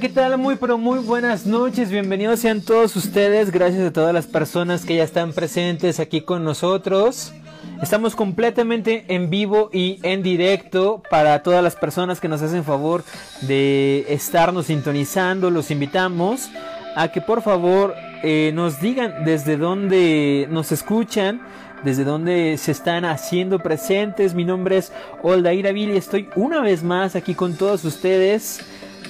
¿qué 0.00 0.08
tal? 0.10 0.36
Muy, 0.36 0.56
pero 0.56 0.76
muy 0.76 0.98
buenas 0.98 1.46
noches. 1.46 1.90
Bienvenidos 1.90 2.40
sean 2.40 2.60
todos 2.60 2.94
ustedes. 2.96 3.50
Gracias 3.50 3.82
a 3.82 3.92
todas 3.92 4.12
las 4.12 4.26
personas 4.26 4.84
que 4.84 4.96
ya 4.96 5.04
están 5.04 5.32
presentes 5.32 6.00
aquí 6.00 6.20
con 6.20 6.44
nosotros. 6.44 7.32
Estamos 7.80 8.14
completamente 8.14 9.06
en 9.08 9.30
vivo 9.30 9.70
y 9.72 9.98
en 10.02 10.22
directo 10.22 11.02
para 11.08 11.42
todas 11.42 11.64
las 11.64 11.76
personas 11.76 12.20
que 12.20 12.28
nos 12.28 12.42
hacen 12.42 12.62
favor 12.62 13.04
de 13.40 14.04
estarnos 14.10 14.66
sintonizando. 14.66 15.50
Los 15.50 15.70
invitamos 15.70 16.50
a 16.94 17.08
que 17.08 17.22
por 17.22 17.40
favor 17.40 17.94
eh, 18.22 18.50
nos 18.54 18.80
digan 18.82 19.24
desde 19.24 19.56
dónde 19.56 20.46
nos 20.50 20.72
escuchan, 20.72 21.40
desde 21.84 22.04
dónde 22.04 22.58
se 22.58 22.72
están 22.72 23.06
haciendo 23.06 23.60
presentes. 23.60 24.34
Mi 24.34 24.44
nombre 24.44 24.76
es 24.76 24.92
Oldaira 25.22 25.72
Vil 25.72 25.90
y 25.90 25.96
estoy 25.96 26.28
una 26.36 26.60
vez 26.60 26.82
más 26.82 27.16
aquí 27.16 27.34
con 27.34 27.54
todos 27.54 27.82
ustedes 27.86 28.60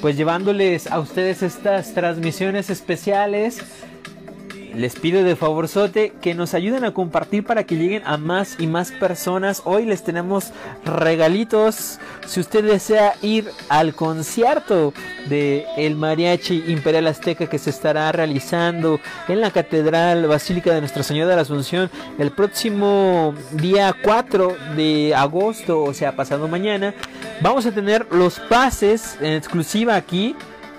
pues 0.01 0.17
llevándoles 0.17 0.87
a 0.87 1.01
ustedes 1.01 1.43
estas 1.43 1.95
transmisiones 1.95 2.71
especiales. 2.71 3.61
Les 4.75 4.95
pido 4.97 5.23
de 5.23 5.37
favorzote 5.37 6.13
que 6.21 6.35
nos 6.35 6.55
ayuden 6.55 6.85
a 6.85 6.93
compartir 6.93 7.45
para 7.45 7.65
que 7.65 7.77
lleguen 7.77 8.03
a 8.05 8.17
más 8.17 8.57
y 8.59 8.67
más 8.67 8.93
personas. 8.93 9.63
Hoy 9.65 9.87
les 9.87 10.03
tenemos 10.03 10.53
regalitos. 10.85 11.99
Si 12.27 12.41
usted 12.41 12.65
desea 12.65 13.15
ir 13.23 13.51
al 13.69 13.95
concierto 13.95 14.93
de 15.29 15.65
el 15.77 15.97
Mariachi 15.97 16.65
Imperial 16.69 17.07
Azteca 17.07 17.47
que 17.47 17.59
se 17.59 17.71
estará 17.71 18.13
realizando 18.13 19.01
en 19.29 19.41
la 19.41 19.51
Catedral 19.51 20.27
Basílica 20.27 20.73
de 20.73 20.81
Nuestra 20.81 21.03
Señora 21.03 21.31
de 21.31 21.37
la 21.37 21.43
Asunción 21.43 21.91
el 22.19 22.31
próximo 22.31 23.35
día 23.53 23.95
4 24.03 24.57
de 24.77 25.15
agosto, 25.15 25.83
o 25.83 25.95
sea, 25.95 26.15
pasado 26.15 26.49
mañana, 26.49 26.95
vamos 27.41 27.67
a 27.67 27.73
tener 27.73 28.07
los 28.11 28.39
pases 28.41 29.17
en 29.21 29.35
exclusiva 29.35 29.97
aquí. 29.97 30.35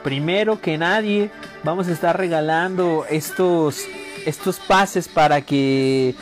Primero 0.07 0.61
que 0.61 0.77
nadie, 0.77 1.29
vamos 1.65 1.89
a 1.89 1.91
estar 1.91 2.17
regalando 2.17 3.05
estos, 3.09 3.83
estos 4.25 4.57
pases 4.57 5.09
para 5.09 5.41
que 5.41 6.15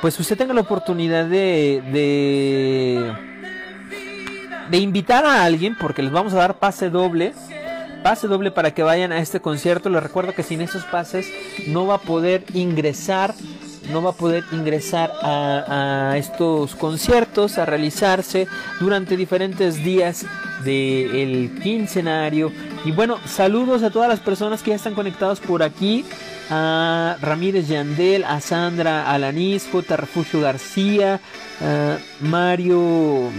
pues 0.00 0.20
usted 0.20 0.38
tenga 0.38 0.54
la 0.54 0.60
oportunidad 0.60 1.24
de, 1.24 1.82
de, 4.70 4.78
invitar 4.78 5.24
a 5.24 5.42
alguien, 5.42 5.76
porque 5.76 6.04
les 6.04 6.12
vamos 6.12 6.34
a 6.34 6.36
dar 6.36 6.60
pase 6.60 6.88
doble. 6.88 7.34
Pase 8.04 8.28
doble 8.28 8.52
para 8.52 8.70
que 8.70 8.84
vayan 8.84 9.10
a 9.10 9.18
este 9.18 9.40
concierto. 9.40 9.90
Les 9.90 10.00
recuerdo 10.00 10.32
que 10.32 10.44
sin 10.44 10.60
esos 10.60 10.84
pases 10.84 11.26
no 11.66 11.88
va 11.88 11.96
a 11.96 12.00
poder 12.00 12.44
ingresar 12.54 13.34
no 13.90 14.02
va 14.02 14.10
a 14.10 14.14
poder 14.14 14.44
ingresar 14.52 15.12
a, 15.20 16.14
estos 16.16 16.74
conciertos 16.74 17.58
a 17.58 17.66
realizarse 17.66 18.46
durante 18.80 19.14
diferentes 19.16 19.76
días 19.84 20.24
del 20.64 21.58
quincenario 21.62 22.50
y 22.84 22.92
bueno 22.92 23.18
saludos 23.26 23.82
a 23.82 23.90
todas 23.90 24.08
las 24.08 24.20
personas 24.20 24.62
que 24.62 24.70
ya 24.70 24.76
están 24.76 24.94
conectados 24.94 25.40
por 25.40 25.62
aquí 25.62 26.04
a 26.50 27.16
Ramírez 27.20 27.68
Yandel 27.68 28.24
a 28.24 28.40
Sandra 28.40 29.10
Alanis 29.10 29.68
J 29.70 29.96
Refugio 29.96 30.40
García 30.40 31.20
a 31.60 31.98
Mario 32.20 33.30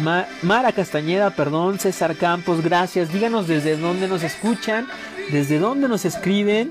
Ma 0.00 0.26
Mara 0.42 0.72
Castañeda, 0.72 1.30
perdón, 1.30 1.78
César 1.78 2.14
Campos, 2.16 2.62
gracias. 2.62 3.12
Díganos 3.12 3.48
desde 3.48 3.76
dónde 3.76 4.06
nos 4.06 4.22
escuchan, 4.22 4.86
desde 5.32 5.58
dónde 5.58 5.88
nos 5.88 6.04
escriben. 6.04 6.70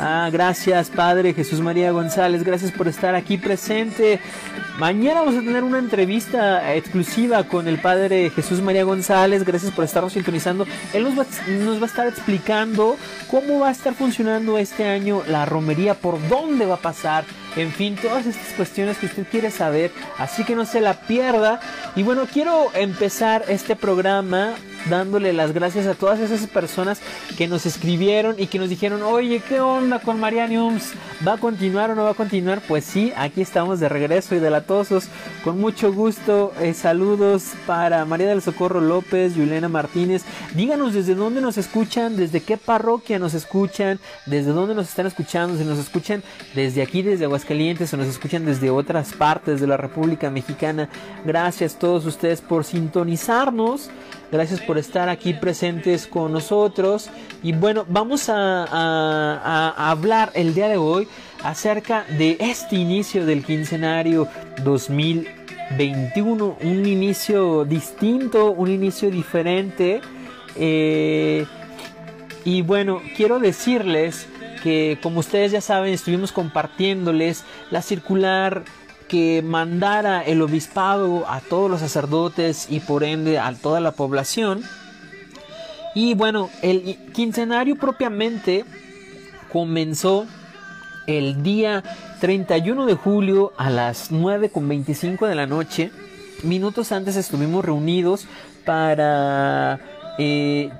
Ah, 0.00 0.28
gracias 0.32 0.90
Padre 0.90 1.34
Jesús 1.34 1.60
María 1.60 1.90
González, 1.90 2.44
gracias 2.44 2.72
por 2.72 2.88
estar 2.88 3.14
aquí 3.14 3.36
presente. 3.36 4.20
Mañana 4.78 5.22
vamos 5.22 5.34
a 5.34 5.40
tener 5.40 5.64
una 5.64 5.80
entrevista 5.80 6.72
exclusiva 6.76 7.42
con 7.42 7.66
el 7.66 7.80
Padre 7.80 8.30
Jesús 8.30 8.62
María 8.62 8.84
González, 8.84 9.44
gracias 9.44 9.72
por 9.72 9.84
estarnos 9.84 10.12
sintonizando. 10.12 10.68
Él 10.92 11.02
nos 11.02 11.18
va, 11.18 11.82
a 11.82 11.86
estar 11.86 12.06
explicando 12.06 12.96
cómo 13.28 13.58
va 13.58 13.70
a 13.70 13.72
estar 13.72 13.92
funcionando 13.92 14.56
este 14.56 14.86
año 14.86 15.24
la 15.26 15.46
romería, 15.46 15.94
por 15.94 16.16
dónde 16.28 16.64
va 16.64 16.76
a 16.76 16.78
pasar, 16.78 17.24
en 17.58 17.72
fin, 17.72 17.96
todas 17.96 18.26
estas 18.26 18.52
cuestiones 18.54 18.98
que 18.98 19.06
usted 19.06 19.26
quiere 19.28 19.50
saber, 19.50 19.90
así 20.18 20.44
que 20.44 20.54
no 20.54 20.64
se 20.64 20.80
la 20.80 20.94
pierda. 20.94 21.60
Y 21.96 22.02
bueno, 22.02 22.26
quiero 22.32 22.70
empezar 22.74 23.44
este 23.48 23.76
programa 23.76 24.54
dándole 24.88 25.32
las 25.32 25.52
gracias 25.52 25.86
a 25.86 25.94
todas 25.94 26.20
esas 26.20 26.46
personas 26.46 27.00
que 27.36 27.48
nos 27.48 27.66
escribieron 27.66 28.36
y 28.38 28.46
que 28.46 28.58
nos 28.58 28.68
dijeron, 28.68 29.02
oye, 29.02 29.42
¿qué 29.48 29.60
onda 29.60 29.98
con 29.98 30.20
Marianiums? 30.20 30.92
¿Va 31.26 31.34
a 31.34 31.36
continuar 31.38 31.90
o 31.90 31.94
no 31.94 32.04
va 32.04 32.10
a 32.10 32.14
continuar? 32.14 32.60
Pues 32.66 32.84
sí, 32.84 33.12
aquí 33.16 33.40
estamos 33.40 33.80
de 33.80 33.88
regreso 33.88 34.34
y 34.34 34.38
delatosos. 34.38 35.08
Con 35.44 35.60
mucho 35.60 35.92
gusto, 35.92 36.52
eh, 36.60 36.74
saludos 36.74 37.52
para 37.66 38.04
María 38.04 38.28
del 38.28 38.42
Socorro 38.42 38.80
López, 38.80 39.34
Juliana 39.34 39.68
Martínez. 39.68 40.22
Díganos 40.54 40.94
desde 40.94 41.14
dónde 41.14 41.40
nos 41.40 41.58
escuchan, 41.58 42.16
desde 42.16 42.40
qué 42.40 42.56
parroquia 42.56 43.18
nos 43.18 43.34
escuchan, 43.34 43.98
desde 44.26 44.52
dónde 44.52 44.74
nos 44.74 44.88
están 44.88 45.06
escuchando, 45.06 45.58
si 45.58 45.64
nos 45.64 45.78
escuchan 45.78 46.22
desde 46.54 46.82
aquí, 46.82 47.02
desde 47.02 47.24
Aguascalientes, 47.24 47.47
o 47.50 47.96
nos 47.96 48.08
escuchan 48.08 48.44
desde 48.44 48.68
otras 48.68 49.14
partes 49.14 49.58
de 49.58 49.66
la 49.66 49.78
República 49.78 50.28
Mexicana. 50.28 50.90
Gracias 51.24 51.76
a 51.76 51.78
todos 51.78 52.04
ustedes 52.04 52.42
por 52.42 52.62
sintonizarnos. 52.62 53.88
Gracias 54.30 54.60
por 54.60 54.76
estar 54.76 55.08
aquí 55.08 55.32
presentes 55.32 56.06
con 56.06 56.30
nosotros. 56.30 57.08
Y 57.42 57.52
bueno, 57.52 57.86
vamos 57.88 58.28
a, 58.28 59.72
hablar 59.90 60.30
el 60.34 60.54
día 60.54 60.68
de 60.68 60.76
hoy 60.76 61.08
acerca 61.42 62.04
de 62.18 62.36
este 62.38 62.76
inicio 62.76 63.24
del 63.24 63.42
quincenario 63.42 64.28
2021. 64.62 66.58
Un 66.60 66.84
inicio 66.86 67.64
distinto, 67.64 68.50
un 68.50 68.70
inicio 68.70 69.10
diferente. 69.10 70.02
Eh, 70.54 71.46
y 72.44 72.60
bueno, 72.60 73.00
quiero 73.16 73.38
decirles 73.38 74.26
que 74.62 74.98
como 75.02 75.20
ustedes 75.20 75.52
ya 75.52 75.60
saben, 75.60 75.92
estuvimos 75.92 76.32
compartiéndoles 76.32 77.44
la 77.70 77.82
circular 77.82 78.64
que 79.08 79.42
mandara 79.42 80.22
el 80.22 80.42
obispado 80.42 81.24
a 81.28 81.40
todos 81.40 81.70
los 81.70 81.80
sacerdotes 81.80 82.66
y 82.70 82.80
por 82.80 83.04
ende 83.04 83.38
a 83.38 83.52
toda 83.54 83.80
la 83.80 83.92
población. 83.92 84.62
Y 85.94 86.14
bueno, 86.14 86.50
el 86.62 86.98
quincenario 87.12 87.76
propiamente 87.76 88.64
comenzó 89.50 90.26
el 91.06 91.42
día 91.42 91.82
31 92.20 92.84
de 92.86 92.94
julio 92.94 93.52
a 93.56 93.70
las 93.70 94.12
9.25 94.12 95.26
de 95.26 95.34
la 95.34 95.46
noche. 95.46 95.90
Minutos 96.42 96.92
antes 96.92 97.16
estuvimos 97.16 97.64
reunidos 97.64 98.26
para 98.64 99.80
eh, 100.18 100.70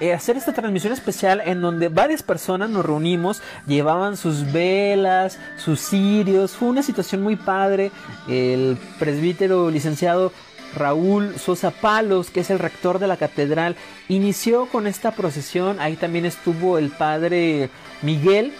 eh, 0.00 0.12
hacer 0.12 0.36
esta 0.36 0.52
transmisión 0.52 0.92
especial 0.92 1.42
en 1.44 1.60
donde 1.60 1.88
varias 1.88 2.22
personas 2.22 2.70
nos 2.70 2.84
reunimos, 2.84 3.42
llevaban 3.66 4.16
sus 4.16 4.52
velas, 4.52 5.38
sus 5.56 5.80
cirios, 5.80 6.52
fue 6.52 6.68
una 6.68 6.82
situación 6.82 7.22
muy 7.22 7.36
padre. 7.36 7.90
El 8.28 8.78
presbítero 8.98 9.70
licenciado 9.70 10.32
Raúl 10.74 11.38
Sosa 11.38 11.70
Palos, 11.70 12.30
que 12.30 12.40
es 12.40 12.50
el 12.50 12.58
rector 12.58 12.98
de 12.98 13.06
la 13.06 13.16
catedral, 13.16 13.76
inició 14.08 14.66
con 14.66 14.86
esta 14.86 15.12
procesión. 15.12 15.80
Ahí 15.80 15.96
también 15.96 16.24
estuvo 16.24 16.78
el 16.78 16.90
padre 16.90 17.70
Miguel 18.02 18.52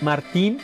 Martín, 0.00 0.58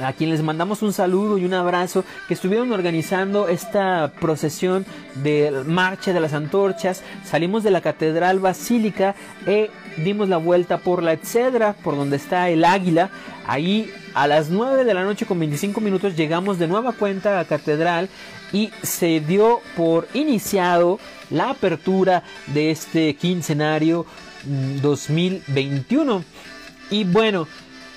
a 0.00 0.12
quien 0.12 0.30
les 0.30 0.42
mandamos 0.42 0.82
un 0.82 0.92
saludo 0.92 1.38
y 1.38 1.44
un 1.44 1.54
abrazo, 1.54 2.04
que 2.28 2.34
estuvieron 2.34 2.72
organizando 2.72 3.48
esta 3.48 4.12
procesión 4.20 4.84
de 5.16 5.62
marcha 5.66 6.12
de 6.12 6.20
las 6.20 6.32
antorchas. 6.32 7.02
Salimos 7.24 7.62
de 7.62 7.70
la 7.70 7.80
Catedral 7.80 8.40
Basílica 8.40 9.14
e 9.46 9.70
dimos 9.98 10.28
la 10.28 10.36
vuelta 10.36 10.78
por 10.78 11.02
la 11.02 11.12
Etcedra, 11.12 11.74
por 11.74 11.96
donde 11.96 12.16
está 12.16 12.48
el 12.48 12.64
águila. 12.64 13.10
Ahí 13.46 13.92
a 14.14 14.26
las 14.26 14.50
9 14.50 14.84
de 14.84 14.94
la 14.94 15.04
noche 15.04 15.26
con 15.26 15.38
25 15.38 15.80
minutos 15.80 16.16
llegamos 16.16 16.58
de 16.58 16.66
nueva 16.66 16.92
cuenta 16.92 17.32
a 17.32 17.42
la 17.42 17.44
Catedral 17.44 18.08
y 18.52 18.70
se 18.82 19.20
dio 19.20 19.60
por 19.76 20.08
iniciado 20.14 20.98
la 21.30 21.50
apertura 21.50 22.22
de 22.46 22.70
este 22.70 23.14
quincenario 23.16 24.06
2021. 24.82 26.18
Mm, 26.18 26.22
y 26.90 27.04
bueno, 27.04 27.48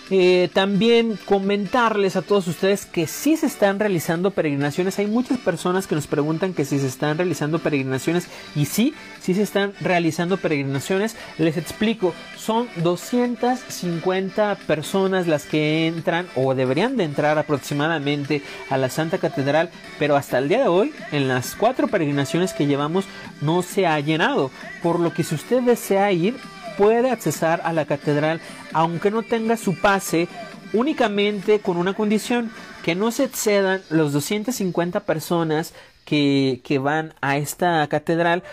eh, 0.09 0.49
también 0.53 1.19
comentarles 1.25 2.15
a 2.15 2.21
todos 2.21 2.47
ustedes 2.47 2.85
que 2.85 3.07
si 3.07 3.35
se 3.35 3.45
están 3.45 3.79
realizando 3.79 4.31
peregrinaciones. 4.31 4.99
Hay 4.99 5.07
muchas 5.07 5.37
personas 5.37 5.85
que 5.85 5.95
nos 5.95 6.07
preguntan 6.07 6.53
que 6.53 6.65
si 6.65 6.79
se 6.79 6.87
están 6.87 7.17
realizando 7.17 7.59
peregrinaciones. 7.59 8.27
Y 8.55 8.65
sí, 8.65 8.93
sí 9.21 9.33
se 9.33 9.41
están 9.41 9.73
realizando 9.81 10.37
peregrinaciones. 10.37 11.15
Les 11.37 11.57
explico, 11.57 12.13
son 12.37 12.67
250 12.77 14.55
personas 14.67 15.27
las 15.27 15.45
que 15.45 15.87
entran 15.87 16.27
o 16.35 16.55
deberían 16.55 16.95
de 16.95 17.03
entrar 17.03 17.37
aproximadamente 17.37 18.41
a 18.69 18.77
la 18.77 18.89
Santa 18.89 19.17
Catedral. 19.17 19.69
Pero 19.99 20.15
hasta 20.15 20.37
el 20.37 20.47
día 20.47 20.61
de 20.61 20.67
hoy, 20.67 20.93
en 21.11 21.27
las 21.27 21.55
cuatro 21.55 21.87
peregrinaciones 21.87 22.53
que 22.53 22.65
llevamos, 22.65 23.05
no 23.41 23.61
se 23.61 23.87
ha 23.87 23.99
llenado. 23.99 24.51
Por 24.81 24.99
lo 24.99 25.13
que 25.13 25.23
si 25.23 25.35
usted 25.35 25.61
desea 25.63 26.11
ir, 26.13 26.35
puede 26.77 27.11
accesar 27.11 27.61
a 27.63 27.73
la 27.73 27.85
catedral 27.85 28.39
aunque 28.73 29.11
no 29.11 29.23
tenga 29.23 29.57
su 29.57 29.75
pase 29.75 30.27
únicamente 30.73 31.59
con 31.59 31.77
una 31.77 31.93
condición 31.93 32.51
que 32.83 32.95
no 32.95 33.11
se 33.11 33.25
excedan 33.25 33.81
los 33.89 34.13
250 34.13 35.01
personas 35.01 35.73
que, 36.05 36.61
que 36.63 36.79
van 36.79 37.13
a 37.21 37.37
esta 37.37 37.85
catedral 37.87 38.43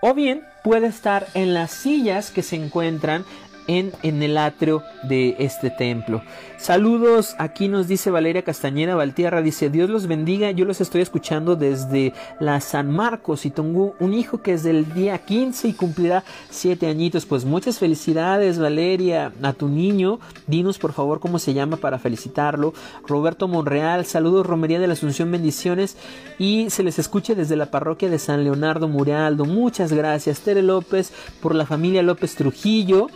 o 0.00 0.14
bien 0.14 0.42
puede 0.64 0.88
estar 0.88 1.26
en 1.34 1.54
las 1.54 1.70
sillas 1.70 2.30
que 2.30 2.42
se 2.42 2.56
encuentran 2.56 3.24
en, 3.66 3.92
en, 4.02 4.22
el 4.22 4.38
atrio 4.38 4.82
de 5.02 5.36
este 5.38 5.70
templo. 5.70 6.22
Saludos, 6.56 7.34
aquí 7.38 7.68
nos 7.68 7.86
dice 7.86 8.10
Valeria 8.10 8.42
Castañeda 8.42 8.94
Valtierra, 8.94 9.42
dice 9.42 9.68
Dios 9.70 9.90
los 9.90 10.06
bendiga, 10.06 10.50
yo 10.50 10.64
los 10.64 10.80
estoy 10.80 11.02
escuchando 11.02 11.54
desde 11.54 12.14
la 12.40 12.60
San 12.60 12.90
Marcos 12.90 13.44
y 13.44 13.50
tengo 13.50 13.94
un 14.00 14.14
hijo 14.14 14.40
que 14.40 14.54
es 14.54 14.62
del 14.62 14.92
día 14.94 15.18
15 15.18 15.68
y 15.68 15.72
cumplirá 15.74 16.24
7 16.50 16.86
añitos, 16.86 17.26
pues 17.26 17.44
muchas 17.44 17.78
felicidades 17.78 18.58
Valeria 18.58 19.32
a 19.42 19.52
tu 19.52 19.68
niño, 19.68 20.18
dinos 20.46 20.78
por 20.78 20.92
favor 20.92 21.20
cómo 21.20 21.38
se 21.38 21.54
llama 21.54 21.76
para 21.76 21.98
felicitarlo. 21.98 22.72
Roberto 23.06 23.48
Monreal, 23.48 24.06
saludos 24.06 24.46
Romería 24.46 24.80
de 24.80 24.86
la 24.86 24.94
Asunción, 24.94 25.30
bendiciones 25.30 25.96
y 26.38 26.70
se 26.70 26.82
les 26.82 26.98
escuche 26.98 27.34
desde 27.34 27.56
la 27.56 27.70
parroquia 27.70 28.08
de 28.08 28.18
San 28.18 28.44
Leonardo 28.44 28.88
Murialdo, 28.88 29.44
muchas 29.44 29.92
gracias. 29.92 30.40
Tere 30.40 30.62
López 30.62 31.12
por 31.40 31.54
la 31.54 31.66
familia 31.66 32.02
López 32.02 32.34
Trujillo. 32.34 33.08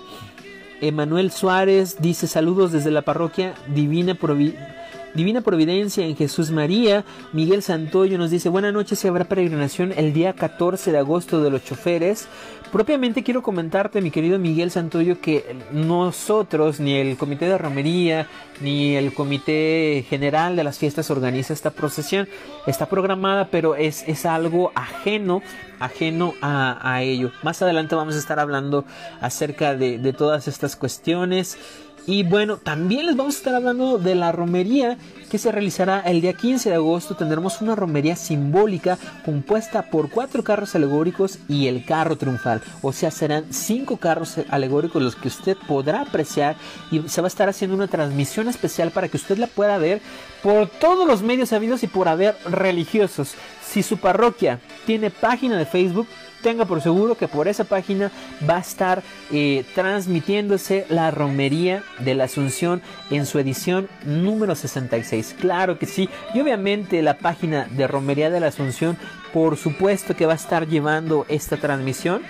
Emanuel 0.80 1.30
Suárez 1.30 1.96
dice 2.00 2.26
saludos 2.26 2.72
desde 2.72 2.90
la 2.90 3.02
parroquia 3.02 3.54
Divina 3.74 4.14
Providencia 4.14 4.79
Divina 5.14 5.40
Providencia 5.40 6.04
en 6.04 6.16
Jesús 6.16 6.50
María. 6.50 7.04
Miguel 7.32 7.62
Santoyo 7.62 8.16
nos 8.18 8.30
dice, 8.30 8.48
buenas 8.48 8.72
noches, 8.72 8.98
se 8.98 9.08
habrá 9.08 9.24
peregrinación 9.24 9.92
el 9.96 10.12
día 10.12 10.34
14 10.34 10.92
de 10.92 10.98
agosto 10.98 11.42
de 11.42 11.50
los 11.50 11.64
choferes. 11.64 12.28
Propiamente 12.70 13.24
quiero 13.24 13.42
comentarte, 13.42 14.00
mi 14.00 14.12
querido 14.12 14.38
Miguel 14.38 14.70
Santoyo, 14.70 15.20
que 15.20 15.56
nosotros, 15.72 16.78
ni 16.78 16.94
el 16.94 17.16
Comité 17.16 17.46
de 17.46 17.58
Romería, 17.58 18.28
ni 18.60 18.94
el 18.94 19.12
Comité 19.12 20.04
General 20.08 20.54
de 20.54 20.62
las 20.62 20.78
Fiestas 20.78 21.10
organiza 21.10 21.52
esta 21.52 21.72
procesión. 21.72 22.28
Está 22.68 22.86
programada, 22.86 23.48
pero 23.50 23.74
es, 23.74 24.06
es 24.06 24.24
algo 24.24 24.70
ajeno, 24.76 25.42
ajeno 25.80 26.34
a, 26.42 27.02
ello. 27.02 27.32
Más 27.42 27.60
adelante 27.60 27.96
vamos 27.96 28.14
a 28.14 28.18
estar 28.18 28.38
hablando 28.38 28.84
acerca 29.20 29.74
de, 29.74 29.98
de 29.98 30.12
todas 30.12 30.46
estas 30.46 30.76
cuestiones. 30.76 31.58
Y 32.06 32.22
bueno, 32.24 32.56
también 32.56 33.06
les 33.06 33.16
vamos 33.16 33.34
a 33.34 33.38
estar 33.38 33.54
hablando 33.54 33.98
de 33.98 34.14
la 34.14 34.32
romería 34.32 34.98
que 35.30 35.38
se 35.38 35.52
realizará 35.52 36.00
el 36.00 36.20
día 36.20 36.32
15 36.32 36.70
de 36.70 36.74
agosto. 36.74 37.14
Tendremos 37.14 37.60
una 37.60 37.76
romería 37.76 38.16
simbólica 38.16 38.98
compuesta 39.24 39.82
por 39.82 40.10
cuatro 40.10 40.42
carros 40.42 40.74
alegóricos 40.74 41.38
y 41.48 41.68
el 41.68 41.84
carro 41.84 42.16
triunfal. 42.16 42.62
O 42.82 42.92
sea, 42.92 43.10
serán 43.10 43.52
cinco 43.52 43.98
carros 43.98 44.36
alegóricos 44.48 45.02
los 45.02 45.14
que 45.14 45.28
usted 45.28 45.56
podrá 45.68 46.02
apreciar 46.02 46.56
y 46.90 47.00
se 47.08 47.20
va 47.20 47.26
a 47.26 47.28
estar 47.28 47.48
haciendo 47.48 47.76
una 47.76 47.88
transmisión 47.88 48.48
especial 48.48 48.90
para 48.90 49.08
que 49.08 49.16
usted 49.16 49.38
la 49.38 49.46
pueda 49.46 49.78
ver 49.78 50.00
por 50.42 50.68
todos 50.68 51.06
los 51.06 51.22
medios 51.22 51.52
habidos 51.52 51.82
y 51.82 51.86
por 51.86 52.08
haber 52.08 52.36
religiosos. 52.44 53.34
Si 53.64 53.82
su 53.82 53.98
parroquia 53.98 54.58
tiene 54.86 55.10
página 55.10 55.56
de 55.56 55.66
Facebook, 55.66 56.08
tenga 56.42 56.64
por 56.64 56.80
seguro 56.80 57.16
que 57.16 57.28
por 57.28 57.48
esa 57.48 57.64
página 57.64 58.10
va 58.48 58.56
a 58.56 58.60
estar 58.60 59.02
eh, 59.30 59.64
transmitiéndose 59.74 60.86
la 60.88 61.10
romería 61.10 61.82
de 61.98 62.14
la 62.14 62.24
Asunción 62.24 62.82
en 63.10 63.26
su 63.26 63.38
edición 63.38 63.88
número 64.04 64.54
66. 64.54 65.36
Claro 65.40 65.78
que 65.78 65.86
sí. 65.86 66.08
Y 66.34 66.40
obviamente 66.40 67.02
la 67.02 67.18
página 67.18 67.68
de 67.70 67.86
Romería 67.86 68.30
de 68.30 68.40
la 68.40 68.48
Asunción, 68.48 68.96
por 69.32 69.56
supuesto 69.56 70.16
que 70.16 70.26
va 70.26 70.32
a 70.32 70.36
estar 70.36 70.66
llevando 70.66 71.26
esta 71.28 71.56
transmisión. 71.56 72.22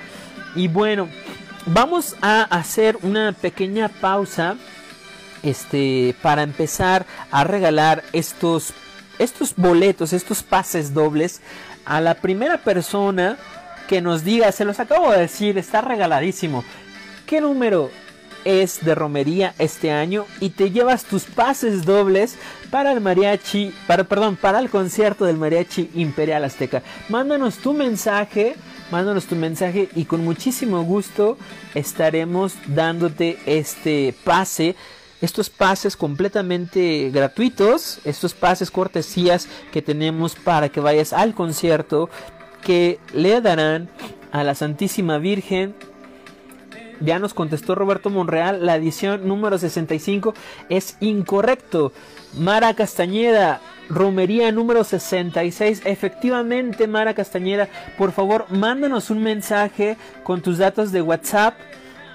Y 0.54 0.68
bueno, 0.68 1.08
vamos 1.66 2.16
a 2.20 2.42
hacer 2.42 2.98
una 3.02 3.32
pequeña 3.32 3.88
pausa 3.88 4.56
este 5.42 6.14
para 6.20 6.42
empezar 6.42 7.06
a 7.30 7.44
regalar 7.44 8.02
estos 8.12 8.74
estos 9.18 9.54
boletos, 9.54 10.12
estos 10.12 10.42
pases 10.42 10.94
dobles 10.94 11.40
a 11.84 12.00
la 12.00 12.14
primera 12.14 12.58
persona 12.58 13.36
que 13.90 14.00
nos 14.00 14.22
diga, 14.22 14.52
se 14.52 14.64
los 14.64 14.78
acabo 14.78 15.10
de 15.10 15.18
decir, 15.18 15.58
está 15.58 15.80
regaladísimo. 15.80 16.62
¿Qué 17.26 17.40
número 17.40 17.90
es 18.44 18.84
de 18.84 18.94
romería 18.94 19.52
este 19.58 19.90
año? 19.90 20.26
Y 20.38 20.50
te 20.50 20.70
llevas 20.70 21.02
tus 21.02 21.24
pases 21.24 21.84
dobles 21.84 22.36
para 22.70 22.92
el 22.92 23.00
mariachi, 23.00 23.74
para, 23.88 24.04
perdón, 24.04 24.36
para 24.36 24.60
el 24.60 24.70
concierto 24.70 25.24
del 25.24 25.38
mariachi 25.38 25.90
Imperial 25.96 26.44
Azteca. 26.44 26.84
Mándanos 27.08 27.56
tu 27.56 27.72
mensaje, 27.72 28.54
mándanos 28.92 29.24
tu 29.24 29.34
mensaje 29.34 29.88
y 29.96 30.04
con 30.04 30.22
muchísimo 30.22 30.84
gusto 30.84 31.36
estaremos 31.74 32.54
dándote 32.68 33.40
este 33.44 34.14
pase 34.22 34.76
estos 35.20 35.50
pases 35.50 35.96
completamente 35.96 37.10
gratuitos, 37.10 37.98
estos 38.04 38.34
pases 38.34 38.70
cortesías 38.70 39.48
que 39.70 39.82
tenemos 39.82 40.34
para 40.34 40.70
que 40.70 40.80
vayas 40.80 41.12
al 41.12 41.34
concierto 41.34 42.08
que 42.62 42.98
le 43.12 43.40
darán 43.40 43.88
a 44.32 44.44
la 44.44 44.54
Santísima 44.54 45.18
Virgen. 45.18 45.74
Ya 47.00 47.18
nos 47.18 47.32
contestó 47.32 47.74
Roberto 47.74 48.10
Monreal, 48.10 48.66
la 48.66 48.76
edición 48.76 49.26
número 49.26 49.56
65 49.58 50.34
es 50.68 50.96
incorrecto. 51.00 51.92
Mara 52.34 52.74
Castañeda, 52.74 53.60
romería 53.88 54.52
número 54.52 54.84
66. 54.84 55.82
Efectivamente, 55.86 56.86
Mara 56.86 57.14
Castañeda, 57.14 57.68
por 57.96 58.12
favor, 58.12 58.46
mándanos 58.50 59.08
un 59.08 59.22
mensaje 59.22 59.96
con 60.24 60.42
tus 60.42 60.58
datos 60.58 60.92
de 60.92 61.00
WhatsApp 61.00 61.54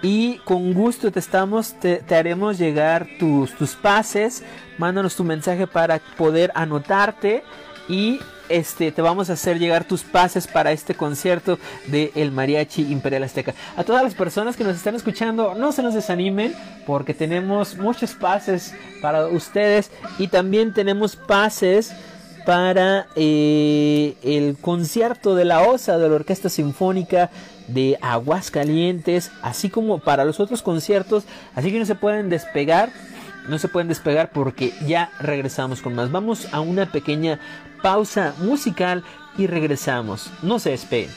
y 0.01 0.37
con 0.43 0.73
gusto 0.73 1.11
te 1.11 1.19
estamos 1.19 1.73
te, 1.79 2.03
haremos 2.13 2.59
llegar 2.59 3.07
tus 3.17 3.55
tus 3.55 3.75
pases. 3.75 4.43
Mándanos 4.77 5.15
tu 5.15 5.23
mensaje 5.23 5.65
para 5.65 5.99
poder 6.15 6.51
anotarte 6.53 7.43
y 7.87 8.19
este, 8.49 8.91
te 8.91 9.01
vamos 9.01 9.29
a 9.29 9.33
hacer 9.33 9.59
llegar 9.59 9.85
tus 9.85 10.03
pases 10.03 10.47
para 10.47 10.71
este 10.71 10.95
concierto 10.95 11.59
de 11.87 12.11
El 12.15 12.31
Mariachi 12.31 12.91
Imperial 12.91 13.23
Azteca. 13.23 13.53
A 13.77 13.83
todas 13.83 14.03
las 14.03 14.15
personas 14.15 14.55
que 14.55 14.63
nos 14.63 14.75
están 14.75 14.95
escuchando, 14.95 15.55
no 15.55 15.71
se 15.71 15.83
nos 15.83 15.93
desanimen 15.93 16.53
porque 16.85 17.13
tenemos 17.13 17.77
muchos 17.77 18.13
pases 18.13 18.73
para 19.01 19.27
ustedes 19.27 19.91
y 20.19 20.27
también 20.27 20.73
tenemos 20.73 21.15
pases 21.15 21.93
para 22.45 23.07
eh, 23.15 24.15
el 24.21 24.55
concierto 24.61 25.35
de 25.35 25.45
la 25.45 25.63
OSA 25.63 25.97
de 25.97 26.07
la 26.07 26.15
Orquesta 26.15 26.49
Sinfónica 26.49 27.31
de 27.67 27.97
Aguascalientes, 28.01 29.31
así 29.41 29.69
como 29.69 29.99
para 29.99 30.23
los 30.25 30.39
otros 30.39 30.61
conciertos, 30.61 31.23
así 31.55 31.71
que 31.71 31.79
no 31.79 31.85
se 31.85 31.95
pueden 31.95 32.29
despegar, 32.29 32.91
no 33.49 33.57
se 33.57 33.67
pueden 33.67 33.87
despegar 33.87 34.29
porque 34.31 34.73
ya 34.85 35.11
regresamos 35.19 35.81
con 35.81 35.95
más. 35.95 36.11
Vamos 36.11 36.47
a 36.51 36.61
una 36.61 36.91
pequeña 36.91 37.39
pausa 37.85 38.33
musical 38.39 39.03
y 39.37 39.45
regresamos. 39.45 40.31
No 40.41 40.57
se 40.57 40.71
despeguen. 40.71 41.11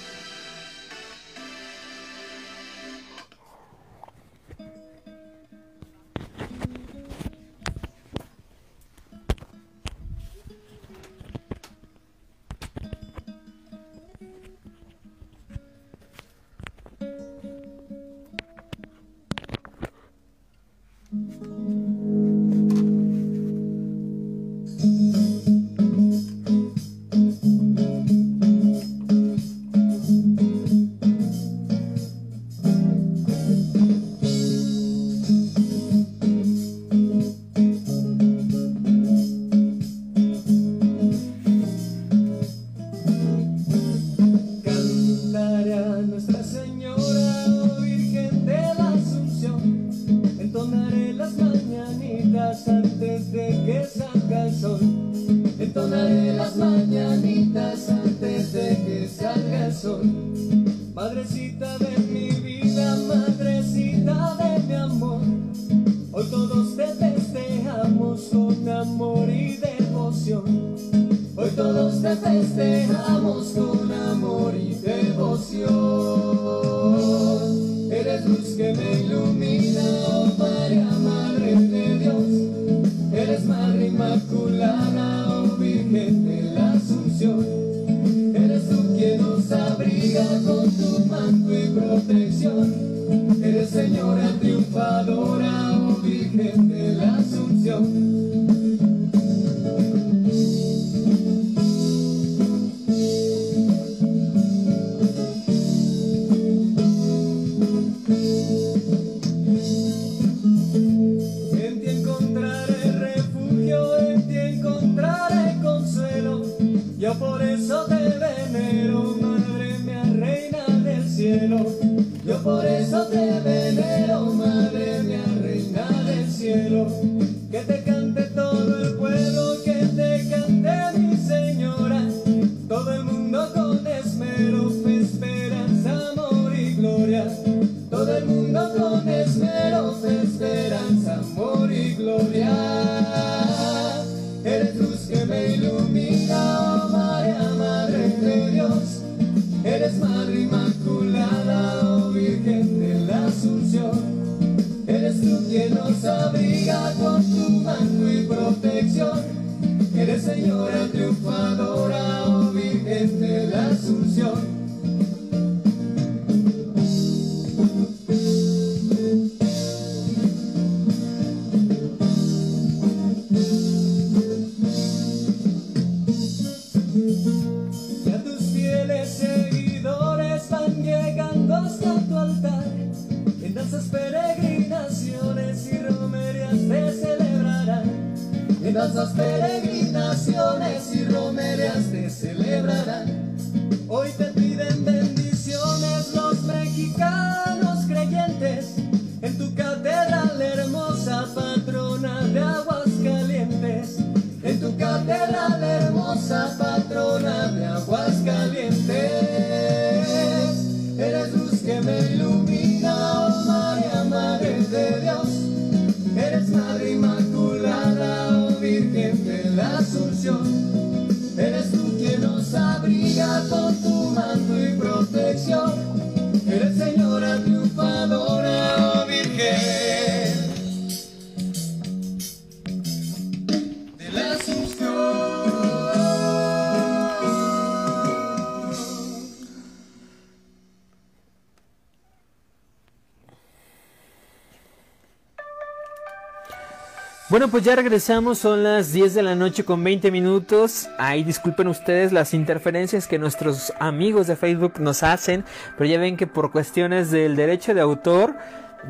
Bueno, 247.38 247.52
pues 247.52 247.62
ya 247.62 247.76
regresamos, 247.76 248.38
son 248.38 248.64
las 248.64 248.92
10 248.92 249.14
de 249.14 249.22
la 249.22 249.36
noche 249.36 249.64
con 249.64 249.84
20 249.84 250.10
minutos. 250.10 250.88
Ahí 250.98 251.22
disculpen 251.22 251.68
ustedes 251.68 252.10
las 252.10 252.34
interferencias 252.34 253.06
que 253.06 253.16
nuestros 253.16 253.72
amigos 253.78 254.26
de 254.26 254.34
Facebook 254.34 254.80
nos 254.80 255.04
hacen, 255.04 255.44
pero 255.76 255.88
ya 255.88 256.00
ven 256.00 256.16
que 256.16 256.26
por 256.26 256.50
cuestiones 256.50 257.12
del 257.12 257.36
derecho 257.36 257.74
de 257.74 257.80
autor 257.80 258.34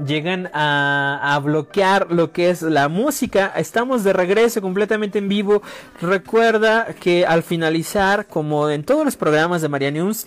llegan 0.03 0.49
a, 0.55 1.39
bloquear 1.45 2.11
lo 2.11 2.33
que 2.33 2.49
es 2.49 2.63
la 2.63 2.89
música. 2.89 3.53
Estamos 3.55 4.03
de 4.03 4.15
regreso 4.15 4.63
completamente 4.63 5.19
en 5.19 5.29
vivo. 5.29 5.61
Recuerda 6.01 6.87
que 6.99 7.27
al 7.27 7.43
finalizar, 7.43 8.29
como 8.29 8.71
en 8.71 8.83
todos 8.83 9.05
los 9.05 9.17
programas 9.17 9.61
de 9.61 9.69
María 9.69 9.91
News, 9.91 10.27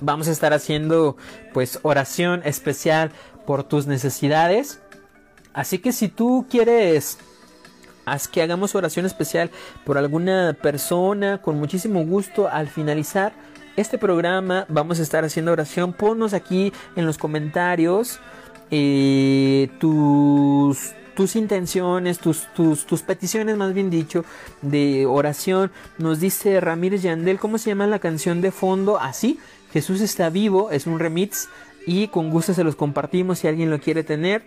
vamos 0.00 0.28
a 0.28 0.32
estar 0.32 0.54
haciendo 0.54 1.18
pues 1.52 1.78
oración 1.82 2.40
especial 2.46 3.10
por 3.44 3.64
tus 3.64 3.86
necesidades. 3.86 4.80
Así 5.52 5.78
que 5.78 5.92
si 5.92 6.08
tú 6.08 6.46
quieres 6.48 7.18
que 8.30 8.42
hagamos 8.42 8.74
oración 8.74 9.06
especial 9.06 9.50
por 9.84 9.98
alguna 9.98 10.56
persona 10.60 11.38
con 11.38 11.58
muchísimo 11.58 12.04
gusto 12.04 12.48
al 12.48 12.68
finalizar 12.68 13.32
este 13.76 13.98
programa 13.98 14.66
vamos 14.68 14.98
a 14.98 15.02
estar 15.02 15.24
haciendo 15.24 15.52
oración 15.52 15.92
ponnos 15.92 16.34
aquí 16.34 16.72
en 16.96 17.06
los 17.06 17.18
comentarios 17.18 18.20
eh, 18.70 19.68
tus, 19.80 20.92
tus 21.14 21.34
intenciones, 21.34 22.18
tus, 22.18 22.46
tus, 22.54 22.86
tus, 22.86 23.02
peticiones, 23.02 23.56
más 23.56 23.74
bien 23.74 23.90
dicho, 23.90 24.24
de 24.62 25.06
oración. 25.06 25.72
Nos 25.98 26.20
dice 26.20 26.60
Ramírez 26.60 27.02
Yandel, 27.02 27.40
¿cómo 27.40 27.58
se 27.58 27.70
llama 27.70 27.88
la 27.88 27.98
canción 27.98 28.40
de 28.40 28.52
fondo? 28.52 29.00
Así, 29.00 29.40
Jesús 29.72 30.00
está 30.00 30.30
vivo, 30.30 30.70
es 30.70 30.86
un 30.86 31.00
remix 31.00 31.48
y 31.84 32.08
con 32.08 32.30
gusto 32.30 32.54
se 32.54 32.62
los 32.62 32.76
compartimos 32.76 33.40
si 33.40 33.48
alguien 33.48 33.70
lo 33.70 33.80
quiere 33.80 34.04
tener. 34.04 34.44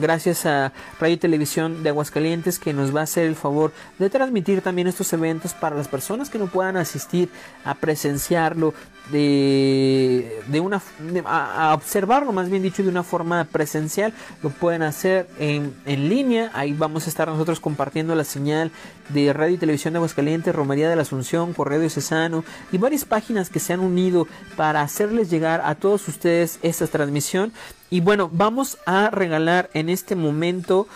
gracias 0.00 0.46
a 0.46 0.72
Radio 1.00 1.14
y 1.14 1.18
Televisión 1.18 1.82
de 1.82 1.90
Aguascalientes 1.90 2.58
que 2.58 2.72
nos 2.72 2.94
va 2.94 3.00
a 3.00 3.04
hacer 3.04 3.24
el 3.24 3.34
favor 3.34 3.72
de 3.98 4.10
transmitir 4.10 4.62
también 4.62 4.86
estos 4.86 5.12
eventos 5.12 5.54
para 5.54 5.76
las 5.76 5.88
personas 5.88 6.30
que 6.30 6.38
no 6.38 6.46
puedan 6.46 6.76
asistir 6.76 7.28
a 7.64 7.74
presenciarlo 7.74 8.74
de, 9.10 10.42
de 10.48 10.60
una 10.60 10.82
a, 11.24 11.74
observarlo 11.74 12.32
más 12.32 12.50
bien 12.50 12.62
dicho 12.62 12.82
de 12.82 12.88
una 12.88 13.02
forma 13.02 13.44
presencial. 13.44 14.12
Lo 14.42 14.50
pueden 14.50 14.82
hacer 14.82 15.28
en, 15.38 15.74
en 15.86 16.08
línea. 16.08 16.50
Ahí 16.54 16.72
vamos 16.72 17.06
a 17.06 17.10
estar 17.10 17.28
nosotros 17.28 17.60
compartiendo 17.60 18.14
la 18.14 18.24
señal 18.24 18.70
de 19.08 19.32
Radio 19.32 19.54
y 19.54 19.58
Televisión 19.58 19.94
de 19.94 19.98
Aguascalientes 19.98 20.54
Romería 20.54 20.90
de 20.90 20.96
la 20.96 21.02
Asunción 21.02 21.54
Correo 21.54 21.80
Diocesano 21.80 22.44
y 22.72 22.78
varias 22.78 23.04
páginas 23.04 23.48
que 23.48 23.60
se 23.60 23.72
han 23.72 23.80
unido 23.80 24.26
para 24.56 24.82
hacerles 24.82 25.30
llegar 25.30 25.62
a 25.64 25.74
todos 25.74 26.06
ustedes 26.08 26.58
estas 26.62 26.90
transmisión. 27.08 27.52
Y 27.90 28.00
bueno, 28.00 28.30
vamos 28.32 28.78
a 28.86 29.10
regalar 29.10 29.70
en 29.72 29.88
este 29.88 30.14
momento 30.14 30.86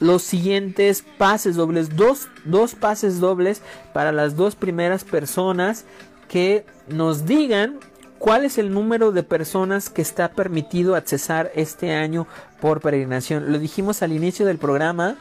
los 0.00 0.22
siguientes 0.22 1.04
pases 1.18 1.54
dobles, 1.54 1.96
dos, 1.96 2.28
dos 2.44 2.74
pases 2.74 3.20
dobles 3.20 3.62
para 3.92 4.10
las 4.10 4.34
dos 4.34 4.56
primeras 4.56 5.04
personas 5.04 5.84
que 6.28 6.66
nos 6.88 7.24
digan 7.26 7.78
cuál 8.18 8.44
es 8.44 8.58
el 8.58 8.72
número 8.72 9.12
de 9.12 9.22
personas 9.22 9.88
que 9.88 10.02
está 10.02 10.32
permitido 10.32 10.96
accesar 10.96 11.52
este 11.54 11.92
año 11.92 12.26
por 12.60 12.80
peregrinación. 12.80 13.52
Lo 13.52 13.58
dijimos 13.60 14.02
al 14.02 14.12
inicio 14.12 14.44
del 14.44 14.58
programa, 14.58 15.16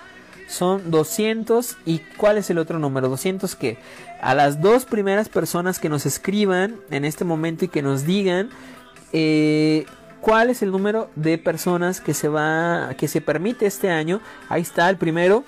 son 0.47 0.89
200 0.89 1.77
y 1.85 1.99
cuál 2.17 2.37
es 2.39 2.49
el 2.49 2.57
otro 2.57 2.79
número, 2.79 3.07
200 3.09 3.55
que 3.55 3.77
a 4.21 4.33
las 4.33 4.61
dos 4.61 4.85
primeras 4.85 5.29
personas 5.29 5.77
que 5.79 5.89
nos 5.89 6.07
escriban 6.07 6.77
en 6.89 7.05
este 7.05 7.23
momento 7.23 7.65
y 7.65 7.67
que 7.67 7.83
nos 7.83 8.05
digan 8.05 8.49
eh, 9.13 9.85
cuál 10.21 10.49
es 10.49 10.61
el 10.61 10.71
número 10.71 11.09
de 11.15 11.37
personas 11.37 11.99
que 11.99 12.13
se 12.13 12.27
va 12.27 12.93
que 12.97 13.07
se 13.07 13.21
permite 13.21 13.65
este 13.65 13.89
año. 13.89 14.21
Ahí 14.49 14.61
está 14.61 14.89
el 14.89 14.97
primero. 14.97 15.43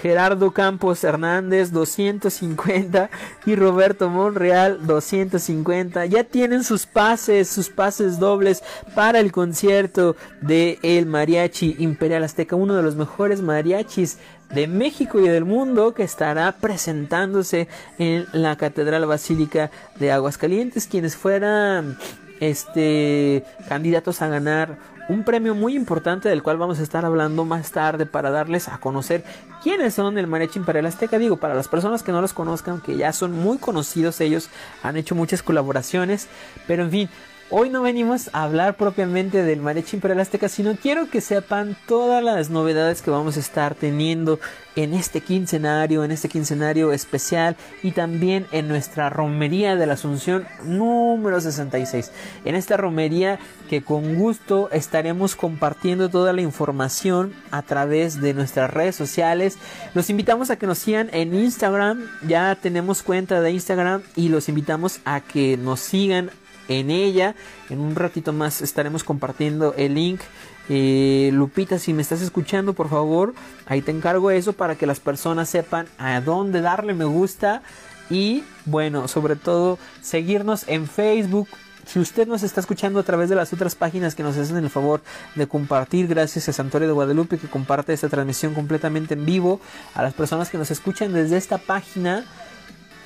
Gerardo 0.00 0.52
Campos 0.52 1.04
Hernández 1.04 1.72
250 1.72 3.10
y 3.44 3.54
Roberto 3.54 4.08
Monreal 4.08 4.86
250. 4.86 6.06
Ya 6.06 6.24
tienen 6.24 6.64
sus 6.64 6.86
pases, 6.86 7.50
sus 7.50 7.68
pases 7.68 8.18
dobles 8.18 8.62
para 8.94 9.20
el 9.20 9.30
concierto 9.30 10.16
de 10.40 10.78
el 10.82 11.04
Mariachi 11.04 11.76
Imperial 11.78 12.24
Azteca, 12.24 12.56
uno 12.56 12.76
de 12.76 12.82
los 12.82 12.96
mejores 12.96 13.42
mariachis 13.42 14.18
de 14.54 14.66
México 14.66 15.20
y 15.20 15.28
del 15.28 15.44
mundo 15.44 15.92
que 15.92 16.02
estará 16.02 16.52
presentándose 16.52 17.68
en 17.98 18.26
la 18.32 18.56
Catedral 18.56 19.04
Basílica 19.06 19.70
de 19.96 20.12
Aguascalientes, 20.12 20.86
quienes 20.86 21.14
fueran 21.14 21.98
este 22.40 23.44
candidatos 23.68 24.22
a 24.22 24.28
ganar 24.28 24.78
un 25.10 25.24
premio 25.24 25.56
muy 25.56 25.74
importante 25.74 26.28
del 26.28 26.42
cual 26.42 26.56
vamos 26.56 26.78
a 26.78 26.84
estar 26.84 27.04
hablando 27.04 27.44
más 27.44 27.72
tarde 27.72 28.06
para 28.06 28.30
darles 28.30 28.68
a 28.68 28.78
conocer 28.78 29.24
quiénes 29.60 29.94
son 29.94 30.18
el 30.18 30.28
Mariachi 30.28 30.60
Imperial 30.60 30.86
Azteca. 30.86 31.18
Digo, 31.18 31.36
para 31.36 31.54
las 31.54 31.66
personas 31.66 32.04
que 32.04 32.12
no 32.12 32.20
los 32.20 32.32
conozcan, 32.32 32.80
que 32.80 32.96
ya 32.96 33.12
son 33.12 33.32
muy 33.32 33.58
conocidos, 33.58 34.20
ellos 34.20 34.50
han 34.84 34.96
hecho 34.96 35.16
muchas 35.16 35.42
colaboraciones, 35.42 36.28
pero 36.68 36.84
en 36.84 36.90
fin, 36.90 37.10
Hoy 37.52 37.68
no 37.68 37.82
venimos 37.82 38.30
a 38.32 38.44
hablar 38.44 38.76
propiamente 38.76 39.42
del 39.42 39.60
Mariachi 39.60 39.96
Imperial 39.96 40.20
Azteca, 40.20 40.48
sino 40.48 40.76
quiero 40.76 41.10
que 41.10 41.20
sepan 41.20 41.76
todas 41.88 42.22
las 42.22 42.48
novedades 42.48 43.02
que 43.02 43.10
vamos 43.10 43.36
a 43.36 43.40
estar 43.40 43.74
teniendo 43.74 44.38
en 44.76 44.94
este 44.94 45.20
quincenario, 45.20 46.04
en 46.04 46.12
este 46.12 46.28
quincenario 46.28 46.92
especial 46.92 47.56
y 47.82 47.90
también 47.90 48.46
en 48.52 48.68
nuestra 48.68 49.10
romería 49.10 49.74
de 49.74 49.84
la 49.84 49.94
Asunción 49.94 50.46
número 50.62 51.40
66. 51.40 52.12
En 52.44 52.54
esta 52.54 52.76
romería 52.76 53.40
que 53.68 53.82
con 53.82 54.14
gusto 54.14 54.70
estaremos 54.70 55.34
compartiendo 55.34 56.08
toda 56.08 56.32
la 56.32 56.42
información 56.42 57.34
a 57.50 57.62
través 57.62 58.20
de 58.20 58.32
nuestras 58.32 58.70
redes 58.70 58.94
sociales. 58.94 59.58
Los 59.92 60.08
invitamos 60.08 60.50
a 60.50 60.56
que 60.56 60.68
nos 60.68 60.78
sigan 60.78 61.10
en 61.12 61.34
Instagram, 61.34 62.06
ya 62.28 62.54
tenemos 62.54 63.02
cuenta 63.02 63.40
de 63.40 63.50
Instagram 63.50 64.02
y 64.14 64.28
los 64.28 64.48
invitamos 64.48 65.00
a 65.04 65.20
que 65.20 65.56
nos 65.56 65.80
sigan 65.80 66.30
en 66.70 66.90
ella. 66.90 67.34
En 67.68 67.80
un 67.80 67.94
ratito 67.94 68.32
más 68.32 68.62
estaremos 68.62 69.04
compartiendo 69.04 69.74
el 69.76 69.94
link. 69.94 70.20
Eh, 70.68 71.30
Lupita, 71.34 71.78
si 71.78 71.92
me 71.92 72.00
estás 72.00 72.22
escuchando, 72.22 72.72
por 72.72 72.88
favor, 72.88 73.34
ahí 73.66 73.82
te 73.82 73.90
encargo 73.90 74.30
eso 74.30 74.52
para 74.52 74.76
que 74.76 74.86
las 74.86 75.00
personas 75.00 75.50
sepan 75.50 75.86
a 75.98 76.20
dónde 76.20 76.62
darle 76.62 76.94
me 76.94 77.04
gusta. 77.04 77.62
Y 78.08 78.44
bueno, 78.64 79.08
sobre 79.08 79.36
todo 79.36 79.78
seguirnos 80.00 80.64
en 80.68 80.86
Facebook, 80.86 81.48
si 81.86 81.98
usted 81.98 82.28
nos 82.28 82.44
está 82.44 82.60
escuchando 82.60 83.00
a 83.00 83.02
través 83.02 83.28
de 83.28 83.34
las 83.34 83.52
otras 83.52 83.74
páginas 83.74 84.14
que 84.14 84.22
nos 84.22 84.36
hacen 84.36 84.56
el 84.56 84.70
favor 84.70 85.00
de 85.34 85.48
compartir, 85.48 86.06
gracias 86.06 86.48
a 86.48 86.52
Santuario 86.52 86.86
de 86.86 86.94
Guadalupe 86.94 87.38
que 87.38 87.48
comparte 87.48 87.92
esta 87.92 88.08
transmisión 88.08 88.54
completamente 88.54 89.14
en 89.14 89.26
vivo, 89.26 89.60
a 89.94 90.02
las 90.02 90.14
personas 90.14 90.50
que 90.50 90.58
nos 90.58 90.70
escuchan 90.70 91.12
desde 91.12 91.36
esta 91.36 91.58
página, 91.58 92.24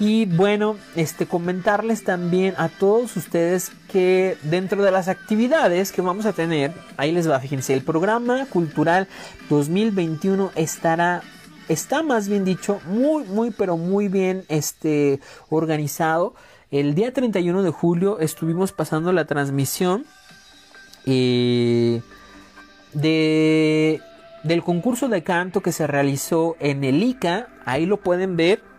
y 0.00 0.26
bueno, 0.26 0.76
este 0.96 1.26
comentarles 1.26 2.02
también 2.02 2.54
a 2.56 2.68
todos 2.68 3.16
ustedes 3.16 3.70
que 3.90 4.36
dentro 4.42 4.82
de 4.82 4.90
las 4.90 5.08
actividades 5.08 5.92
que 5.92 6.02
vamos 6.02 6.26
a 6.26 6.32
tener, 6.32 6.72
ahí 6.96 7.12
les 7.12 7.30
va, 7.30 7.38
fíjense, 7.38 7.74
el 7.74 7.82
programa 7.82 8.46
cultural 8.46 9.06
2021 9.48 10.50
estará 10.56 11.22
está 11.68 12.02
más 12.02 12.28
bien 12.28 12.44
dicho 12.44 12.78
muy 12.86 13.24
muy 13.24 13.50
pero 13.50 13.76
muy 13.76 14.08
bien 14.08 14.44
este 14.48 15.20
organizado. 15.48 16.34
El 16.70 16.94
día 16.94 17.12
31 17.12 17.62
de 17.62 17.70
julio 17.70 18.18
estuvimos 18.18 18.72
pasando 18.72 19.12
la 19.12 19.26
transmisión 19.26 20.04
eh, 21.06 22.02
de 22.92 24.00
del 24.42 24.62
concurso 24.62 25.08
de 25.08 25.22
canto 25.22 25.62
que 25.62 25.72
se 25.72 25.86
realizó 25.86 26.56
en 26.58 26.84
el 26.84 27.02
ICA, 27.02 27.48
ahí 27.64 27.86
lo 27.86 27.98
pueden 27.98 28.36
ver 28.36 28.73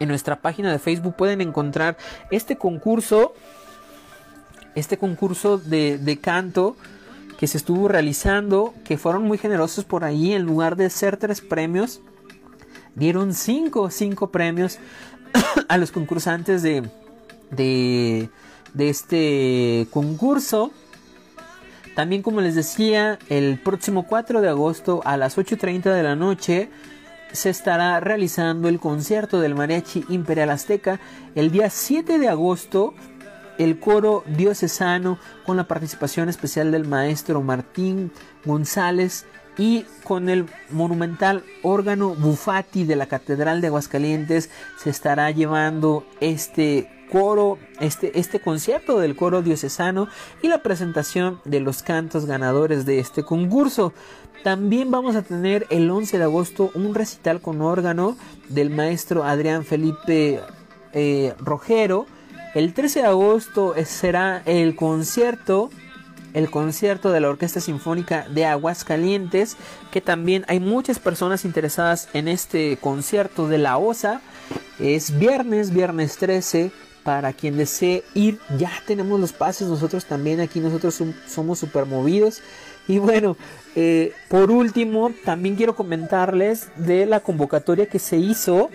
en 0.00 0.08
nuestra 0.08 0.40
página 0.40 0.70
de 0.70 0.78
Facebook 0.78 1.14
pueden 1.16 1.40
encontrar 1.40 1.96
este 2.30 2.56
concurso, 2.56 3.34
este 4.74 4.98
concurso 4.98 5.58
de, 5.58 6.18
canto 6.20 6.76
que 7.38 7.46
se 7.46 7.58
estuvo 7.58 7.88
realizando, 7.88 8.74
que 8.84 8.98
fueron 8.98 9.22
muy 9.22 9.38
generosos 9.38 9.84
por 9.84 10.04
ahí, 10.04 10.32
en 10.32 10.42
lugar 10.42 10.76
de 10.76 10.90
ser 10.90 11.16
tres 11.16 11.40
premios, 11.40 12.00
dieron 12.94 13.34
cinco, 13.34 13.90
cinco 13.90 14.30
premios 14.30 14.78
a 15.68 15.78
los 15.78 15.92
concursantes 15.92 16.62
de, 16.62 16.88
de, 17.50 18.28
de 18.74 18.88
este 18.88 19.86
concurso. 19.90 20.72
También 21.94 22.22
como 22.22 22.40
les 22.40 22.54
decía, 22.54 23.18
el 23.28 23.58
próximo 23.58 24.06
4 24.06 24.40
de 24.40 24.48
agosto 24.48 25.00
a 25.04 25.16
las 25.16 25.36
8.30 25.36 25.92
de 25.92 26.02
la 26.04 26.14
noche 26.14 26.70
se 27.32 27.50
estará 27.50 27.98
realizando 28.00 28.68
el 28.68 28.80
concierto 28.80 29.40
del 29.40 29.54
Mariachi 29.54 30.04
Imperial 30.08 30.50
Azteca. 30.50 31.00
El 31.34 31.50
día 31.50 31.70
7 31.70 32.18
de 32.18 32.28
agosto 32.28 32.94
el 33.58 33.80
coro 33.80 34.22
diocesano 34.26 35.18
con 35.44 35.56
la 35.56 35.68
participación 35.68 36.28
especial 36.28 36.70
del 36.70 36.86
maestro 36.86 37.42
Martín 37.42 38.12
González 38.44 39.26
y 39.58 39.84
con 40.04 40.28
el 40.28 40.46
monumental 40.70 41.42
órgano 41.62 42.14
Bufati 42.14 42.84
de 42.84 42.96
la 42.96 43.06
Catedral 43.06 43.60
de 43.60 43.66
Aguascalientes 43.66 44.50
se 44.78 44.90
estará 44.90 45.30
llevando 45.32 46.06
este 46.20 46.88
coro, 47.08 47.58
este, 47.80 48.18
este 48.18 48.40
concierto 48.40 48.98
del 48.98 49.16
coro 49.16 49.42
diocesano 49.42 50.08
y 50.42 50.48
la 50.48 50.62
presentación 50.62 51.40
de 51.44 51.60
los 51.60 51.82
cantos 51.82 52.26
ganadores 52.26 52.86
de 52.86 52.98
este 52.98 53.22
concurso. 53.22 53.92
También 54.44 54.90
vamos 54.90 55.16
a 55.16 55.22
tener 55.22 55.66
el 55.70 55.90
11 55.90 56.18
de 56.18 56.24
agosto 56.24 56.70
un 56.74 56.94
recital 56.94 57.40
con 57.40 57.60
órgano 57.60 58.16
del 58.48 58.70
maestro 58.70 59.24
Adrián 59.24 59.64
Felipe 59.64 60.40
eh, 60.92 61.34
Rojero. 61.38 62.06
El 62.54 62.72
13 62.72 63.00
de 63.00 63.06
agosto 63.06 63.74
será 63.84 64.42
el 64.46 64.76
concierto 64.76 65.70
el 66.34 66.50
concierto 66.50 67.10
de 67.10 67.20
la 67.20 67.30
Orquesta 67.30 67.60
Sinfónica 67.60 68.26
de 68.28 68.44
Aguascalientes, 68.44 69.56
que 69.90 70.00
también 70.00 70.44
hay 70.48 70.60
muchas 70.60 70.98
personas 70.98 71.44
interesadas 71.44 72.08
en 72.12 72.28
este 72.28 72.76
concierto 72.76 73.48
de 73.48 73.58
la 73.58 73.78
OSA. 73.78 74.20
Es 74.78 75.18
viernes, 75.18 75.72
viernes 75.72 76.16
13. 76.18 76.70
Para 77.08 77.32
quien 77.32 77.56
desee 77.56 78.04
ir, 78.12 78.38
ya 78.58 78.70
tenemos 78.86 79.18
los 79.18 79.32
pases. 79.32 79.66
Nosotros 79.66 80.04
también 80.04 80.40
aquí, 80.40 80.60
nosotros 80.60 81.02
somos 81.26 81.58
super 81.58 81.86
movidos. 81.86 82.42
Y 82.86 82.98
bueno, 82.98 83.34
eh, 83.74 84.12
por 84.28 84.50
último, 84.50 85.10
también 85.24 85.56
quiero 85.56 85.74
comentarles 85.74 86.68
de 86.76 87.06
la 87.06 87.20
convocatoria 87.20 87.86
que 87.86 87.98
se 87.98 88.18
hizo 88.18 88.68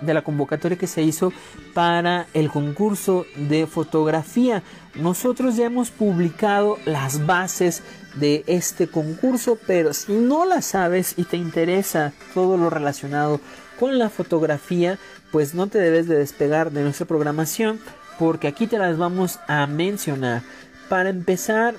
de 0.00 0.14
la 0.14 0.22
convocatoria 0.22 0.78
que 0.78 0.86
se 0.86 1.02
hizo 1.02 1.32
para 1.74 2.26
el 2.34 2.50
concurso 2.50 3.26
de 3.34 3.66
fotografía. 3.66 4.62
Nosotros 4.94 5.56
ya 5.56 5.64
hemos 5.64 5.90
publicado 5.90 6.78
las 6.84 7.26
bases 7.26 7.82
de 8.14 8.44
este 8.46 8.86
concurso, 8.86 9.58
pero 9.66 9.92
si 9.92 10.12
no 10.12 10.44
la 10.44 10.62
sabes 10.62 11.14
y 11.16 11.24
te 11.24 11.36
interesa 11.36 12.12
todo 12.32 12.58
lo 12.58 12.70
relacionado 12.70 13.40
con 13.80 13.98
la 13.98 14.08
fotografía, 14.08 14.98
pues 15.36 15.52
no 15.52 15.66
te 15.66 15.78
debes 15.78 16.08
de 16.08 16.16
despegar 16.16 16.70
de 16.70 16.80
nuestra 16.82 17.04
programación 17.04 17.78
porque 18.18 18.48
aquí 18.48 18.66
te 18.66 18.78
las 18.78 18.96
vamos 18.96 19.38
a 19.48 19.66
mencionar. 19.66 20.40
Para 20.88 21.10
empezar, 21.10 21.74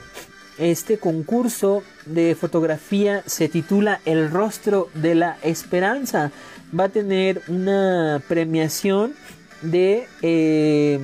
este 0.60 1.00
concurso 1.00 1.82
de 2.06 2.36
fotografía 2.36 3.24
se 3.26 3.50
titula 3.50 4.00
El 4.06 4.30
rostro 4.30 4.90
de 4.94 5.16
la 5.16 5.38
esperanza. 5.42 6.32
Va 6.80 6.84
a 6.84 6.90
tener 6.90 7.42
una 7.48 8.22
premiación 8.28 9.16
de... 9.64 10.08
Eh, 10.22 11.00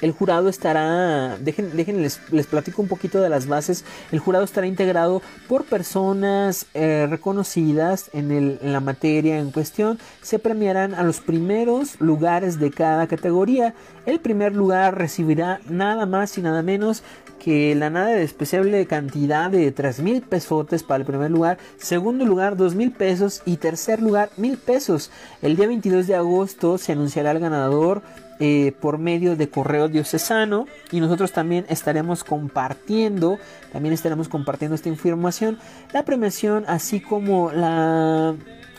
el 0.00 0.12
jurado 0.12 0.48
estará, 0.48 1.36
dejen, 1.38 2.02
les, 2.02 2.18
platico 2.46 2.82
un 2.82 2.88
poquito 2.88 3.20
de 3.20 3.28
las 3.28 3.46
bases, 3.46 3.84
el 4.12 4.18
jurado 4.18 4.44
estará 4.44 4.66
integrado 4.66 5.22
por 5.48 5.64
personas 5.64 6.66
eh, 6.74 7.06
reconocidas 7.08 8.10
en 8.12 8.58
la 8.72 8.80
materia 8.80 9.38
en 9.38 9.50
cuestión, 9.50 9.98
se 10.22 10.38
premiarán 10.38 10.94
a 10.94 11.02
los 11.02 11.20
primeros 11.20 12.00
lugares 12.00 12.58
de 12.58 12.70
cada 12.70 13.06
categoría, 13.06 13.74
el 14.04 14.20
primer 14.20 14.54
lugar 14.54 14.98
recibirá 14.98 15.60
nada 15.68 16.06
más 16.06 16.36
y 16.38 16.42
nada 16.42 16.62
menos 16.62 17.02
que 17.38 17.74
la 17.76 17.90
nada 17.90 18.08
de 18.08 18.18
despreciable 18.18 18.86
cantidad 18.86 19.50
de 19.50 19.70
3 19.70 20.00
mil 20.00 20.22
pesotes 20.22 20.82
para 20.82 20.98
el 20.98 21.06
primer 21.06 21.30
lugar, 21.30 21.58
segundo 21.76 22.24
lugar 22.24 22.56
2 22.56 22.74
mil 22.74 22.90
pesos 22.90 23.42
y 23.44 23.58
tercer 23.58 24.02
lugar 24.02 24.30
mil 24.36 24.56
pesos. 24.56 25.10
El 25.42 25.56
día 25.56 25.68
22 25.68 26.06
de 26.06 26.16
agosto 26.16 26.76
se 26.76 26.92
anunciará 26.92 27.30
el 27.30 27.38
ganador 27.38 28.02
eh, 28.38 28.72
por 28.80 28.98
medio 28.98 29.34
de 29.36 29.48
correo 29.48 29.88
diocesano 29.88 30.66
y 30.92 31.00
nosotros 31.00 31.32
también 31.32 31.64
estaremos 31.68 32.22
compartiendo, 32.22 33.38
también 33.72 33.94
estaremos 33.94 34.28
compartiendo 34.28 34.74
esta 34.74 34.88
información, 34.88 35.58
la 35.92 36.04
premiación 36.04 36.64
así 36.68 37.00
como 37.00 37.50
la 37.50 38.34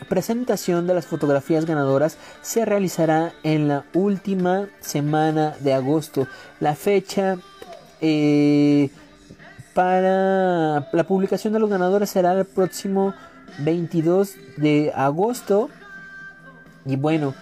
presentación 0.08 0.86
de 0.86 0.94
las 0.94 1.06
fotografías 1.06 1.64
ganadoras 1.64 2.18
se 2.40 2.64
realizará 2.64 3.32
en 3.42 3.68
la 3.68 3.84
última 3.94 4.68
semana 4.80 5.56
de 5.60 5.74
agosto. 5.74 6.28
La 6.60 6.74
fecha 6.74 7.36
eh, 8.00 8.90
para 9.74 10.88
la 10.92 11.04
publicación 11.06 11.52
de 11.52 11.58
los 11.58 11.70
ganadores 11.70 12.10
será 12.10 12.32
el 12.32 12.44
próximo 12.44 13.14
22 13.58 14.34
de 14.56 14.92
agosto. 14.94 15.68
Y 16.84 16.96
bueno, 16.96 17.34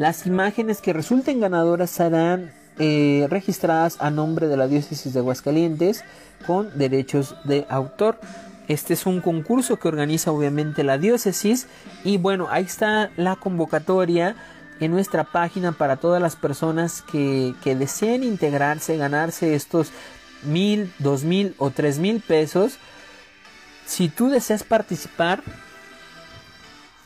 las 0.00 0.26
imágenes 0.26 0.80
que 0.80 0.94
resulten 0.94 1.40
ganadoras 1.40 1.90
serán 1.90 2.52
eh, 2.78 3.26
registradas 3.28 3.98
a 4.00 4.10
nombre 4.10 4.48
de 4.48 4.56
la 4.56 4.66
diócesis 4.66 5.12
de 5.12 5.18
Aguascalientes 5.20 6.04
con 6.46 6.70
derechos 6.78 7.36
de 7.44 7.66
autor. 7.68 8.18
Este 8.66 8.94
es 8.94 9.04
un 9.04 9.20
concurso 9.20 9.76
que 9.76 9.88
organiza 9.88 10.32
obviamente 10.32 10.84
la 10.84 10.96
diócesis 10.96 11.66
y 12.02 12.16
bueno, 12.16 12.48
ahí 12.50 12.64
está 12.64 13.10
la 13.18 13.36
convocatoria 13.36 14.36
en 14.80 14.90
nuestra 14.90 15.24
página 15.24 15.72
para 15.72 15.96
todas 15.96 16.22
las 16.22 16.34
personas 16.34 17.02
que, 17.02 17.54
que 17.62 17.76
deseen 17.76 18.24
integrarse, 18.24 18.96
ganarse 18.96 19.54
estos 19.54 19.92
mil, 20.42 20.90
dos 20.98 21.24
mil 21.24 21.54
o 21.58 21.68
tres 21.68 21.98
mil 21.98 22.22
pesos. 22.22 22.78
Si 23.84 24.08
tú 24.08 24.30
deseas 24.30 24.64
participar, 24.64 25.42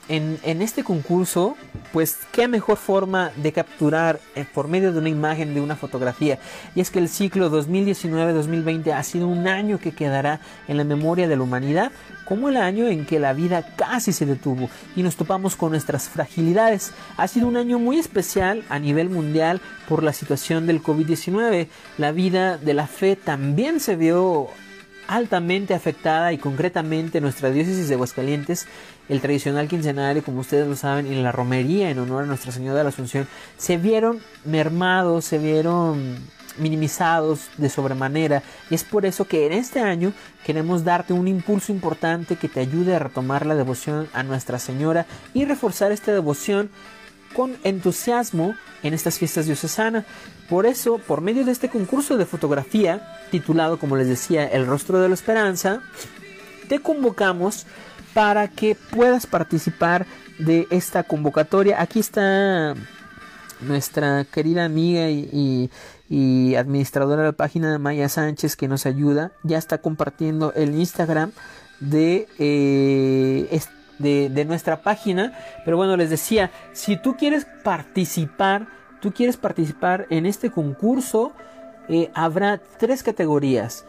en, 0.09 0.63
este 0.63 0.85
concurso, 0.85 1.57
pues 1.93 2.19
qué 2.33 2.49
mejor 2.49 2.77
forma 2.77 3.31
de 3.37 3.53
capturar 3.53 4.21
eh, 4.35 4.45
por 4.53 4.69
medio 4.69 4.93
de 4.93 4.99
una 4.99 5.09
imagen, 5.09 5.55
de 5.55 5.61
una 5.61 5.77
fotografía. 5.77 6.39
Y 6.75 6.81
es 6.81 6.91
que 6.91 6.99
el 6.99 7.09
ciclo 7.09 7.51
2019-2020 7.51 8.93
ha 8.93 9.03
sido 9.03 9.29
un 9.29 9.47
año 9.49 9.79
que 9.79 9.93
quedará 9.93 10.41
en 10.69 10.77
la 10.77 10.85
memoria 10.85 11.29
de 11.29 11.37
la 11.37 11.43
humanidad 11.43 11.93
como 12.25 12.49
el 12.49 12.57
año 12.57 12.89
en 12.89 13.05
que 13.05 13.19
la 13.19 13.33
vida 13.33 13.63
casi 13.77 14.13
se 14.13 14.27
detuvo 14.27 14.71
y 14.97 15.03
nos 15.03 15.17
topamos 15.17 15.57
con 15.57 15.71
nuestras 15.71 16.09
fragilidades. 16.09 16.93
Ha 17.17 17.29
sido 17.29 17.49
un 17.49 17.57
año 17.57 17.79
muy 17.79 17.99
especial 17.99 18.65
a 18.69 18.79
nivel 18.79 19.11
mundial 19.11 19.61
por 19.89 20.03
la 20.03 20.13
situación 20.13 20.67
del 20.67 20.83
COVID-19. 20.83 21.69
La 21.99 22.13
vida 22.13 22.57
de 22.57 22.75
la 22.75 22.87
fe 22.87 23.17
también 23.17 23.81
se 23.81 23.97
vio 23.97 24.49
altamente 25.07 25.75
afectada 25.75 26.33
y 26.33 26.39
concretamente 26.39 27.21
nuestra 27.21 27.51
diócesis 27.51 27.89
de 27.89 27.95
Aguascalientes, 27.95 28.67
el 29.09 29.21
tradicional 29.21 29.69
quincenario, 29.69 30.23
como 30.25 30.41
ustedes 30.41 30.67
lo 30.67 30.77
saben, 30.77 31.07
y 31.07 31.21
la 31.21 31.33
romería 31.33 31.91
en 31.91 31.99
honor 31.99 32.25
a 32.25 32.27
Nuestra 32.27 32.53
Señora 32.53 32.79
de 32.79 32.85
la 32.85 32.91
Asunción, 32.91 33.29
se 33.57 33.77
vieron 33.77 34.21
mermados, 34.45 35.25
se 35.25 35.39
vieron 35.39 36.19
minimizados 36.59 37.49
de 37.57 37.69
sobremanera. 37.69 38.43
Y 38.71 38.75
es 38.75 38.85
por 38.85 39.07
eso 39.07 39.27
que 39.27 39.47
en 39.47 39.53
este 39.53 39.81
año 39.81 40.13
queremos 40.45 40.85
darte 40.85 41.13
un 41.13 41.29
impulso 41.29 41.73
importante 41.73 42.37
que 42.37 42.49
te 42.49 42.61
ayude 42.61 42.95
a 42.95 42.99
retomar 42.99 43.47
la 43.47 43.55
devoción 43.55 44.09
a 44.13 44.23
Nuestra 44.23 44.59
Señora 44.59 45.07
y 45.33 45.45
reforzar 45.45 45.93
esta 45.93 46.13
devoción 46.13 46.71
con 47.35 47.57
entusiasmo 47.65 48.55
en 48.83 48.95
estas 48.95 49.19
fiestas 49.19 49.47
diocesanas. 49.47 50.05
Por 50.49 50.67
eso, 50.67 50.99
por 50.99 51.21
medio 51.21 51.45
de 51.45 51.53
este 51.53 51.69
concurso 51.69 52.17
de 52.17 52.27
fotografía, 52.27 53.07
titulado, 53.31 53.79
como 53.79 53.97
les 53.97 54.09
decía, 54.09 54.47
El 54.47 54.67
rostro 54.67 55.01
de 55.01 55.09
la 55.09 55.15
esperanza, 55.15 55.81
te 56.69 56.81
convocamos 56.81 57.67
para 58.15 58.49
que 58.49 58.75
puedas 58.75 59.27
participar 59.27 60.07
de 60.39 60.67
esta 60.71 61.03
convocatoria. 61.03 61.81
Aquí 61.83 62.01
está 62.01 62.75
nuestra 63.61 64.25
querida 64.25 64.65
amiga 64.65 65.11
y, 65.11 65.71
administradora 66.57 67.23
de 67.23 67.29
la 67.29 67.33
página 67.33 67.77
Maya 67.79 68.09
Sánchez 68.09 68.55
que 68.57 68.69
nos 68.69 68.87
ayuda. 68.87 69.33
Ya 69.43 69.59
está 69.59 69.79
compartiendo 69.79 70.53
el 70.55 70.75
Instagram 70.79 71.33
de 71.81 72.29
eh, 72.39 73.49
de, 73.99 74.45
nuestra 74.45 74.81
página. 74.81 75.33
Pero 75.65 75.77
bueno, 75.77 75.97
les 75.97 76.11
decía, 76.11 76.51
si 76.73 76.97
tú 76.97 77.17
quieres 77.17 77.47
participar, 77.63 78.67
tú 79.01 79.13
quieres 79.13 79.37
participar 79.37 80.07
en 80.11 80.27
este 80.27 80.51
concurso, 80.51 81.33
eh, 81.89 82.11
habrá 82.15 82.61
tres 82.79 83.03
categorías. 83.03 83.85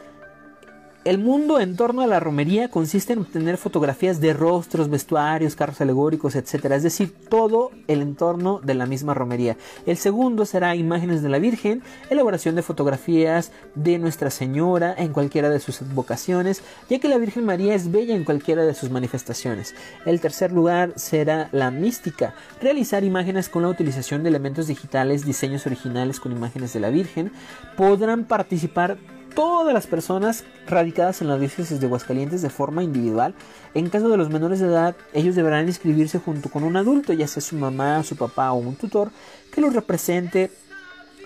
El 1.06 1.20
mundo 1.20 1.60
en 1.60 1.76
torno 1.76 2.02
a 2.02 2.08
la 2.08 2.20
romería 2.20 2.72
consiste 2.72 3.13
en 3.13 3.20
obtener 3.20 3.58
fotografías 3.58 4.20
de 4.20 4.34
rostros, 4.34 4.89
vestuarios, 4.89 5.56
carros 5.56 5.80
alegóricos, 5.80 6.36
etc. 6.36 6.65
Es 6.72 6.82
decir, 6.82 7.13
todo 7.30 7.70
el 7.88 8.02
entorno 8.02 8.60
de 8.63 8.74
la 8.74 8.88
misma 8.88 9.13
romería. 9.13 9.56
El 9.86 9.98
segundo 9.98 10.48
será 10.48 10.76
imágenes 10.76 11.22
de 11.22 11.30
la 11.30 11.38
Virgen, 11.38 11.84
elaboración 12.10 12.56
de 12.56 12.63
fotografías 12.63 13.52
de 13.76 14.00
Nuestra 14.00 14.32
Señora 14.32 14.96
en 14.98 15.13
cualquiera 15.13 15.52
de 15.52 15.60
sus 15.60 15.82
vocaciones, 15.94 16.63
ya 16.89 16.98
que 16.98 17.08
la 17.08 17.20
Virgen 17.20 17.46
María 17.46 17.76
es 17.76 17.91
bella 17.91 18.15
en 18.15 18.24
cualquiera 18.24 18.65
de 18.65 18.74
sus 18.74 18.89
manifestaciones. 18.89 19.76
El 20.08 20.20
tercer 20.20 20.52
lugar 20.52 20.94
será 20.96 21.50
la 21.52 21.70
mística, 21.70 22.34
realizar 22.60 23.04
imágenes 23.04 23.48
con 23.48 23.62
la 23.62 23.70
utilización 23.70 24.24
de 24.24 24.30
elementos 24.30 24.65
digitales, 24.65 25.24
diseños 25.24 25.68
originales 25.68 26.20
con 26.20 26.32
imágenes 26.32 26.74
de 26.74 26.80
la 26.80 26.89
Virgen. 26.89 27.32
Podrán 27.78 28.26
participar 28.26 28.98
todas 29.36 29.74
las 29.74 29.86
personas 29.88 30.43
radicadas 30.67 31.21
en 31.21 31.28
la 31.28 31.38
diócesis 31.38 31.80
de 31.80 31.86
Aguascalientes 31.86 32.41
de 32.41 32.50
forma 32.50 32.84
individual. 32.84 33.36
En 33.74 33.89
caso 33.89 34.10
de 34.10 34.17
los 34.17 34.30
menores 34.30 34.60
de 34.60 34.67
edad, 34.67 34.95
ellos 35.13 35.36
deberán 35.36 35.67
inscribirse 35.67 36.19
junto 36.19 36.50
con 36.50 36.63
un 36.63 36.78
adulto, 36.78 37.13
ya 37.13 37.28
sea 37.28 37.41
su 37.41 37.56
mamá, 37.56 38.04
su 38.04 38.15
papá 38.15 38.52
o 38.52 38.56
un 38.56 38.76
tutor, 38.76 39.12
que 39.54 39.62
los 39.62 39.74
represente 39.74 40.52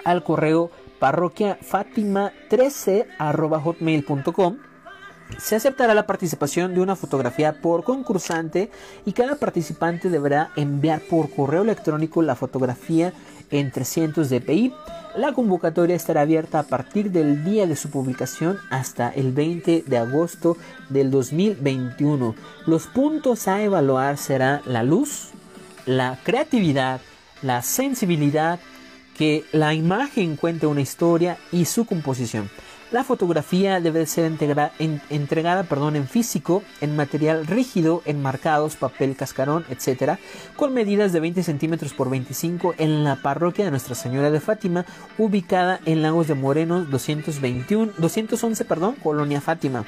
al 0.04 0.24
correo 0.24 0.72
parroquia 1.00 1.58
13 2.50 3.08
hotmail.com 3.64 4.58
se 5.38 5.56
aceptará 5.56 5.94
la 5.94 6.08
participación 6.08 6.74
de 6.74 6.82
una 6.82 6.96
fotografía 6.96 7.62
por 7.62 7.84
concursante 7.84 8.72
y 9.06 9.14
cada 9.14 9.36
participante 9.36 10.10
deberá 10.10 10.52
enviar 10.56 11.02
por 11.02 11.30
correo 11.30 11.62
electrónico 11.62 12.22
la 12.22 12.36
fotografía 12.36 13.14
en 13.52 13.72
300 13.72 14.30
dpi. 14.30 14.74
La 15.16 15.34
convocatoria 15.34 15.96
estará 15.96 16.22
abierta 16.22 16.60
a 16.60 16.64
partir 16.64 17.12
del 17.12 17.44
día 17.44 17.66
de 17.66 17.76
su 17.76 17.90
publicación 17.90 18.60
hasta 18.70 19.10
el 19.10 19.32
20 19.32 19.84
de 19.88 19.98
agosto 19.98 20.56
del 20.90 21.10
2021. 21.10 22.36
Los 22.68 22.86
puntos 22.86 23.48
a 23.48 23.64
evaluar 23.64 24.18
serán 24.18 24.62
la 24.66 24.84
luz, 24.84 25.30
la 25.88 26.20
creatividad, 26.24 27.02
la 27.42 27.64
sensibilidad, 27.64 28.60
que 29.18 29.44
la 29.52 29.74
imagen 29.74 30.36
cuente 30.36 30.68
una 30.68 30.82
historia 30.82 31.38
y 31.52 31.66
su 31.66 31.86
composición. 31.86 32.50
La 32.92 33.04
fotografía 33.04 33.80
debe 33.80 34.08
ser 34.08 34.26
entregada 34.26 35.64
perdón, 35.64 35.96
en 35.96 36.08
físico, 36.08 36.64
en 36.82 36.96
material 36.96 37.46
rígido, 37.46 38.02
enmarcados, 38.06 38.78
papel 38.78 39.16
cascarón, 39.16 39.64
etc., 39.70 40.18
con 40.56 40.74
medidas 40.74 41.14
de 41.14 41.20
20 41.20 41.44
centímetros 41.44 41.94
por 41.94 42.10
25 42.10 42.74
en 42.80 43.04
la 43.04 43.18
parroquia 43.18 43.66
de 43.66 43.70
Nuestra 43.70 43.94
Señora 43.94 44.32
de 44.32 44.40
Fátima, 44.40 44.88
ubicada 45.20 45.80
en 45.86 46.02
Lagos 46.02 46.28
de 46.28 46.34
Moreno 46.34 46.84
221, 46.84 47.94
211, 47.96 48.66
perdón, 48.66 48.96
Colonia 49.04 49.40
Fátima. 49.40 49.86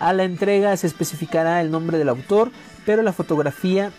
A 0.00 0.12
la 0.12 0.24
entrega 0.24 0.76
se 0.76 0.88
especificará 0.88 1.60
el 1.60 1.70
nombre 1.70 1.96
del 1.96 2.08
autor, 2.08 2.50
pero 2.84 3.02
la 3.02 3.12
fotografía 3.12 3.92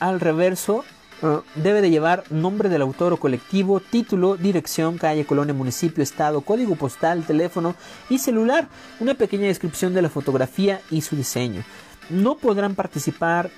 al 0.00 0.18
reverso 0.18 0.84
Ah, 1.26 1.40
debe 1.54 1.80
de 1.80 1.88
llevar 1.88 2.24
nombre 2.28 2.68
del 2.68 2.82
autor 2.82 3.14
o 3.14 3.16
colectivo, 3.16 3.80
título, 3.80 4.36
dirección, 4.36 4.98
calle, 4.98 5.24
colonia, 5.24 5.54
municipio, 5.54 6.02
estado, 6.02 6.42
código 6.42 6.76
postal, 6.76 7.24
teléfono 7.24 7.74
y 8.10 8.18
celular, 8.18 8.68
una 9.00 9.14
pequeña 9.14 9.46
descripción 9.46 9.94
de 9.94 10.02
la 10.02 10.10
fotografía 10.10 10.82
y 10.90 11.00
su 11.00 11.16
diseño. 11.16 11.64
No 12.10 12.36
podrán 12.36 12.74
participar 12.74 13.50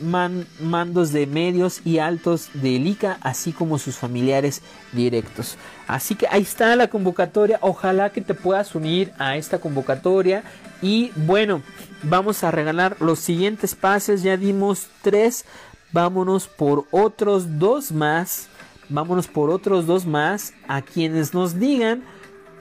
mandos 0.00 1.12
de 1.12 1.28
medios 1.28 1.82
y 1.84 1.98
altos 2.00 2.50
de 2.52 2.70
ICA, 2.70 3.18
así 3.20 3.52
como 3.52 3.78
sus 3.78 3.94
familiares 3.94 4.60
directos. 4.90 5.56
Así 5.86 6.16
que 6.16 6.26
ahí 6.28 6.42
está 6.42 6.74
la 6.74 6.88
convocatoria. 6.88 7.60
Ojalá 7.60 8.10
que 8.10 8.22
te 8.22 8.34
puedas 8.34 8.74
unir 8.74 9.12
a 9.18 9.36
esta 9.36 9.60
convocatoria. 9.60 10.42
Y 10.82 11.12
bueno, 11.14 11.62
vamos 12.02 12.42
a 12.42 12.50
regalar 12.50 12.96
los 12.98 13.20
siguientes 13.20 13.76
pases. 13.76 14.24
Ya 14.24 14.36
dimos 14.36 14.88
tres 15.02 15.44
vámonos 15.94 16.48
por 16.48 16.86
otros 16.90 17.60
dos 17.60 17.92
más, 17.92 18.48
vámonos 18.88 19.28
por 19.28 19.48
otros 19.48 19.86
dos 19.86 20.06
más 20.06 20.52
a 20.66 20.82
quienes 20.82 21.32
nos 21.32 21.60
digan 21.60 22.02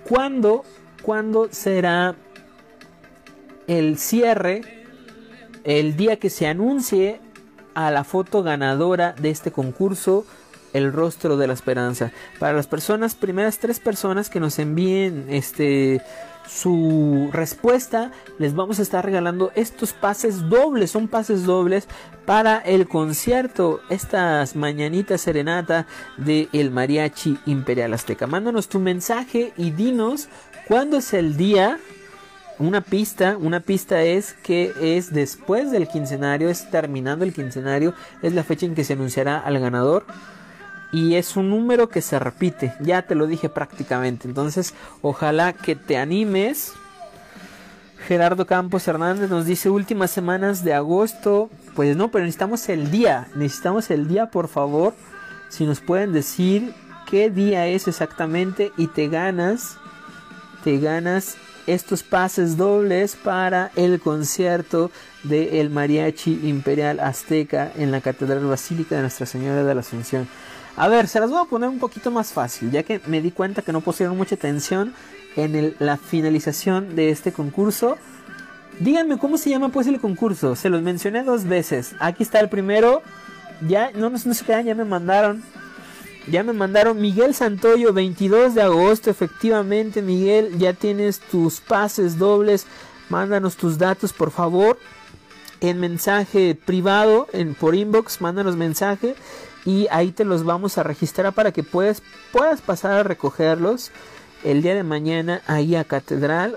cuándo, 0.07 0.63
cuándo 1.01 1.49
será 1.51 2.15
el 3.65 3.97
cierre, 3.97 4.85
el 5.63 5.97
día 5.97 6.19
que 6.19 6.29
se 6.29 6.45
anuncie 6.45 7.19
a 7.73 7.89
la 7.89 8.03
foto 8.03 8.43
ganadora 8.43 9.13
de 9.13 9.31
este 9.31 9.51
concurso 9.51 10.25
el 10.73 10.93
rostro 10.93 11.35
de 11.35 11.47
la 11.47 11.53
esperanza. 11.53 12.11
Para 12.39 12.53
las 12.53 12.67
personas, 12.67 13.15
primeras 13.15 13.57
tres 13.57 13.79
personas 13.79 14.29
que 14.29 14.39
nos 14.39 14.59
envíen 14.59 15.25
este 15.29 16.01
su 16.47 17.29
respuesta, 17.31 18.11
les 18.37 18.55
vamos 18.55 18.79
a 18.79 18.81
estar 18.81 19.03
regalando 19.03 19.51
estos 19.55 19.93
pases 19.93 20.49
dobles, 20.49 20.91
son 20.91 21.07
pases 21.07 21.45
dobles 21.45 21.87
para 22.25 22.57
el 22.59 22.87
concierto, 22.87 23.81
estas 23.89 24.55
mañanitas 24.55 25.21
serenata 25.21 25.87
de 26.17 26.49
el 26.53 26.71
Mariachi 26.71 27.37
Imperial 27.45 27.93
Azteca. 27.93 28.27
Mándanos 28.27 28.69
tu 28.69 28.79
mensaje 28.79 29.53
y 29.57 29.71
dinos 29.71 30.29
cuándo 30.67 30.97
es 30.97 31.13
el 31.13 31.37
día 31.37 31.79
una 32.59 32.81
pista, 32.81 33.35
una 33.39 33.59
pista 33.59 34.03
es 34.03 34.33
que 34.33 34.73
es 34.79 35.11
después 35.11 35.71
del 35.71 35.87
quincenario, 35.87 36.49
es 36.49 36.69
terminando 36.69 37.25
el 37.25 37.33
quincenario, 37.33 37.93
es 38.21 38.33
la 38.33 38.43
fecha 38.43 38.65
en 38.65 38.75
que 38.75 38.83
se 38.83 38.93
anunciará 38.93 39.39
al 39.39 39.59
ganador 39.59 40.05
y 40.93 41.15
es 41.15 41.35
un 41.35 41.49
número 41.49 41.89
que 41.89 42.01
se 42.01 42.19
repite, 42.19 42.73
ya 42.79 43.01
te 43.01 43.15
lo 43.15 43.25
dije 43.25 43.49
prácticamente, 43.49 44.27
entonces 44.27 44.73
ojalá 45.01 45.51
que 45.51 45.75
te 45.75 45.97
animes. 45.97 46.71
Gerardo 48.07 48.45
Campos 48.45 48.87
Hernández 48.87 49.29
nos 49.29 49.45
dice 49.45 49.69
últimas 49.69 50.11
semanas 50.11 50.63
de 50.63 50.73
agosto, 50.73 51.49
pues 51.73 51.97
no, 51.97 52.11
pero 52.11 52.25
necesitamos 52.25 52.69
el 52.69 52.91
día, 52.91 53.27
necesitamos 53.33 53.89
el 53.89 54.07
día 54.07 54.27
por 54.27 54.47
favor, 54.47 54.93
si 55.49 55.65
nos 55.65 55.79
pueden 55.79 56.13
decir 56.13 56.73
qué 57.09 57.29
día 57.29 57.65
es 57.65 57.87
exactamente 57.87 58.71
y 58.77 58.87
te 58.87 59.07
ganas, 59.07 59.77
te 60.63 60.77
ganas 60.77 61.37
estos 61.65 62.03
pases 62.03 62.57
dobles 62.57 63.15
para 63.15 63.71
el 63.75 63.99
concierto 63.99 64.91
de 65.23 65.61
el 65.61 65.69
Mariachi 65.69 66.41
Imperial 66.43 66.99
Azteca 66.99 67.71
en 67.77 67.91
la 67.91 68.01
Catedral 68.01 68.45
Basílica 68.45 68.95
de 68.95 69.01
Nuestra 69.01 69.25
Señora 69.25 69.63
de 69.63 69.73
la 69.73 69.81
Asunción. 69.81 70.27
A 70.75 70.87
ver, 70.87 71.07
se 71.07 71.19
las 71.19 71.29
voy 71.29 71.41
a 71.41 71.49
poner 71.49 71.69
un 71.69 71.79
poquito 71.79 72.09
más 72.09 72.31
fácil, 72.31 72.71
ya 72.71 72.83
que 72.83 72.99
me 73.05 73.21
di 73.21 73.31
cuenta 73.31 73.61
que 73.61 73.71
no 73.71 73.81
pusieron 73.81 74.17
mucha 74.17 74.35
atención 74.35 74.93
en 75.35 75.75
la 75.79 75.97
finalización 75.97 76.95
de 76.95 77.09
este 77.09 77.31
concurso. 77.31 77.97
Díganme 78.79 79.19
cómo 79.19 79.37
se 79.37 79.51
llama 79.51 79.69
pues 79.69 79.85
el 79.85 79.99
concurso. 79.99 80.55
Se 80.55 80.69
los 80.69 80.81
mencioné 80.81 81.23
dos 81.23 81.45
veces. 81.45 81.95
Aquí 81.99 82.23
está 82.23 82.39
el 82.39 82.49
primero. 82.49 83.03
Ya, 83.67 83.91
no, 83.91 84.09
no, 84.09 84.17
no 84.23 84.33
se 84.33 84.45
quedan, 84.45 84.65
ya 84.65 84.73
me 84.73 84.83
mandaron. 84.83 85.43
Ya 86.27 86.41
me 86.41 86.53
mandaron 86.53 86.99
Miguel 86.99 87.35
Santoyo, 87.35 87.93
22 87.93 88.55
de 88.55 88.63
agosto. 88.63 89.11
Efectivamente, 89.11 90.01
Miguel, 90.01 90.57
ya 90.57 90.73
tienes 90.73 91.19
tus 91.19 91.61
pases 91.61 92.17
dobles. 92.17 92.65
Mándanos 93.09 93.57
tus 93.57 93.77
datos, 93.77 94.11
por 94.11 94.31
favor. 94.31 94.79
En 95.61 95.79
mensaje 95.79 96.55
privado, 96.55 97.27
en, 97.31 97.53
por 97.53 97.75
inbox, 97.75 98.21
mándanos 98.21 98.55
mensaje 98.55 99.15
y 99.65 99.87
ahí 99.91 100.11
te 100.11 100.25
los 100.25 100.43
vamos 100.43 100.77
a 100.77 100.83
registrar 100.83 101.33
para 101.33 101.51
que 101.51 101.63
puedas, 101.63 102.01
puedas 102.31 102.61
pasar 102.61 102.91
a 102.93 103.03
recogerlos 103.03 103.91
el 104.43 104.61
día 104.61 104.75
de 104.75 104.83
mañana 104.83 105.41
ahí 105.47 105.75
a 105.75 105.83
Catedral. 105.83 106.55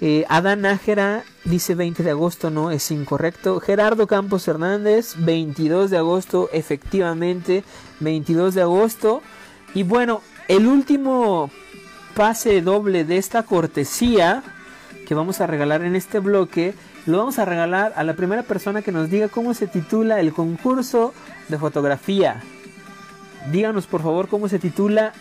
Eh, 0.00 0.24
Adán 0.28 0.62
Nájera 0.62 1.24
dice 1.44 1.74
20 1.74 2.02
de 2.02 2.10
agosto, 2.10 2.50
no 2.50 2.70
es 2.70 2.90
incorrecto. 2.90 3.60
Gerardo 3.60 4.06
Campos 4.06 4.46
Hernández, 4.46 5.14
22 5.18 5.90
de 5.90 5.98
agosto, 5.98 6.48
efectivamente, 6.52 7.64
22 8.00 8.54
de 8.54 8.62
agosto. 8.62 9.22
Y 9.74 9.82
bueno, 9.82 10.22
el 10.46 10.66
último 10.66 11.50
pase 12.14 12.62
doble 12.62 13.04
de 13.04 13.16
esta 13.16 13.42
cortesía 13.42 14.42
que 15.08 15.14
vamos 15.14 15.40
a 15.40 15.46
regalar 15.46 15.82
en 15.84 15.96
este 15.96 16.18
bloque 16.18 16.74
lo 17.06 17.16
vamos 17.16 17.38
a 17.38 17.46
regalar 17.46 17.94
a 17.96 18.04
la 18.04 18.12
primera 18.12 18.42
persona 18.42 18.82
que 18.82 18.92
nos 18.92 19.08
diga 19.08 19.28
cómo 19.28 19.54
se 19.54 19.66
titula 19.66 20.20
el 20.20 20.34
concurso 20.34 21.14
de 21.48 21.56
fotografía. 21.56 22.42
Díganos 23.50 23.86
por 23.86 24.02
favor 24.02 24.28
cómo 24.28 24.50
se 24.50 24.58
titula 24.58 25.14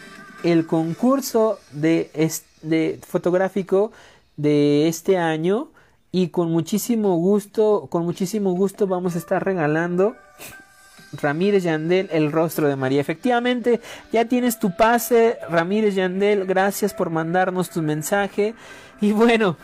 el 0.43 0.67
concurso 0.67 1.57
de, 1.71 2.11
de 2.63 2.99
fotográfico 3.07 3.93
de 4.35 4.89
este 4.89 5.17
año 5.17 5.69
y 6.11 6.29
con 6.29 6.51
muchísimo 6.51 7.15
gusto, 7.15 7.87
con 7.89 8.03
muchísimo 8.03 8.51
gusto 8.51 8.87
vamos 8.87 9.15
a 9.15 9.19
estar 9.19 9.45
regalando 9.45 10.17
Ramírez 11.13 11.63
Yandel, 11.63 12.09
el 12.11 12.33
rostro 12.33 12.67
de 12.67 12.75
María. 12.75 12.99
Efectivamente, 12.99 13.79
ya 14.11 14.25
tienes 14.25 14.59
tu 14.59 14.75
pase, 14.75 15.37
Ramírez 15.49 15.95
Yandel, 15.95 16.45
gracias 16.45 16.93
por 16.93 17.09
mandarnos 17.09 17.69
tu 17.69 17.81
mensaje. 17.81 18.53
Y 18.99 19.11
bueno, 19.11 19.57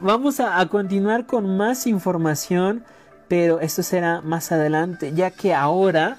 Vamos 0.00 0.40
a, 0.40 0.66
continuar 0.68 1.24
con 1.24 1.56
más 1.56 1.86
información, 1.86 2.84
pero 3.28 3.60
esto 3.60 3.82
será 3.82 4.20
más 4.20 4.50
adelante, 4.52 5.12
ya 5.14 5.30
que 5.30 5.54
ahora 5.54 6.18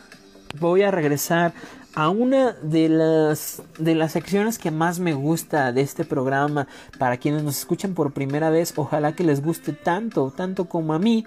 voy 0.59 0.81
a 0.81 0.91
regresar 0.91 1.53
a 1.93 2.09
una 2.09 2.53
de 2.53 2.89
las, 2.89 3.61
de 3.77 3.93
las 3.93 4.13
secciones 4.13 4.57
que 4.57 4.71
más 4.71 4.99
me 4.99 5.13
gusta 5.13 5.71
de 5.71 5.81
este 5.81 6.03
programa. 6.05 6.67
Para 6.97 7.17
quienes 7.17 7.43
nos 7.43 7.59
escuchan 7.59 7.93
por 7.93 8.11
primera 8.11 8.49
vez, 8.49 8.73
ojalá 8.75 9.13
que 9.13 9.23
les 9.23 9.43
guste 9.43 9.73
tanto, 9.73 10.33
tanto 10.35 10.65
como 10.65 10.93
a 10.93 10.99
mí. 10.99 11.25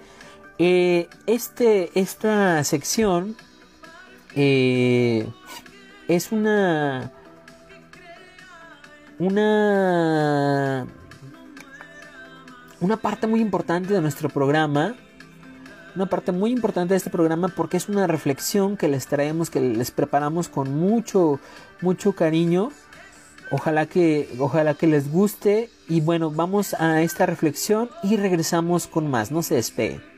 Eh, 0.59 1.09
este, 1.27 1.91
esta 1.95 2.65
sección 2.65 3.37
eh, 4.35 5.29
es 6.09 6.33
una 6.33 7.13
una 9.19 10.87
una 12.81 12.97
parte 12.97 13.27
muy 13.27 13.41
importante 13.41 13.93
de 13.93 14.01
nuestro 14.01 14.29
programa 14.29 14.95
una 15.99 16.07
parte 16.07 16.31
muy 16.31 16.53
importante 16.53 16.95
de 16.95 16.99
este 16.99 17.11
programa 17.11 17.49
porque 17.49 17.77
es 17.77 17.89
una 17.89 18.07
reflexión 18.07 18.77
que 18.77 18.87
les 18.87 19.09
traemos 19.09 19.51
que 19.51 19.61
les 19.61 19.91
preparamos 19.91 20.49
con 20.49 20.77
mucho 20.77 21.41
mucho 21.81 22.13
cariño. 22.13 22.71
Ojalá 23.51 23.87
que 23.87 24.29
ojalá 24.39 24.75
que 24.75 24.87
les 24.87 25.11
guste. 25.11 25.71
Y 25.89 26.01
bueno 26.01 26.31
vamos 26.31 26.75
a 26.75 27.03
esta 27.03 27.27
reflexión 27.27 27.91
y 28.05 28.17
regresamos 28.17 28.87
con 28.87 29.11
más. 29.11 29.33
No 29.33 29.43
se 29.43 29.57
despeguen 29.57 30.18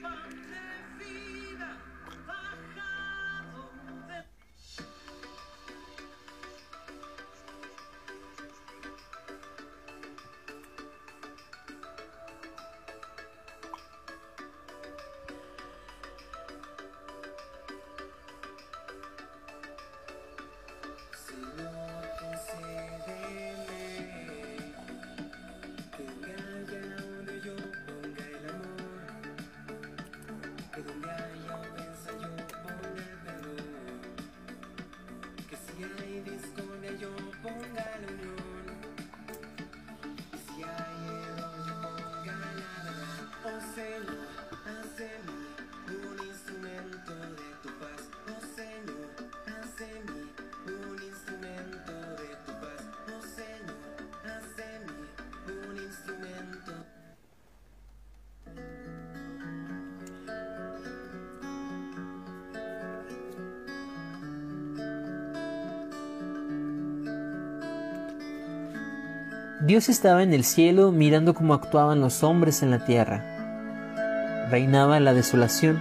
Dios 69.70 69.88
estaba 69.88 70.24
en 70.24 70.34
el 70.34 70.42
cielo 70.42 70.90
mirando 70.90 71.32
cómo 71.32 71.54
actuaban 71.54 72.00
los 72.00 72.24
hombres 72.24 72.64
en 72.64 72.72
la 72.72 72.84
tierra. 72.84 74.48
Reinaba 74.50 74.98
la 74.98 75.14
desolación. 75.14 75.80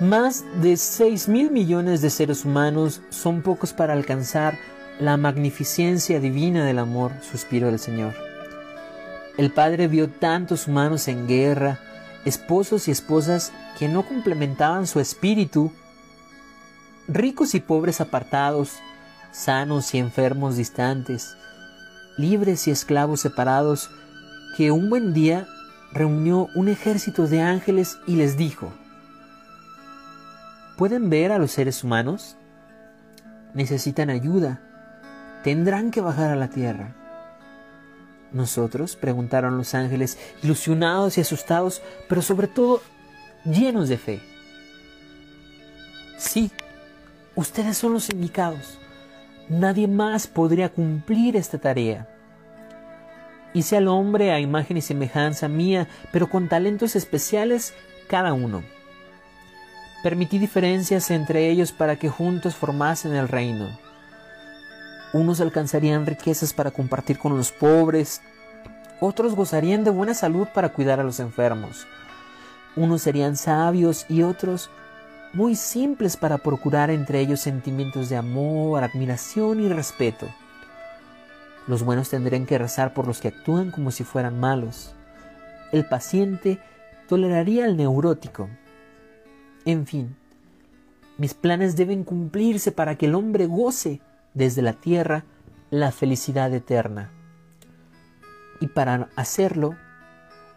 Más 0.00 0.42
de 0.62 0.78
6 0.78 1.28
mil 1.28 1.50
millones 1.50 2.00
de 2.00 2.08
seres 2.08 2.46
humanos 2.46 3.02
son 3.10 3.42
pocos 3.42 3.74
para 3.74 3.92
alcanzar 3.92 4.56
la 4.98 5.18
magnificencia 5.18 6.20
divina 6.20 6.64
del 6.64 6.78
amor, 6.78 7.12
suspiró 7.20 7.68
el 7.68 7.78
Señor. 7.78 8.14
El 9.36 9.52
Padre 9.52 9.86
vio 9.86 10.08
tantos 10.08 10.68
humanos 10.68 11.08
en 11.08 11.28
guerra, 11.28 11.80
esposos 12.24 12.88
y 12.88 12.92
esposas 12.92 13.52
que 13.78 13.88
no 13.88 14.08
complementaban 14.08 14.86
su 14.86 15.00
espíritu, 15.00 15.70
ricos 17.08 17.54
y 17.54 17.60
pobres 17.60 18.00
apartados, 18.00 18.76
sanos 19.32 19.92
y 19.94 19.98
enfermos 19.98 20.56
distantes, 20.56 21.36
libres 22.16 22.66
y 22.68 22.70
esclavos 22.70 23.20
separados, 23.20 23.90
que 24.56 24.70
un 24.70 24.90
buen 24.90 25.14
día 25.14 25.46
reunió 25.92 26.48
un 26.54 26.68
ejército 26.68 27.26
de 27.26 27.40
ángeles 27.40 27.98
y 28.06 28.16
les 28.16 28.36
dijo, 28.36 28.72
¿pueden 30.76 31.10
ver 31.10 31.32
a 31.32 31.38
los 31.38 31.52
seres 31.52 31.84
humanos? 31.84 32.36
Necesitan 33.54 34.10
ayuda, 34.10 34.60
tendrán 35.44 35.90
que 35.90 36.00
bajar 36.00 36.30
a 36.30 36.36
la 36.36 36.48
tierra. 36.48 36.94
¿Nosotros? 38.32 38.96
preguntaron 38.96 39.58
los 39.58 39.74
ángeles, 39.74 40.18
ilusionados 40.42 41.18
y 41.18 41.20
asustados, 41.20 41.82
pero 42.08 42.22
sobre 42.22 42.46
todo 42.46 42.80
llenos 43.44 43.88
de 43.88 43.98
fe. 43.98 44.20
Sí, 46.16 46.50
ustedes 47.34 47.76
son 47.76 47.92
los 47.92 48.08
indicados. 48.08 48.78
Nadie 49.48 49.88
más 49.88 50.26
podría 50.26 50.68
cumplir 50.68 51.36
esta 51.36 51.58
tarea. 51.58 52.08
Hice 53.54 53.76
al 53.76 53.88
hombre 53.88 54.32
a 54.32 54.40
imagen 54.40 54.76
y 54.76 54.80
semejanza 54.80 55.48
mía, 55.48 55.88
pero 56.10 56.30
con 56.30 56.48
talentos 56.48 56.96
especiales 56.96 57.74
cada 58.08 58.32
uno. 58.32 58.62
Permití 60.02 60.38
diferencias 60.38 61.10
entre 61.10 61.48
ellos 61.48 61.70
para 61.72 61.96
que 61.96 62.08
juntos 62.08 62.56
formasen 62.56 63.14
el 63.14 63.28
reino. 63.28 63.78
Unos 65.12 65.40
alcanzarían 65.40 66.06
riquezas 66.06 66.54
para 66.54 66.70
compartir 66.70 67.18
con 67.18 67.36
los 67.36 67.52
pobres, 67.52 68.22
otros 69.00 69.34
gozarían 69.34 69.84
de 69.84 69.90
buena 69.90 70.14
salud 70.14 70.48
para 70.54 70.70
cuidar 70.70 71.00
a 71.00 71.04
los 71.04 71.20
enfermos. 71.20 71.86
Unos 72.74 73.02
serían 73.02 73.36
sabios 73.36 74.06
y 74.08 74.22
otros 74.22 74.70
muy 75.32 75.56
simples 75.56 76.16
para 76.16 76.38
procurar 76.38 76.90
entre 76.90 77.20
ellos 77.20 77.40
sentimientos 77.40 78.08
de 78.08 78.16
amor, 78.16 78.84
admiración 78.84 79.60
y 79.60 79.68
respeto. 79.68 80.26
Los 81.66 81.82
buenos 81.82 82.10
tendrían 82.10 82.44
que 82.44 82.58
rezar 82.58 82.92
por 82.92 83.06
los 83.06 83.20
que 83.20 83.28
actúan 83.28 83.70
como 83.70 83.90
si 83.90 84.04
fueran 84.04 84.38
malos. 84.38 84.94
El 85.70 85.86
paciente 85.86 86.58
toleraría 87.08 87.64
al 87.64 87.76
neurótico. 87.76 88.48
En 89.64 89.86
fin, 89.86 90.16
mis 91.18 91.34
planes 91.34 91.76
deben 91.76 92.04
cumplirse 92.04 92.72
para 92.72 92.96
que 92.96 93.06
el 93.06 93.14
hombre 93.14 93.46
goce 93.46 94.00
desde 94.34 94.60
la 94.60 94.72
tierra 94.72 95.24
la 95.70 95.92
felicidad 95.92 96.52
eterna. 96.52 97.10
Y 98.60 98.66
para 98.66 99.08
hacerlo, 99.16 99.76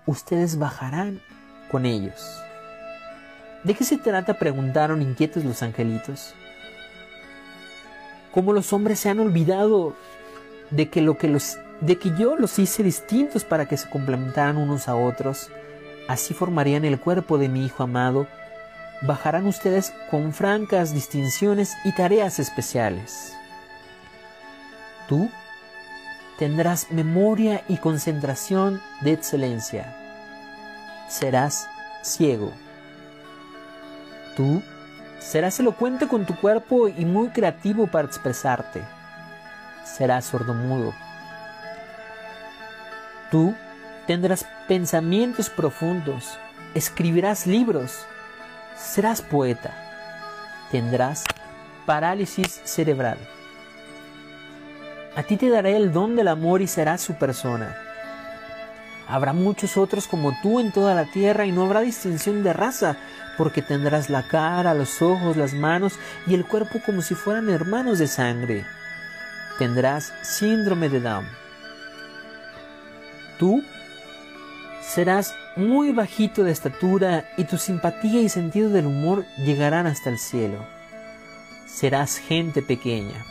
ustedes 0.05 0.57
bajarán 0.57 1.21
con 1.71 1.85
ellos. 1.85 2.44
¿De 3.65 3.73
qué 3.73 3.83
se 3.83 3.97
trata? 3.97 4.35
preguntaron 4.35 5.01
inquietos 5.01 5.43
los 5.43 5.63
angelitos. 5.63 6.35
¿Cómo 8.31 8.53
los 8.53 8.71
hombres 8.73 8.99
se 8.99 9.09
han 9.09 9.19
olvidado 9.19 9.95
de 10.69 10.89
que, 10.89 11.01
lo 11.01 11.17
que, 11.17 11.27
los, 11.27 11.57
de 11.81 11.97
que 11.97 12.11
yo 12.15 12.35
los 12.35 12.59
hice 12.59 12.83
distintos 12.83 13.43
para 13.43 13.67
que 13.67 13.75
se 13.75 13.89
complementaran 13.89 14.57
unos 14.57 14.87
a 14.87 14.95
otros, 14.95 15.49
así 16.07 16.35
formarían 16.35 16.85
el 16.85 16.99
cuerpo 16.99 17.39
de 17.39 17.49
mi 17.49 17.65
Hijo 17.65 17.81
amado, 17.81 18.27
bajarán 19.01 19.47
ustedes 19.47 19.93
con 20.11 20.31
francas 20.31 20.93
distinciones 20.93 21.73
y 21.83 21.91
tareas 21.95 22.37
especiales. 22.37 23.33
Tú 25.09 25.27
tendrás 26.37 26.91
memoria 26.91 27.63
y 27.67 27.77
concentración 27.77 28.79
de 29.01 29.13
excelencia. 29.13 29.97
Serás 31.09 31.67
ciego. 32.03 32.64
Tú 34.35 34.61
serás 35.19 35.59
elocuente 35.59 36.07
con 36.07 36.25
tu 36.25 36.35
cuerpo 36.35 36.87
y 36.87 37.05
muy 37.05 37.29
creativo 37.29 37.87
para 37.87 38.07
expresarte. 38.07 38.83
Serás 39.83 40.25
sordomudo. 40.25 40.93
Tú 43.31 43.55
tendrás 44.07 44.45
pensamientos 44.67 45.49
profundos, 45.49 46.37
escribirás 46.73 47.47
libros, 47.47 48.05
serás 48.77 49.21
poeta, 49.21 49.73
tendrás 50.71 51.23
parálisis 51.85 52.61
cerebral. 52.63 53.17
A 55.15 55.23
ti 55.23 55.37
te 55.37 55.49
daré 55.49 55.77
el 55.77 55.93
don 55.93 56.15
del 56.15 56.27
amor 56.27 56.61
y 56.61 56.67
serás 56.67 57.01
su 57.01 57.13
persona. 57.13 57.84
Habrá 59.07 59.33
muchos 59.33 59.77
otros 59.77 60.07
como 60.07 60.35
tú 60.41 60.59
en 60.59 60.71
toda 60.71 60.95
la 60.95 61.05
tierra 61.05 61.45
y 61.45 61.51
no 61.51 61.65
habrá 61.65 61.81
distinción 61.81 62.43
de 62.43 62.53
raza, 62.53 62.97
porque 63.37 63.61
tendrás 63.61 64.09
la 64.09 64.27
cara, 64.27 64.73
los 64.73 65.01
ojos, 65.01 65.37
las 65.37 65.53
manos 65.53 65.99
y 66.25 66.33
el 66.33 66.45
cuerpo 66.45 66.79
como 66.85 67.01
si 67.01 67.13
fueran 67.13 67.49
hermanos 67.49 67.99
de 67.99 68.07
sangre. 68.07 68.65
Tendrás 69.59 70.11
síndrome 70.23 70.89
de 70.89 71.01
Down. 71.01 71.25
Tú 73.37 73.63
serás 74.81 75.35
muy 75.55 75.91
bajito 75.91 76.43
de 76.43 76.51
estatura 76.51 77.25
y 77.37 77.43
tu 77.45 77.57
simpatía 77.57 78.21
y 78.21 78.29
sentido 78.29 78.69
del 78.69 78.85
humor 78.85 79.25
llegarán 79.37 79.87
hasta 79.87 80.09
el 80.09 80.19
cielo. 80.19 80.65
serás 81.67 82.17
gente 82.17 82.61
pequeña. 82.61 83.25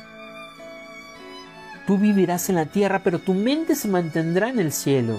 Tú 1.87 1.99
vivirás 1.99 2.49
en 2.51 2.57
la 2.57 2.67
tierra, 2.67 3.01
pero 3.03 3.19
tu 3.19 3.33
mente 3.33 3.75
se 3.75 3.89
mantendrá 3.89 4.51
en 4.51 4.59
el 4.59 4.73
cielo. 4.73 5.19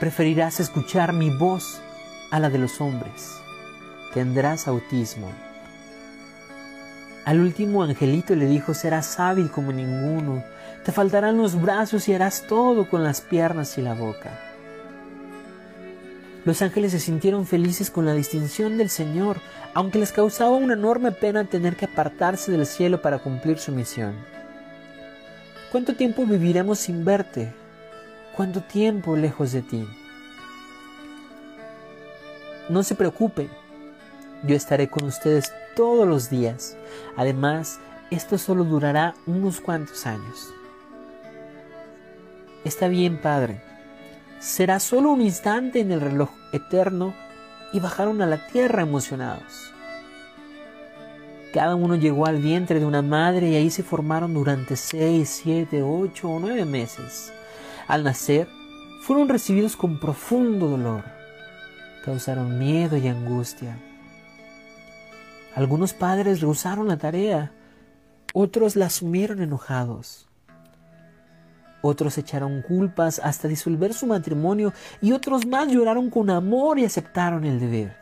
Preferirás 0.00 0.60
escuchar 0.60 1.12
mi 1.12 1.28
voz 1.28 1.78
a 2.30 2.40
la 2.40 2.48
de 2.48 2.56
los 2.56 2.80
hombres. 2.80 3.36
Tendrás 4.14 4.66
autismo. 4.66 5.30
Al 7.26 7.38
último 7.38 7.82
angelito 7.82 8.34
le 8.34 8.46
dijo, 8.46 8.72
serás 8.72 9.20
hábil 9.20 9.50
como 9.50 9.72
ninguno, 9.72 10.42
te 10.86 10.90
faltarán 10.90 11.36
los 11.36 11.60
brazos 11.60 12.08
y 12.08 12.14
harás 12.14 12.46
todo 12.48 12.88
con 12.88 13.04
las 13.04 13.20
piernas 13.20 13.76
y 13.76 13.82
la 13.82 13.92
boca. 13.92 14.30
Los 16.46 16.62
ángeles 16.62 16.92
se 16.92 16.98
sintieron 16.98 17.46
felices 17.46 17.90
con 17.90 18.06
la 18.06 18.14
distinción 18.14 18.78
del 18.78 18.88
Señor, 18.88 19.36
aunque 19.74 19.98
les 19.98 20.12
causaba 20.12 20.56
una 20.56 20.72
enorme 20.72 21.12
pena 21.12 21.44
tener 21.44 21.76
que 21.76 21.84
apartarse 21.84 22.50
del 22.50 22.64
cielo 22.64 23.02
para 23.02 23.18
cumplir 23.18 23.58
su 23.58 23.70
misión. 23.70 24.14
¿Cuánto 25.70 25.94
tiempo 25.94 26.24
viviremos 26.24 26.78
sin 26.78 27.04
verte? 27.04 27.59
¿Cuánto 28.36 28.60
tiempo 28.62 29.16
lejos 29.16 29.52
de 29.52 29.62
ti? 29.62 29.86
No 32.68 32.82
se 32.84 32.94
preocupen, 32.94 33.50
yo 34.44 34.54
estaré 34.54 34.88
con 34.88 35.04
ustedes 35.04 35.52
todos 35.74 36.06
los 36.06 36.30
días. 36.30 36.76
Además, 37.16 37.80
esto 38.10 38.38
solo 38.38 38.64
durará 38.64 39.14
unos 39.26 39.60
cuantos 39.60 40.06
años. 40.06 40.54
Está 42.64 42.88
bien, 42.88 43.20
Padre. 43.20 43.60
Será 44.38 44.78
solo 44.78 45.10
un 45.10 45.22
instante 45.22 45.80
en 45.80 45.90
el 45.90 46.00
reloj 46.00 46.30
eterno 46.52 47.14
y 47.72 47.80
bajaron 47.80 48.22
a 48.22 48.26
la 48.26 48.46
tierra 48.46 48.82
emocionados. 48.82 49.72
Cada 51.52 51.74
uno 51.74 51.96
llegó 51.96 52.26
al 52.26 52.38
vientre 52.38 52.78
de 52.78 52.86
una 52.86 53.02
madre 53.02 53.50
y 53.50 53.56
ahí 53.56 53.70
se 53.70 53.82
formaron 53.82 54.32
durante 54.34 54.76
seis, 54.76 55.40
siete, 55.42 55.82
ocho 55.82 56.30
o 56.30 56.38
nueve 56.38 56.64
meses. 56.64 57.32
Al 57.90 58.04
nacer, 58.04 58.46
fueron 59.00 59.28
recibidos 59.28 59.74
con 59.74 59.98
profundo 59.98 60.68
dolor. 60.68 61.02
Causaron 62.04 62.56
miedo 62.56 62.96
y 62.96 63.08
angustia. 63.08 63.76
Algunos 65.56 65.92
padres 65.92 66.40
rehusaron 66.40 66.86
la 66.86 66.98
tarea, 66.98 67.50
otros 68.32 68.76
la 68.76 68.86
asumieron 68.86 69.42
enojados. 69.42 70.28
Otros 71.82 72.16
echaron 72.16 72.62
culpas 72.62 73.18
hasta 73.18 73.48
disolver 73.48 73.92
su 73.92 74.06
matrimonio 74.06 74.72
y 75.02 75.10
otros 75.10 75.44
más 75.44 75.66
lloraron 75.66 76.10
con 76.10 76.30
amor 76.30 76.78
y 76.78 76.84
aceptaron 76.84 77.44
el 77.44 77.58
deber. 77.58 77.96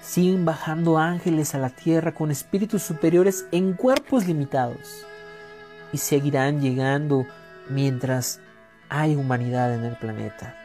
Siguen 0.00 0.44
bajando 0.44 0.98
ángeles 0.98 1.54
a 1.54 1.58
la 1.58 1.70
tierra 1.70 2.14
con 2.14 2.32
espíritus 2.32 2.82
superiores 2.82 3.46
en 3.52 3.74
cuerpos 3.74 4.26
limitados 4.26 5.06
y 5.92 5.98
seguirán 5.98 6.60
llegando 6.60 7.26
mientras 7.68 8.40
hay 8.88 9.14
humanidad 9.14 9.74
en 9.74 9.84
el 9.84 9.96
planeta. 9.96 10.56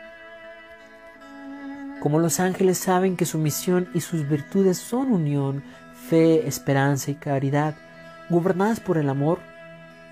Como 1.99 2.19
los 2.19 2.39
ángeles 2.39 2.78
saben 2.78 3.17
que 3.17 3.25
su 3.25 3.38
misión 3.38 3.89
y 3.93 4.01
sus 4.01 4.28
virtudes 4.28 4.78
son 4.78 5.11
unión, 5.11 5.63
fe, 6.09 6.47
esperanza 6.47 7.11
y 7.11 7.15
caridad, 7.15 7.75
gobernadas 8.30 8.80
por 8.80 8.97
el 8.97 9.09
amor, 9.09 9.39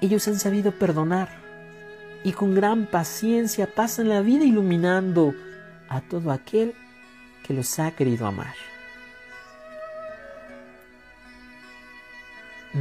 ellos 0.01 0.28
han 0.28 0.39
sabido 0.39 0.72
perdonar 0.72 1.30
y 2.24 2.32
con 2.32 2.55
gran 2.55 2.88
paciencia 2.88 3.68
pasan 3.68 4.09
la 4.09 4.22
vida 4.22 4.43
iluminando 4.43 5.34
a 5.88 6.01
todo 6.01 6.32
aquel 6.32 6.74
que 7.45 7.53
los 7.53 7.78
ha 7.80 7.91
querido 7.91 8.26
amar. 8.26 8.55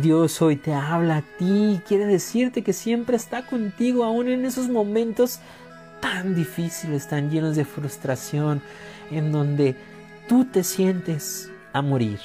Dios 0.02 0.42
hoy 0.42 0.56
te 0.56 0.74
habla 0.74 1.18
a 1.18 1.22
ti 1.22 1.74
y 1.74 1.82
quiere 1.86 2.06
decirte 2.06 2.64
que 2.64 2.72
siempre 2.72 3.16
está 3.16 3.46
contigo 3.46 4.02
aún 4.02 4.26
en 4.28 4.44
esos 4.44 4.68
momentos 4.68 5.38
tan 6.00 6.34
difíciles, 6.34 7.06
tan 7.06 7.30
llenos 7.30 7.54
de 7.54 7.64
frustración, 7.64 8.60
en 9.12 9.30
donde 9.30 9.76
tú 10.28 10.46
te 10.46 10.64
sientes 10.64 11.48
a 11.72 11.80
morir, 11.80 12.18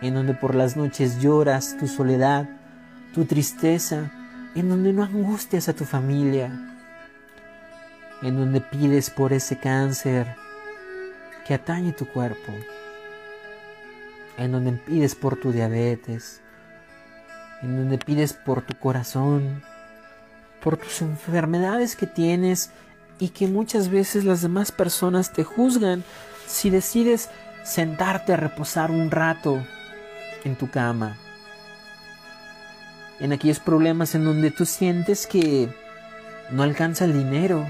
en 0.00 0.14
donde 0.14 0.32
por 0.32 0.54
las 0.54 0.76
noches 0.76 1.20
lloras 1.20 1.76
tu 1.76 1.88
soledad, 1.88 2.48
tu 3.12 3.24
tristeza, 3.24 4.12
en 4.54 4.68
donde 4.68 4.92
no 4.92 5.02
angustias 5.02 5.68
a 5.68 5.74
tu 5.74 5.84
familia, 5.84 6.52
en 8.22 8.36
donde 8.36 8.60
pides 8.60 9.10
por 9.10 9.32
ese 9.32 9.58
cáncer 9.58 10.36
que 11.44 11.54
atañe 11.54 11.92
tu 11.92 12.06
cuerpo, 12.06 12.52
en 14.38 14.52
donde 14.52 14.72
pides 14.72 15.14
por 15.14 15.36
tu 15.36 15.52
diabetes, 15.52 16.40
en 17.62 17.76
donde 17.76 17.98
pides 17.98 18.32
por 18.32 18.62
tu 18.62 18.78
corazón, 18.78 19.62
por 20.62 20.76
tus 20.76 21.02
enfermedades 21.02 21.96
que 21.96 22.06
tienes 22.06 22.70
y 23.18 23.30
que 23.30 23.48
muchas 23.48 23.90
veces 23.90 24.24
las 24.24 24.42
demás 24.42 24.72
personas 24.72 25.32
te 25.32 25.44
juzgan 25.44 26.04
si 26.46 26.70
decides 26.70 27.30
sentarte 27.64 28.32
a 28.32 28.36
reposar 28.36 28.90
un 28.90 29.10
rato 29.10 29.60
en 30.44 30.56
tu 30.56 30.70
cama. 30.70 31.16
En 33.18 33.32
aquellos 33.32 33.58
problemas 33.58 34.14
en 34.14 34.24
donde 34.24 34.52
tú 34.52 34.64
sientes 34.64 35.26
que 35.26 35.68
no 36.50 36.62
alcanza 36.62 37.04
el 37.04 37.12
dinero, 37.12 37.66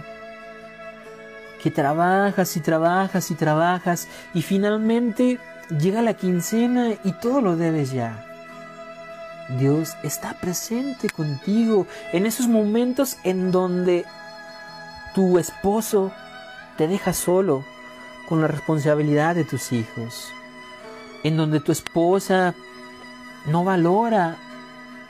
que 1.62 1.70
trabajas 1.70 2.56
y 2.56 2.60
trabajas 2.60 3.30
y 3.30 3.34
trabajas 3.34 4.08
y 4.34 4.42
finalmente 4.42 5.40
llega 5.70 6.02
la 6.02 6.14
quincena 6.14 6.94
y 7.04 7.12
todo 7.12 7.40
lo 7.40 7.56
debes 7.56 7.92
ya. 7.92 8.24
Dios 9.58 9.96
está 10.02 10.34
presente 10.34 11.08
contigo 11.08 11.86
en 12.12 12.26
esos 12.26 12.48
momentos 12.48 13.16
en 13.24 13.50
donde 13.50 14.04
tu 15.14 15.38
esposo 15.38 16.12
te 16.76 16.86
deja 16.86 17.12
solo 17.12 17.64
con 18.28 18.42
la 18.42 18.48
responsabilidad 18.48 19.34
de 19.34 19.44
tus 19.44 19.72
hijos, 19.72 20.32
en 21.24 21.36
donde 21.36 21.60
tu 21.60 21.72
esposa 21.72 22.54
no 23.46 23.64
valora 23.64 24.36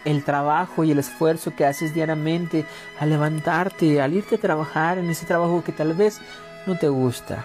el 0.04 0.22
trabajo 0.24 0.84
y 0.84 0.92
el 0.92 1.00
esfuerzo 1.00 1.54
que 1.54 1.66
haces 1.66 1.92
diariamente 1.92 2.64
al 3.00 3.10
levantarte, 3.10 4.00
al 4.00 4.14
irte 4.14 4.36
a 4.36 4.40
trabajar 4.40 4.98
en 4.98 5.10
ese 5.10 5.26
trabajo 5.26 5.64
que 5.64 5.72
tal 5.72 5.94
vez 5.94 6.20
no 6.66 6.78
te 6.78 6.88
gusta. 6.88 7.44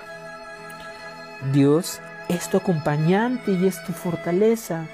Dios 1.51 1.99
es 2.30 2.49
tu 2.49 2.57
acompañante 2.57 3.51
y 3.51 3.67
es 3.67 3.84
tu 3.84 3.93
fortaleza. 3.93 4.86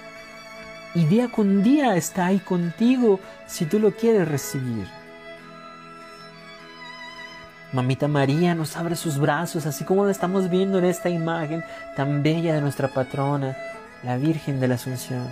Y 0.96 1.06
día 1.06 1.30
con 1.30 1.64
día 1.64 1.96
está 1.96 2.28
ahí 2.28 2.40
contigo 2.40 3.20
si 3.48 3.66
tú 3.66 3.80
lo 3.80 3.92
quieres 3.92 4.28
recibir. 4.28 4.88
Mamita 7.72 8.08
María 8.08 8.56
nos 8.56 8.76
abre 8.78 8.96
sus 8.96 9.20
brazos, 9.20 9.68
así 9.68 9.84
como 9.84 10.04
lo 10.04 10.10
estamos 10.10 10.50
viendo 10.50 10.80
en 10.80 10.86
esta 10.86 11.10
imagen 11.10 11.64
tan 11.96 12.24
bella 12.24 12.56
de 12.56 12.62
nuestra 12.62 12.88
patrona, 12.88 13.56
la 14.02 14.18
Virgen 14.18 14.60
de 14.60 14.68
la 14.68 14.76
Asunción. 14.76 15.28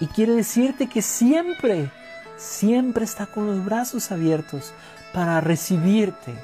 Y 0.00 0.08
quiere 0.08 0.32
decirte 0.32 0.88
que 0.88 1.00
siempre, 1.00 1.92
siempre 2.36 3.04
está 3.04 3.26
con 3.26 3.46
los 3.46 3.64
brazos 3.64 4.10
abiertos 4.10 4.74
para 5.12 5.40
recibirte, 5.40 6.34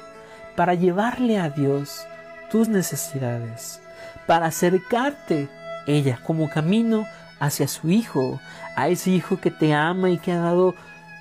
para 0.55 0.75
llevarle 0.75 1.39
a 1.39 1.49
Dios 1.49 2.05
tus 2.49 2.69
necesidades, 2.69 3.81
para 4.27 4.47
acercarte 4.47 5.49
ella 5.87 6.19
como 6.25 6.49
camino 6.49 7.05
hacia 7.39 7.67
su 7.67 7.89
Hijo, 7.89 8.39
a 8.75 8.87
ese 8.87 9.11
Hijo 9.11 9.39
que 9.39 9.51
te 9.51 9.73
ama 9.73 10.09
y 10.09 10.17
que 10.17 10.31
ha 10.31 10.39
dado 10.39 10.75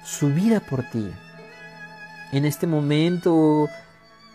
su 0.04 0.28
vida 0.28 0.60
por 0.60 0.82
ti. 0.84 1.10
En 2.32 2.44
este 2.44 2.66
momento, 2.66 3.68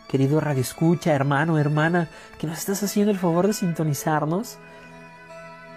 querido 0.08 0.40
Radio 0.40 0.62
Escucha, 0.62 1.14
hermano, 1.14 1.58
hermana, 1.58 2.08
que 2.38 2.48
nos 2.48 2.60
estás 2.60 2.82
haciendo 2.84 3.12
el 3.12 3.20
favor 3.20 3.48
de 3.48 3.54
sintonizarnos, 3.54 4.58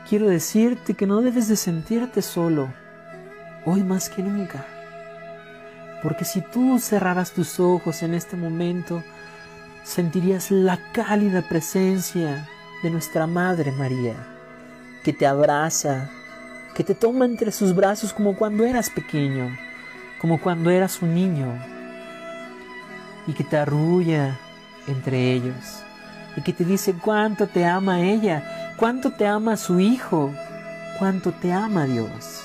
quiero 0.09 0.29
decirte 0.29 0.95
que 0.95 1.07
no 1.07 1.21
debes 1.21 1.49
de 1.49 1.57
sentirte 1.57 2.23
solo, 2.23 2.73
hoy 3.65 3.83
más 3.83 4.09
que 4.09 4.23
nunca. 4.23 4.65
Porque 6.03 6.25
si 6.25 6.41
tú 6.41 6.79
cerraras 6.79 7.33
tus 7.33 7.61
ojos 7.61 8.03
en 8.03 8.15
este 8.15 8.37
momento, 8.37 9.03
sentirías 9.85 10.51
la 10.51 10.79
cálida 10.93 11.43
presencia 11.43 12.49
de 12.83 12.91
nuestra 12.91 13.27
Madre 13.27 13.73
María, 13.73 14.15
que 15.05 15.13
te 15.13 15.27
abraza, 15.27 16.11
que 16.75 16.85
te 16.85 16.95
toma 16.95 17.25
entre 17.25 17.53
sus 17.53 17.75
brazos 17.75 18.13
como 18.13 18.37
cuando 18.37 18.65
eras 18.65 18.91
pequeño, 18.91 19.57
como 20.21 20.41
cuando 20.41 20.71
eras 20.71 21.03
un 21.03 21.15
niño, 21.15 21.53
y 23.27 23.33
que 23.33 23.45
te 23.45 23.57
arrulla 23.57 24.39
entre 24.87 25.33
ellos, 25.33 25.83
y 26.37 26.43
que 26.43 26.53
te 26.53 26.65
dice 26.65 26.95
cuánto 26.95 27.47
te 27.47 27.65
ama 27.65 28.01
ella 28.01 28.63
cuánto 28.83 29.13
te 29.13 29.29
ama 29.29 29.57
su 29.57 29.79
Hijo, 29.79 30.33
cuánto 30.99 31.31
te 31.31 31.53
ama 31.53 31.85
Dios. 31.87 32.43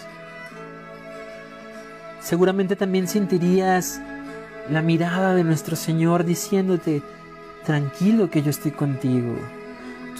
Seguramente 2.22 2.76
también 2.76 3.08
sentirías 3.08 4.00
la 4.70 4.84
mirada 4.84 5.34
de 5.34 5.44
nuestro 5.44 5.76
Señor 5.76 6.26
diciéndote, 6.26 7.02
tranquilo 7.66 8.30
que 8.30 8.44
yo 8.44 8.52
estoy 8.52 8.70
contigo. 8.70 9.36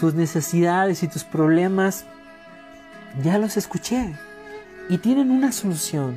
Tus 0.00 0.14
necesidades 0.14 1.02
y 1.02 1.08
tus 1.08 1.24
problemas 1.24 2.04
Ya 3.22 3.38
los 3.38 3.56
escuché 3.56 4.14
y 4.88 4.98
tienen 4.98 5.30
una 5.30 5.52
solución. 5.52 6.14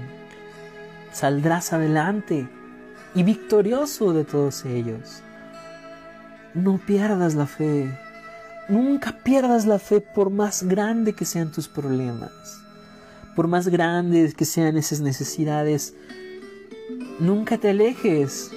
Saldrás 1.12 1.74
adelante 1.74 2.48
y 3.16 3.24
victorioso 3.24 4.14
de 4.14 4.24
todos 4.24 4.66
ellos. 4.66 5.22
No 6.54 6.78
pierdas 6.78 7.36
la 7.36 7.48
fe. 7.48 7.92
Nunca 8.70 9.18
pierdas 9.24 9.66
la 9.66 9.80
fe 9.80 10.00
por 10.00 10.30
más 10.30 10.64
grande 10.64 11.14
que 11.14 11.26
sean 11.26 11.52
tus 11.52 11.68
problemas. 11.68 12.32
Por 13.36 13.48
más 13.48 13.68
grandes 13.68 14.36
que 14.36 14.46
sean 14.46 14.78
esas 14.78 15.02
necesidades. 15.02 15.94
Nunca 17.20 17.58
te 17.58 17.70
alejes 17.70 18.52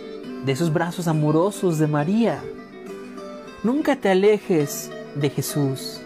de 0.45 0.53
esos 0.53 0.72
brazos 0.72 1.09
amorosos 1.09 1.79
de 1.79 1.87
María. 1.87 2.43
Nunca 3.62 3.97
te 3.97 4.11
alejes 4.11 4.91
de 5.14 5.30
Jesús. 5.30 6.00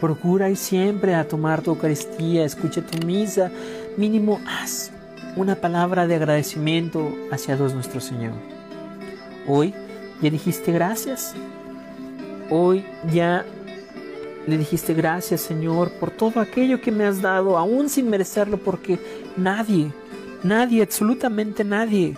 Procura 0.00 0.50
y 0.50 0.56
siempre 0.56 1.14
a 1.14 1.26
tomar 1.26 1.62
tu 1.62 1.70
Eucaristía, 1.70 2.44
escucha 2.44 2.82
tu 2.82 3.06
misa, 3.06 3.50
mínimo 3.96 4.40
haz 4.46 4.90
una 5.36 5.56
palabra 5.56 6.06
de 6.06 6.14
agradecimiento 6.14 7.12
hacia 7.30 7.56
Dios 7.56 7.74
nuestro 7.74 8.00
Señor. 8.00 8.32
Hoy 9.46 9.74
ya 10.20 10.30
dijiste 10.30 10.72
gracias. 10.72 11.34
Hoy 12.50 12.84
ya 13.12 13.44
le 14.46 14.58
dijiste 14.58 14.92
gracias 14.94 15.40
Señor 15.40 15.90
por 15.92 16.10
todo 16.10 16.40
aquello 16.40 16.80
que 16.80 16.92
me 16.92 17.04
has 17.04 17.22
dado, 17.22 17.56
aún 17.56 17.88
sin 17.88 18.10
merecerlo, 18.10 18.58
porque 18.58 18.98
nadie, 19.36 19.90
nadie, 20.42 20.82
absolutamente 20.82 21.64
nadie, 21.64 22.16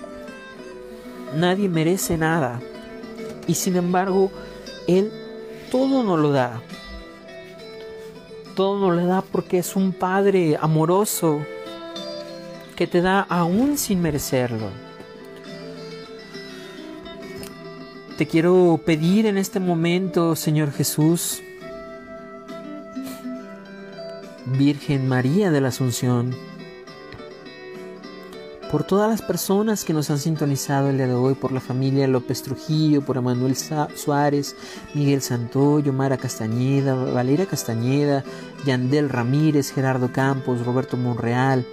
nadie 1.36 1.68
merece 1.68 2.18
nada. 2.18 2.60
Y 3.46 3.54
sin 3.54 3.76
embargo, 3.76 4.30
Él 4.88 5.10
todo 5.70 6.02
nos 6.02 6.18
lo 6.18 6.32
da. 6.32 6.62
Todo 8.54 8.78
nos 8.78 8.96
lo 8.96 9.06
da 9.06 9.22
porque 9.22 9.58
es 9.58 9.76
un 9.76 9.92
Padre 9.92 10.56
amoroso, 10.60 11.40
que 12.74 12.86
te 12.86 13.00
da 13.00 13.20
aún 13.20 13.78
sin 13.78 14.02
merecerlo. 14.02 14.70
Te 18.16 18.26
quiero 18.26 18.80
pedir 18.84 19.26
en 19.26 19.36
este 19.36 19.60
momento, 19.60 20.36
Señor 20.36 20.72
Jesús, 20.72 21.42
Virgen 24.46 25.06
María 25.08 25.50
de 25.50 25.60
la 25.60 25.68
Asunción, 25.68 26.34
por 28.76 28.84
todas 28.84 29.08
las 29.08 29.22
personas 29.22 29.86
que 29.86 29.94
nos 29.94 30.10
han 30.10 30.18
sintonizado 30.18 30.90
el 30.90 30.98
día 30.98 31.06
de 31.06 31.14
hoy, 31.14 31.32
por 31.32 31.50
la 31.50 31.60
familia 31.60 32.06
López 32.06 32.42
Trujillo, 32.42 33.00
por 33.00 33.16
Emanuel 33.16 33.56
Suárez, 33.56 34.54
Miguel 34.92 35.22
Santoyo, 35.22 35.94
Mara 35.94 36.18
Castañeda, 36.18 36.94
Valeria 36.94 37.46
Castañeda, 37.46 38.22
Yandel 38.66 39.08
Ramírez, 39.08 39.72
Gerardo 39.72 40.12
Campos, 40.12 40.66
Roberto 40.66 40.98
Monreal, 40.98 41.64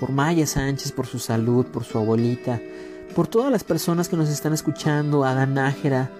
por 0.00 0.12
Maya 0.12 0.46
Sánchez, 0.46 0.92
por 0.92 1.06
su 1.06 1.18
salud, 1.18 1.66
por 1.66 1.84
su 1.84 1.98
abuelita, 1.98 2.58
por 3.14 3.28
todas 3.28 3.52
las 3.52 3.62
personas 3.62 4.08
que 4.08 4.16
nos 4.16 4.30
están 4.30 4.54
escuchando, 4.54 5.24
Adán 5.24 5.52
Nájera, 5.52 6.10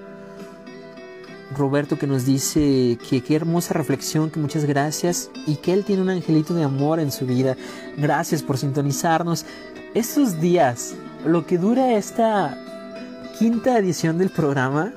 Roberto 1.56 1.98
que 1.98 2.06
nos 2.06 2.26
dice 2.26 2.98
que 3.08 3.22
qué 3.22 3.36
hermosa 3.36 3.72
reflexión, 3.72 4.30
que 4.30 4.40
muchas 4.40 4.66
gracias 4.66 5.30
y 5.46 5.56
que 5.56 5.72
él 5.72 5.84
tiene 5.84 6.02
un 6.02 6.10
angelito 6.10 6.52
de 6.52 6.64
amor 6.64 7.00
en 7.00 7.10
su 7.10 7.24
vida. 7.24 7.56
Gracias 7.96 8.42
por 8.42 8.58
sintonizarnos. 8.58 9.46
Estos 9.96 10.42
días, 10.42 10.94
lo 11.24 11.46
que 11.46 11.56
dura 11.56 11.94
esta 11.94 12.54
quinta 13.38 13.78
edición 13.78 14.18
del 14.18 14.28
programa, 14.28 14.92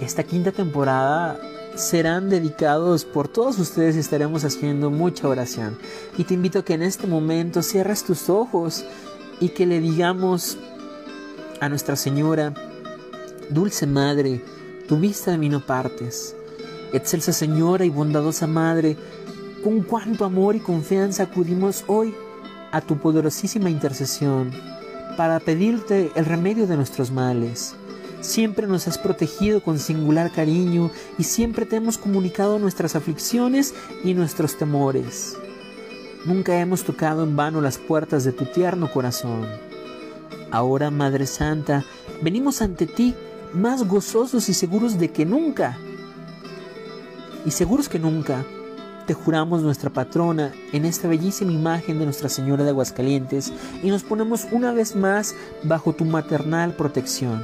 esta 0.00 0.22
quinta 0.22 0.50
temporada, 0.50 1.38
serán 1.74 2.30
dedicados 2.30 3.04
por 3.04 3.28
todos 3.28 3.58
ustedes 3.58 3.94
y 3.96 3.98
estaremos 3.98 4.44
haciendo 4.44 4.90
mucha 4.90 5.28
oración. 5.28 5.76
Y 6.16 6.24
te 6.24 6.32
invito 6.32 6.60
a 6.60 6.64
que 6.64 6.72
en 6.72 6.82
este 6.84 7.06
momento 7.06 7.62
cierres 7.62 8.02
tus 8.02 8.30
ojos 8.30 8.82
y 9.40 9.50
que 9.50 9.66
le 9.66 9.78
digamos 9.80 10.56
a 11.60 11.68
Nuestra 11.68 11.96
Señora, 11.96 12.54
Dulce 13.50 13.86
Madre, 13.86 14.42
tu 14.88 14.96
vista 14.96 15.32
de 15.32 15.36
mí 15.36 15.50
no 15.50 15.60
partes. 15.60 16.34
Excelsa 16.94 17.34
Señora 17.34 17.84
y 17.84 17.90
bondadosa 17.90 18.46
Madre, 18.46 18.96
con 19.62 19.82
cuánto 19.82 20.24
amor 20.24 20.56
y 20.56 20.60
confianza 20.60 21.24
acudimos 21.24 21.84
hoy 21.88 22.14
a 22.72 22.80
tu 22.80 22.98
poderosísima 22.98 23.70
intercesión 23.70 24.52
para 25.16 25.40
pedirte 25.40 26.10
el 26.14 26.24
remedio 26.24 26.66
de 26.66 26.76
nuestros 26.76 27.10
males 27.10 27.74
Siempre 28.26 28.66
nos 28.66 28.88
has 28.88 28.98
protegido 28.98 29.62
con 29.62 29.78
singular 29.78 30.32
cariño 30.32 30.90
y 31.16 31.22
siempre 31.22 31.64
te 31.64 31.76
hemos 31.76 31.96
comunicado 31.96 32.58
nuestras 32.58 32.96
aflicciones 32.96 33.72
y 34.02 34.14
nuestros 34.14 34.56
temores. 34.56 35.36
Nunca 36.24 36.58
hemos 36.58 36.82
tocado 36.82 37.22
en 37.22 37.36
vano 37.36 37.60
las 37.60 37.78
puertas 37.78 38.24
de 38.24 38.32
tu 38.32 38.46
tierno 38.46 38.90
corazón. 38.90 39.46
Ahora, 40.50 40.90
Madre 40.90 41.26
Santa, 41.26 41.84
venimos 42.20 42.62
ante 42.62 42.86
ti 42.86 43.14
más 43.52 43.86
gozosos 43.86 44.48
y 44.48 44.54
seguros 44.54 44.98
de 44.98 45.12
que 45.12 45.24
nunca. 45.24 45.78
Y 47.44 47.52
seguros 47.52 47.88
que 47.88 48.00
nunca, 48.00 48.44
te 49.06 49.14
juramos 49.14 49.62
nuestra 49.62 49.90
patrona 49.90 50.52
en 50.72 50.84
esta 50.84 51.06
bellísima 51.06 51.52
imagen 51.52 51.98
de 51.98 52.04
Nuestra 52.04 52.28
Señora 52.28 52.64
de 52.64 52.70
Aguascalientes 52.70 53.52
y 53.82 53.88
nos 53.88 54.02
ponemos 54.02 54.46
una 54.50 54.72
vez 54.72 54.96
más 54.96 55.34
bajo 55.62 55.92
tu 55.92 56.04
maternal 56.04 56.74
protección. 56.74 57.42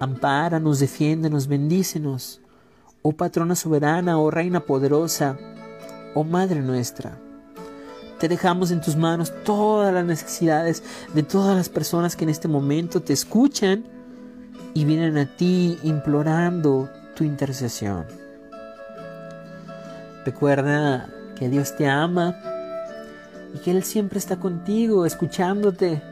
Ampáranos, 0.00 0.80
defiéndenos, 0.80 1.46
bendícenos, 1.46 2.40
oh 3.02 3.12
patrona 3.12 3.54
soberana, 3.54 4.18
oh 4.18 4.30
reina 4.30 4.60
poderosa, 4.60 5.38
oh 6.14 6.24
Madre 6.24 6.60
nuestra. 6.60 7.18
Te 8.18 8.28
dejamos 8.28 8.70
en 8.70 8.80
tus 8.80 8.96
manos 8.96 9.32
todas 9.44 9.94
las 9.94 10.04
necesidades 10.04 10.82
de 11.14 11.22
todas 11.22 11.56
las 11.56 11.68
personas 11.68 12.16
que 12.16 12.24
en 12.24 12.30
este 12.30 12.48
momento 12.48 13.00
te 13.00 13.12
escuchan 13.12 13.84
y 14.74 14.84
vienen 14.84 15.16
a 15.16 15.26
ti 15.36 15.78
implorando 15.84 16.90
tu 17.14 17.24
intercesión. 17.24 18.19
Recuerda 20.24 21.08
que 21.36 21.48
Dios 21.48 21.76
te 21.76 21.88
ama 21.88 22.36
y 23.54 23.58
que 23.58 23.70
Él 23.70 23.82
siempre 23.84 24.18
está 24.18 24.36
contigo, 24.36 25.06
escuchándote 25.06 26.02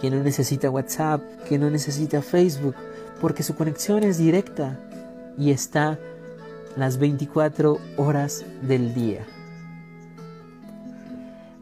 que 0.00 0.10
no 0.10 0.22
necesita 0.22 0.70
WhatsApp, 0.70 1.22
que 1.48 1.58
no 1.58 1.70
necesita 1.70 2.22
Facebook, 2.22 2.74
porque 3.20 3.42
su 3.42 3.54
conexión 3.54 4.02
es 4.02 4.18
directa 4.18 4.78
y 5.36 5.50
está 5.50 5.98
las 6.76 6.98
24 6.98 7.78
horas 7.96 8.44
del 8.62 8.94
día. 8.94 9.26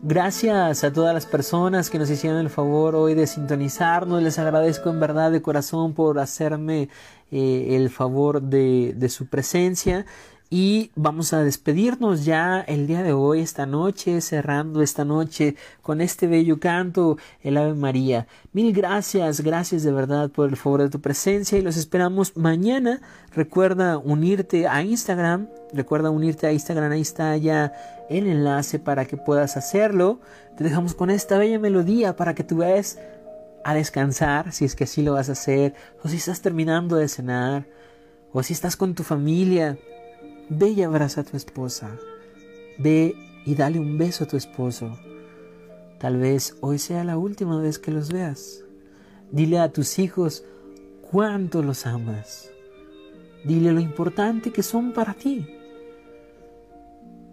Gracias 0.01 0.85
a 0.85 0.93
todas 0.93 1.13
las 1.13 1.27
personas 1.27 1.91
que 1.91 1.99
nos 1.99 2.09
hicieron 2.09 2.39
el 2.39 2.51
favor 2.51 2.95
hoy 2.95 3.15
de 3.15 3.27
sintonizarnos. 3.27 4.23
Les 4.23 4.39
agradezco 4.39 4.91
en 4.91 5.01
verdad 5.01 5.33
de 5.33 5.43
corazón 5.43 5.93
por 5.93 6.21
hacerme 6.21 6.89
eh, 7.33 7.77
el 7.77 7.91
favor 7.91 8.41
de, 8.41 8.95
de 8.97 9.09
su 9.09 9.27
presencia. 9.27 10.07
Y 10.51 10.93
vamos 10.95 11.35
a 11.35 11.45
despedirnos 11.45 12.25
ya 12.25 12.61
el 12.61 12.87
día 12.87 13.03
de 13.03 13.13
hoy, 13.13 13.41
esta 13.41 13.67
noche, 13.67 14.23
cerrando 14.23 14.81
esta 14.81 15.05
noche 15.05 15.57
con 15.83 16.01
este 16.01 16.27
bello 16.27 16.59
canto, 16.59 17.19
el 17.43 17.59
Ave 17.59 17.75
María. 17.75 18.27
Mil 18.55 18.73
gracias, 18.73 19.43
gracias 19.43 19.83
de 19.83 19.93
verdad 19.93 20.31
por 20.31 20.49
el 20.49 20.57
favor 20.57 20.81
de 20.81 20.89
tu 20.89 21.03
presencia 21.03 21.59
y 21.59 21.61
los 21.63 21.77
esperamos 21.77 22.35
mañana. 22.39 23.03
Recuerda 23.35 23.99
unirte 23.99 24.67
a 24.67 24.83
Instagram, 24.83 25.49
recuerda 25.75 26.09
unirte 26.09 26.47
a 26.47 26.53
Instagram, 26.53 26.93
ahí 26.93 27.03
está 27.03 27.37
ya 27.37 27.75
el 28.09 28.27
enlace 28.27 28.79
para 28.79 29.05
que 29.05 29.19
puedas 29.19 29.59
hacerlo. 29.59 30.19
Te 30.57 30.65
dejamos 30.65 30.95
con 30.95 31.11
esta 31.11 31.37
bella 31.37 31.59
melodía 31.59 32.17
para 32.17 32.35
que 32.35 32.43
tú 32.43 32.57
veas 32.57 32.99
a 33.67 33.75
descansar, 33.75 34.51
si 34.53 34.65
es 34.65 34.75
que 34.75 34.85
así 34.85 35.03
lo 35.03 35.13
vas 35.13 35.29
a 35.29 35.33
hacer, 35.33 35.75
o 36.03 36.09
si 36.09 36.17
estás 36.17 36.41
terminando 36.41 36.97
de 36.97 37.07
cenar, 37.09 37.67
o 38.33 38.43
si 38.43 38.55
estás 38.55 38.79
con 38.79 38.95
tu 38.95 39.03
familia 39.03 39.77
Ve 40.51 40.71
y 40.71 40.83
abraza 40.83 41.21
a 41.21 41.25
tu 41.25 41.37
esposa. 41.37 41.99
Ve 42.79 43.15
y 43.45 43.55
dale 43.55 43.79
un 43.79 43.99
beso 43.99 44.25
a 44.25 44.27
tu 44.27 44.37
esposo. 44.39 44.99
Tal 45.99 46.17
vez 46.17 46.57
hoy 46.61 46.79
sea 46.79 47.05
la 47.05 47.19
última 47.19 47.61
vez 47.61 47.79
que 47.79 47.91
los 47.91 48.11
veas. 48.11 48.65
Dile 49.31 49.59
a 49.59 49.71
tus 49.71 49.99
hijos 49.99 50.45
cuánto 51.11 51.63
los 51.63 51.87
amas. 51.87 52.51
Dile 53.45 53.73
lo 53.73 53.81
importante 53.81 54.51
que 54.51 54.63
son 54.63 54.93
para 54.93 55.13
ti. 55.13 55.47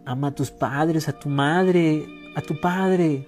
Ama 0.03 0.27
a 0.27 0.35
tus 0.35 0.51
padres, 0.51 1.07
a 1.07 1.17
tu 1.17 1.29
madre, 1.29 2.05
a 2.35 2.41
tu 2.41 2.59
padre, 2.59 3.27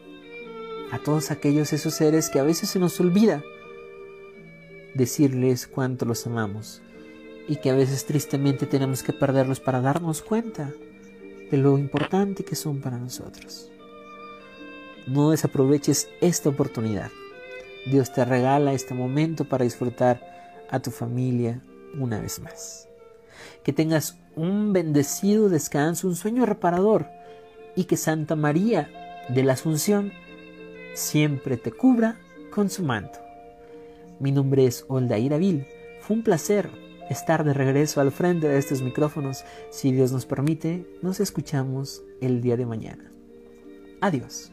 a 0.92 1.00
todos 1.00 1.32
aquellos 1.32 1.72
esos 1.72 1.94
seres 1.94 2.30
que 2.30 2.40
a 2.40 2.44
veces 2.44 2.70
se 2.70 2.80
nos 2.80 3.00
olvida 3.00 3.42
decirles 4.96 5.66
cuánto 5.66 6.06
los 6.06 6.28
amamos 6.28 6.82
y 7.48 7.58
que 7.58 7.70
a 7.70 7.76
veces 7.76 8.06
tristemente 8.06 8.66
tenemos 8.66 9.04
que 9.04 9.14
perderlos 9.14 9.60
para 9.60 9.82
darnos 9.82 10.22
cuenta 10.22 10.72
de 11.50 11.58
lo 11.58 11.78
importante 11.78 12.44
que 12.44 12.56
son 12.56 12.82
para 12.82 12.98
nosotros. 12.98 13.72
No 15.08 15.32
desaproveches 15.32 16.10
esta 16.20 16.50
oportunidad. 16.50 17.10
Dios 17.86 18.12
te 18.12 18.26
regala 18.26 18.74
este 18.74 18.94
momento 18.94 19.46
para 19.46 19.64
disfrutar 19.64 20.22
a 20.70 20.82
tu 20.82 20.92
familia 20.92 21.62
una 21.98 22.20
vez 22.20 22.40
más. 22.40 22.84
que 23.64 23.74
tengas 23.74 24.18
un 24.36 24.72
bendecido 24.72 25.50
descanso, 25.50 26.08
un 26.08 26.16
sueño 26.16 26.46
reparador 26.46 27.08
y 27.76 27.84
que 27.84 27.98
Santa 27.98 28.36
María 28.36 28.90
de 29.30 29.44
la 29.44 29.54
Asunción 29.54 30.14
siempre 30.94 31.58
te 31.58 31.72
cubra 31.72 32.18
con 32.50 32.70
su 32.70 32.84
manto. 32.84 33.20
Mi 34.20 34.32
nombre 34.32 34.66
es 34.66 34.86
Oldaira 34.88 35.38
Vil. 35.38 35.68
Fue 36.02 36.16
un 36.16 36.24
placer 36.24 36.70
estar 37.10 37.44
de 37.44 37.54
regreso 37.54 38.02
al 38.02 38.12
frente 38.12 38.48
de 38.48 38.58
estos 38.58 38.82
micrófonos. 38.82 39.44
Si 39.70 39.92
Dios 39.92 40.12
nos 40.12 40.26
permite, 40.26 40.86
nos 41.02 41.20
escuchamos 41.20 42.04
el 42.22 42.42
día 42.42 42.58
de 42.58 42.66
mañana. 42.66 43.12
Adiós. 44.02 44.52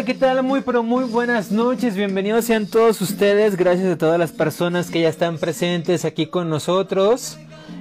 Hola, 0.00 0.06
¿qué 0.06 0.14
tal? 0.14 0.42
Muy, 0.42 0.62
pero 0.62 0.82
muy 0.82 1.04
buenas 1.04 1.52
noches. 1.52 1.94
Bienvenidos 1.94 2.46
sean 2.46 2.66
todos 2.66 3.02
ustedes. 3.02 3.54
Gracias 3.54 3.86
a 3.86 3.98
todas 3.98 4.18
las 4.18 4.32
personas 4.32 4.90
que 4.90 5.02
ya 5.02 5.10
están 5.10 5.36
presentes 5.36 6.06
aquí 6.06 6.24
con 6.24 6.48
nosotros. 6.48 7.36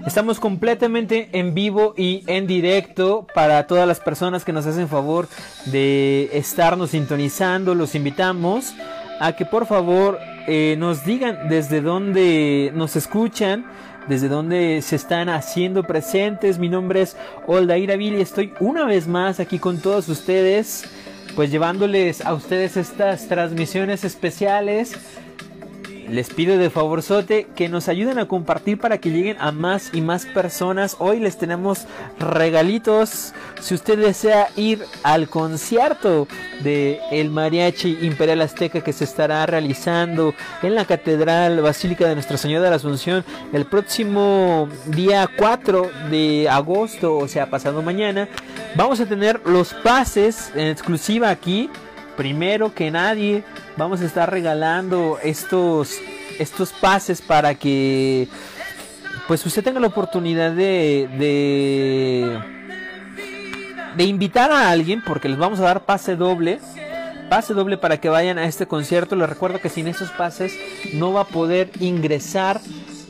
Estamos 0.06 0.42
completamente 0.42 1.30
en 1.32 1.54
vivo 1.54 1.94
y 1.96 2.26
en 2.28 2.46
directo 2.46 3.26
para 3.34 3.68
todas 3.68 3.88
las 3.88 4.02
personas 4.02 4.44
que 4.44 4.52
nos 4.52 4.66
hacen 4.66 4.90
favor 4.90 5.30
de 5.64 6.30
estarnos 6.34 6.90
sintonizando. 6.90 7.74
Los 7.74 7.96
invitamos 7.96 8.74
a 9.22 9.32
que 9.38 9.46
por 9.46 9.66
favor 9.66 10.20
eh, 10.46 10.76
nos 10.78 11.06
digan 11.06 11.48
desde 11.48 11.80
dónde 11.80 12.74
nos 12.76 12.98
escuchan, 12.98 13.66
desde 14.10 14.28
dónde 14.28 14.82
se 14.82 14.98
están 14.98 15.30
haciendo 15.30 15.84
presentes. 15.84 16.60
Mi 16.60 16.68
nombre 16.68 17.02
es 17.02 17.16
Oldaira 17.48 17.96
Vil 17.96 18.16
y 18.16 18.22
estoy 18.22 18.52
una 18.60 18.84
vez 18.84 19.08
más 19.08 19.40
aquí 19.40 19.58
con 19.58 19.78
todos 19.78 20.10
ustedes 20.10 20.84
pues 21.36 21.52
llevándoles 21.52 22.26
a 22.26 22.34
ustedes 22.34 22.78
estas 22.78 23.28
transmisiones 23.28 24.04
especiales 24.04 24.94
les 26.10 26.30
pido 26.30 26.58
de 26.58 26.70
favorzote 26.70 27.48
que 27.56 27.70
nos 27.70 27.88
ayuden 27.88 28.20
a 28.20 28.28
compartir 28.28 28.80
para 28.80 28.98
que 28.98 29.12
lleguen 29.12 29.38
a 29.40 29.52
más 29.52 29.92
y 29.94 30.02
más 30.02 30.26
personas. 30.26 30.96
Hoy 31.00 31.20
les 31.20 31.38
tenemos 31.38 31.86
regalitos. 32.20 33.34
Si 33.62 33.76
usted 33.76 34.00
desea 34.00 34.50
ir 34.56 34.84
al 35.04 35.30
concierto 35.30 36.28
de 36.64 37.00
el 37.12 37.30
Mariachi 37.30 38.00
Imperial 38.02 38.42
Azteca 38.42 38.82
que 38.82 38.94
se 38.94 39.04
estará 39.04 39.46
realizando 39.46 40.34
en 40.62 40.76
la 40.76 40.86
Catedral 40.86 41.62
Basílica 41.62 42.08
de 42.08 42.16
Nuestra 42.16 42.38
Señora 42.38 42.66
de 42.66 42.70
la 42.72 42.76
Asunción 42.78 43.24
el 43.54 43.66
próximo 43.66 44.68
día 44.88 45.30
4 45.38 45.90
de 46.10 46.50
agosto, 46.50 47.18
o 47.18 47.28
sea, 47.28 47.50
pasado 47.50 47.82
mañana, 47.82 48.28
vamos 48.76 49.00
a 49.00 49.06
tener 49.06 49.42
los 49.46 49.74
pases 49.74 50.52
en 50.56 50.68
exclusiva 50.68 51.30
aquí 51.30 51.70
primero 52.20 52.74
que 52.74 52.92
nadie 52.92 53.46
vamos 53.80 54.02
a 54.02 54.06
estar 54.06 54.30
regalando 54.30 55.18
estos, 55.24 55.98
estos 56.38 56.72
pases 56.74 57.22
para 57.22 57.56
que 57.56 58.28
pues 59.28 59.44
usted 59.46 59.64
tenga 59.64 59.80
la 59.80 59.88
oportunidad 59.88 60.52
de, 60.52 61.10
de, 61.18 62.40
de 63.96 64.04
invitar 64.04 64.52
a 64.52 64.70
alguien, 64.70 65.02
porque 65.04 65.30
les 65.30 65.38
vamos 65.38 65.60
a 65.60 65.64
dar 65.64 65.86
pase 65.86 66.16
doble 66.16 66.60
pase 67.30 67.54
doble 67.54 67.78
para 67.78 68.02
que 68.02 68.10
vayan 68.10 68.40
a 68.40 68.46
este 68.46 68.66
concierto. 68.66 69.16
Les 69.16 69.30
recuerdo 69.30 69.62
que 69.62 69.70
sin 69.70 69.88
esos 69.88 70.10
pases 70.10 70.52
no 70.94 71.14
va 71.14 71.22
a 71.22 71.28
poder 71.28 71.70
ingresar, 71.80 72.60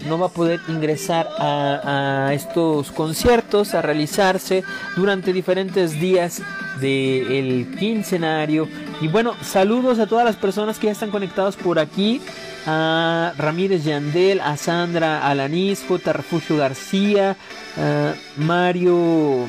no 0.07 0.17
va 0.17 0.27
a 0.27 0.29
poder 0.29 0.59
ingresar 0.67 1.27
a, 1.37 2.31
estos 2.33 2.91
conciertos, 2.91 3.73
a 3.73 3.81
realizarse 3.81 4.63
durante 4.95 5.33
diferentes 5.33 5.99
días 5.99 6.41
del 6.79 7.75
quincenario. 7.77 8.67
Y 9.01 9.07
bueno, 9.07 9.33
saludos 9.41 9.99
a 9.99 10.07
todas 10.07 10.25
las 10.25 10.35
personas 10.35 10.79
que 10.79 10.87
ya 10.87 10.93
están 10.93 11.11
conectados 11.11 11.55
por 11.55 11.79
aquí. 11.79 12.21
A 12.65 13.33
Ramírez 13.37 13.83
Yandel, 13.85 14.41
a 14.41 14.57
Sandra 14.57 15.25
Alanis, 15.27 15.83
J. 15.87 16.13
Refugio 16.13 16.57
García, 16.57 17.37
a 17.77 18.13
Mario 18.37 19.47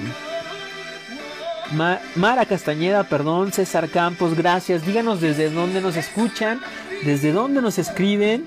Mara 2.16 2.46
Castañeda, 2.46 3.04
perdón, 3.04 3.52
César 3.52 3.88
Campos, 3.90 4.36
gracias. 4.36 4.84
Díganos 4.84 5.20
desde 5.20 5.50
dónde 5.50 5.80
nos 5.80 5.96
escuchan, 5.96 6.60
desde 7.04 7.32
dónde 7.32 7.62
nos 7.62 7.78
escriben. 7.78 8.44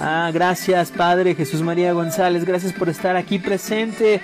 Ah, 0.00 0.30
gracias, 0.32 0.92
Padre 0.92 1.34
Jesús 1.34 1.60
María 1.60 1.92
González, 1.92 2.44
gracias 2.44 2.72
por 2.72 2.88
estar 2.88 3.16
aquí 3.16 3.40
presente. 3.40 4.20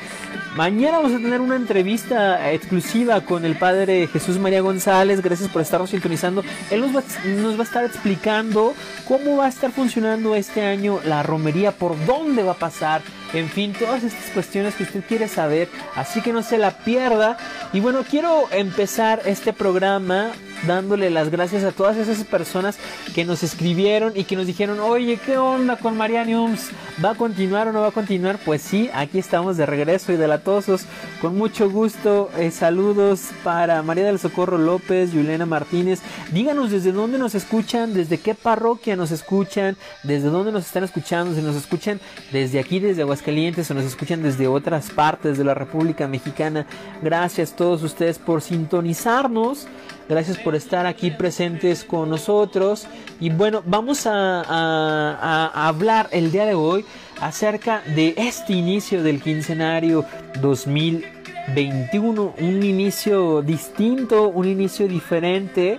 Mañana 0.55 0.99
vamos 0.99 1.13
a 1.13 1.19
tener 1.19 1.41
una 1.41 1.57
entrevista 1.57 2.53
exclusiva 2.53 3.23
con 3.23 3.45
el 3.45 3.57
Padre 3.57 4.07
Jesús 4.07 4.39
María 4.39 4.61
González, 4.61 5.21
gracias 5.21 5.49
por 5.49 5.63
estarnos 5.63 5.91
sintonizando. 5.91 6.45
Él 6.71 6.81
nos 6.81 6.95
va, 6.95 7.03
nos 7.41 7.57
va 7.57 7.61
a 7.61 7.65
estar 7.65 7.85
explicando 7.85 8.73
cómo 9.09 9.39
va 9.39 9.47
a 9.47 9.49
estar 9.49 9.73
funcionando 9.73 10.37
este 10.37 10.65
año 10.65 11.01
la 11.05 11.25
romería, 11.25 11.73
por 11.73 11.97
dónde 12.07 12.45
va 12.45 12.53
a 12.53 12.59
pasar 12.59 13.03
en 13.35 13.49
fin, 13.49 13.73
todas 13.73 14.05
estas 14.05 14.31
cuestiones 14.31 14.77
que 14.77 14.85
usted 14.85 15.03
quiere 15.05 15.27
saber, 15.27 15.69
así 15.97 16.21
que 16.21 16.33
no 16.33 16.45
se 16.45 16.57
la 16.57 16.71
pierda. 16.71 17.37
Y 17.73 17.81
bueno, 17.81 18.05
quiero 18.09 18.45
empezar 18.53 19.23
este 19.25 19.53
programa 19.53 20.31
dándole 20.69 21.11
las 21.11 21.31
gracias 21.31 21.65
a 21.65 21.73
todas 21.73 21.97
esas 21.97 22.25
personas 22.25 22.79
que 23.13 23.25
nos 23.25 23.43
escribieron 23.43 24.13
y 24.15 24.25
que 24.25 24.37
nos 24.37 24.47
dijeron, 24.47 24.79
oye, 24.79 25.19
¿qué 25.27 25.37
onda 25.37 25.77
con 25.77 25.97
Marianiums? 25.97 26.71
¿Va 27.05 27.11
a 27.11 27.15
continuar 27.17 27.69
o 27.69 27.73
no 27.73 27.81
va 27.81 27.89
a 27.89 27.91
continuar? 27.91 28.39
Pues 28.45 28.63
sí, 28.63 28.89
aquí 28.95 29.19
estamos 29.19 29.57
de 29.57 29.67
regreso 29.67 30.13
y 30.13 30.17
delatosos. 30.17 30.83
Con 31.21 31.37
mucho 31.37 31.69
gusto, 31.69 32.31
eh, 32.39 32.53
saludos 32.53 33.31
para 33.43 33.83
María 33.83 34.05
del 34.05 34.21
Socorro 34.21 34.59
López, 34.59 35.11
Juliana 35.11 35.45
Martínez. 35.45 36.01
Díganos 36.33 36.71
desde 36.71 36.93
dónde 36.93 37.19
nos 37.19 37.35
escuchan, 37.35 37.95
desde 37.95 38.19
qué 38.19 38.35
parroquia 38.35 38.95
nos 38.95 39.11
escuchan, 39.11 39.77
desde 40.05 40.29
dónde 40.29 40.53
nos 40.53 40.67
están 40.67 40.85
escuchando, 40.85 41.35
si 41.35 41.43
nos 41.43 41.57
escuchan 41.57 42.01
desde 42.33 42.61
aquí, 42.61 42.79
desde 42.79 43.03
Aguascalientes 43.03 43.24
o 43.27 43.75
nos 43.75 43.85
escuchan 43.85 44.23
desde 44.23 44.47
otras 44.47 44.91
partes 44.91 45.39
de 45.39 45.45
la 45.45 45.55
República 45.55 46.07
Mexicana. 46.07 46.67
Gracias 47.03 47.53
a 47.53 47.57
todos 47.57 47.83
ustedes 47.83 48.19
por 48.19 48.43
sintonizarnos. 48.43 49.67
Gracias 50.09 50.37
por 50.37 50.55
estar 50.55 50.85
aquí 50.85 51.11
presentes 51.11 51.85
con 51.85 52.11
nosotros. 52.11 52.87
Y 53.21 53.31
bueno, 53.31 53.63
vamos 53.65 54.07
a, 54.07 55.51
hablar 55.67 56.09
el 56.13 56.31
día 56.33 56.45
de 56.45 56.53
hoy 56.53 56.85
acerca 57.19 57.83
de 57.95 58.15
este 58.19 58.53
inicio 58.53 59.03
del 59.03 59.23
quincenario 59.23 60.05
2021. 60.43 62.35
Un 62.39 62.63
inicio 62.63 63.41
distinto, 63.41 64.29
un 64.29 64.47
inicio 64.47 64.87
diferente. 64.87 65.79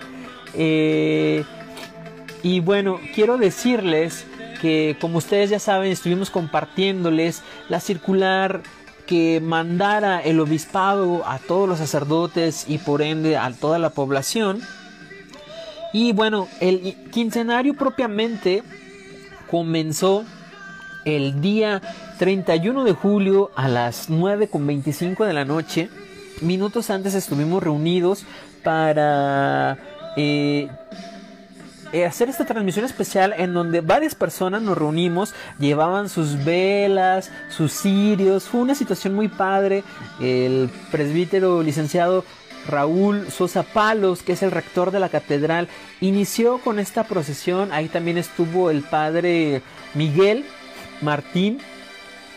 Eh, 0.56 1.44
y 2.42 2.60
bueno, 2.60 3.00
quiero 3.14 3.38
decirles 3.38 4.26
que 4.62 4.98
como 5.00 5.18
ustedes 5.18 5.50
ya 5.50 5.60
saben, 5.60 5.92
estuvimos 5.92 6.30
compartiéndoles 6.30 7.42
la 7.70 7.80
circular 7.80 8.62
que 9.06 9.40
mandara 9.42 10.20
el 10.20 10.40
obispado 10.40 11.24
a 11.28 11.40
todos 11.40 11.70
los 11.70 11.78
sacerdotes 11.78 12.66
y 12.68 12.80
por 12.80 13.02
ende 13.02 13.38
a 13.38 13.52
toda 13.52 13.80
la 13.80 13.92
población. 13.92 14.62
Y 15.94 16.12
bueno, 16.12 16.48
el 16.60 16.96
quincenario 17.12 17.74
propiamente 17.76 18.64
comenzó 19.50 20.26
el 21.06 21.40
día 21.40 21.82
31 22.18 22.84
de 22.84 22.94
julio 22.94 23.52
a 23.56 23.68
las 23.68 24.10
9.25 24.10 25.26
de 25.26 25.34
la 25.34 25.46
noche. 25.46 25.90
Minutos 26.42 26.90
antes 26.90 27.14
estuvimos 27.14 27.64
reunidos 27.64 28.26
para 28.64 29.78
eh, 30.18 30.68
eh, 31.96 32.06
hacer 32.06 32.28
esta 32.28 32.44
transmisión 32.44 32.84
especial 32.84 33.34
en 33.38 33.54
donde 33.54 33.80
varias 33.80 34.16
personas 34.16 34.62
nos 34.62 34.78
reunimos, 34.78 35.34
llevaban 35.60 36.10
sus 36.10 36.44
velas, 36.44 37.32
sus 37.48 37.72
cirios, 37.72 38.44
fue 38.44 38.60
una 38.60 38.76
situación 38.76 39.14
muy 39.14 39.30
padre. 39.30 39.86
El 40.20 40.70
presbítero 40.92 41.64
licenciado 41.64 42.26
Raúl 42.68 43.32
Sosa 43.32 43.64
Palos, 43.64 44.24
que 44.24 44.34
es 44.34 44.44
el 44.44 44.52
rector 44.52 44.92
de 44.92 45.00
la 45.00 45.08
catedral, 45.08 45.70
inició 46.02 46.58
con 46.58 46.80
esta 46.80 47.06
procesión. 47.06 47.72
Ahí 47.72 47.88
también 47.88 48.18
estuvo 48.18 48.72
el 48.72 48.82
padre 48.82 49.62
Miguel 49.94 50.44
Martín, 51.00 51.60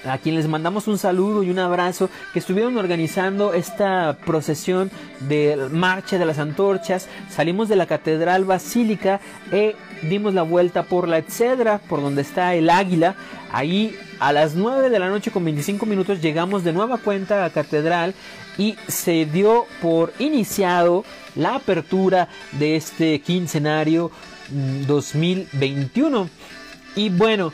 a 0.05 0.19
quien 0.19 0.35
les 0.35 0.49
mandamos 0.49 0.89
un 0.89 0.99
saludo 0.99 1.43
y 1.43 1.51
un 1.51 1.59
abrazo, 1.59 2.11
que 2.33 2.39
estuvieron 2.39 2.77
organizando 2.77 3.53
esta 3.53 4.17
procesión 4.25 4.91
de 5.21 5.69
marcha 5.71 6.19
de 6.19 6.27
las 6.27 6.39
antorchas. 6.39 7.09
Salimos 7.31 7.69
de 7.69 7.77
la 7.77 7.87
Catedral 7.87 8.45
Basílica 8.45 9.21
e 9.51 9.77
dimos 10.03 10.35
la 10.35 10.43
vuelta 10.43 10.85
por 10.85 11.09
la 11.09 11.19
Etcedra, 11.19 11.79
por 11.79 12.01
donde 12.01 12.23
está 12.23 12.55
el 12.55 12.71
águila. 12.71 13.17
Ahí 13.53 13.97
a 14.21 14.33
las 14.33 14.55
9 14.55 14.91
de 14.91 14.99
la 14.99 15.09
noche 15.09 15.31
con 15.31 15.45
25 15.45 15.87
minutos 15.87 16.21
llegamos 16.21 16.65
de 16.65 16.73
nueva 16.73 16.99
cuenta 16.99 17.37
a 17.37 17.49
la 17.49 17.51
Catedral 17.51 18.15
y 18.59 18.77
se 18.89 19.25
dio 19.25 19.67
por 19.81 20.13
iniciado 20.19 21.05
la 21.35 21.55
apertura 21.55 22.29
de 22.53 22.77
este 22.77 23.21
quincenario 23.21 24.11
2021. 24.87 26.25
Mm, 26.25 26.29
y 26.97 27.11
bueno, 27.11 27.53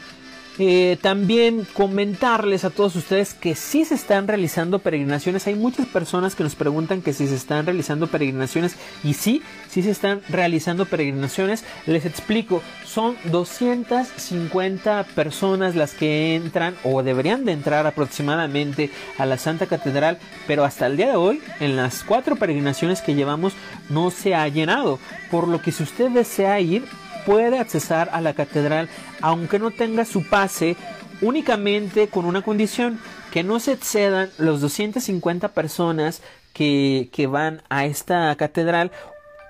eh, 0.58 0.98
también 1.02 1.66
comentarles 1.72 2.64
a 2.64 2.70
todos 2.70 2.94
ustedes 2.94 3.34
que 3.34 3.56
si 3.56 3.84
se 3.84 3.94
están 3.94 4.28
realizando 4.28 4.78
peregrinaciones. 4.78 5.46
Hay 5.48 5.56
muchas 5.56 5.86
personas 5.86 6.36
que 6.36 6.44
nos 6.44 6.54
preguntan 6.54 7.02
que 7.02 7.12
si 7.12 7.26
se 7.26 7.34
están 7.34 7.66
realizando 7.66 8.06
peregrinaciones. 8.06 8.76
Y 9.02 9.14
sí, 9.14 9.42
sí 9.68 9.82
se 9.82 9.90
están 9.90 10.20
realizando 10.28 10.86
peregrinaciones. 10.86 11.64
Les 11.86 12.06
explico, 12.06 12.62
son 12.84 13.16
250 13.24 15.04
personas 15.14 15.74
las 15.74 15.92
que 15.92 16.36
entran 16.36 16.76
o 16.84 17.02
deberían 17.02 17.44
de 17.44 17.52
entrar 17.52 17.86
aproximadamente 17.86 18.90
a 19.18 19.26
la 19.26 19.38
Santa 19.38 19.66
Catedral. 19.66 20.18
Pero 20.46 20.64
hasta 20.64 20.86
el 20.86 20.96
día 20.96 21.08
de 21.08 21.16
hoy, 21.16 21.40
en 21.58 21.74
las 21.74 22.04
cuatro 22.04 22.36
peregrinaciones 22.36 23.02
que 23.02 23.14
llevamos, 23.16 23.54
no 23.88 24.12
se 24.12 24.36
ha 24.36 24.46
llenado. 24.46 25.00
Por 25.32 25.48
lo 25.48 25.60
que 25.60 25.72
si 25.72 25.82
usted 25.82 26.10
desea 26.10 26.60
ir, 26.60 26.84
puede 27.26 27.58
accesar 27.58 28.10
a 28.12 28.20
la 28.20 28.34
catedral 28.34 28.88
aunque 29.20 29.58
no 29.58 29.70
tenga 29.70 30.04
su 30.04 30.24
pase 30.24 30.76
únicamente 31.20 32.08
con 32.08 32.24
una 32.24 32.42
condición 32.42 32.98
que 33.32 33.42
no 33.42 33.60
se 33.60 33.72
excedan 33.72 34.30
los 34.38 34.60
250 34.60 35.48
personas 35.48 36.22
que, 36.52 37.08
que 37.12 37.26
van 37.26 37.62
a 37.68 37.84
esta 37.86 38.34
catedral 38.36 38.90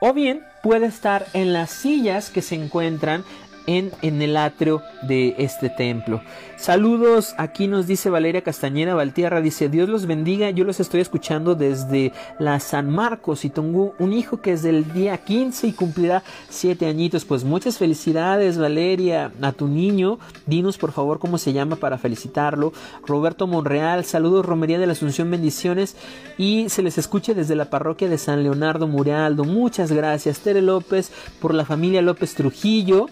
o 0.01 0.13
bien 0.13 0.43
puede 0.63 0.87
estar 0.87 1.27
en 1.35 1.53
las 1.53 1.71
sillas 1.71 2.31
que 2.31 2.43
se 2.43 2.55
encuentran 2.55 3.25
en, 3.67 3.93
en 4.03 4.21
el 4.23 4.37
atrio 4.37 4.83
de 5.03 5.35
este 5.39 5.71
templo. 5.71 6.23
Saludos, 6.57 7.35
aquí 7.37 7.67
nos 7.67 7.87
dice 7.87 8.09
Valeria 8.11 8.43
Castañeda 8.43 8.95
Valtierra, 8.95 9.43
dice 9.43 9.69
Dios 9.69 9.89
los 9.89 10.07
bendiga, 10.07 10.51
yo 10.51 10.65
los 10.65 10.81
estoy 10.81 11.01
escuchando 11.01 11.55
desde 11.55 12.13
la 12.39 12.59
San 12.61 12.89
Marcos 12.91 13.45
y 13.45 13.51
tengo 13.51 13.95
un 13.99 14.13
hijo 14.13 14.41
que 14.41 14.53
es 14.53 14.63
del 14.63 14.93
día 14.93 15.19
15 15.19 15.67
y 15.67 15.73
cumplirá 15.73 16.23
7 16.49 16.87
añitos, 16.87 17.25
pues 17.25 17.45
muchas 17.45 17.77
felicidades 17.77 18.57
Valeria 18.57 19.33
a 19.43 19.53
tu 19.53 19.69
niño, 19.69 20.19
dinos 20.47 20.79
por 20.79 20.93
favor 20.93 21.19
cómo 21.19 21.39
se 21.39 21.53
llama 21.53 21.77
para 21.77 21.99
felicitarlo, 21.99 22.73
Roberto 23.05 23.47
Monreal, 23.47 24.05
saludos 24.05 24.47
Romería 24.47 24.79
de 24.79 24.87
la 24.87 24.93
Asunción, 24.93 25.31
bendiciones. 25.31 25.97
Y 26.39 26.69
se 26.69 26.83
les 26.83 26.99
escuche 26.99 27.35
desde 27.35 27.57
la 27.57 27.69
parroquia 27.69 28.09
de 28.09 28.17
San 28.17 28.43
Leonardo 28.43 28.87
Murialdo, 28.87 29.45
muchas 29.45 29.93
gracias 29.93 30.41
Tere 30.41 30.63
López 30.63 31.13
por 31.41 31.53
la 31.53 31.65
familia 31.65 32.01
López 32.01 32.35
Trujillo, 32.35 33.09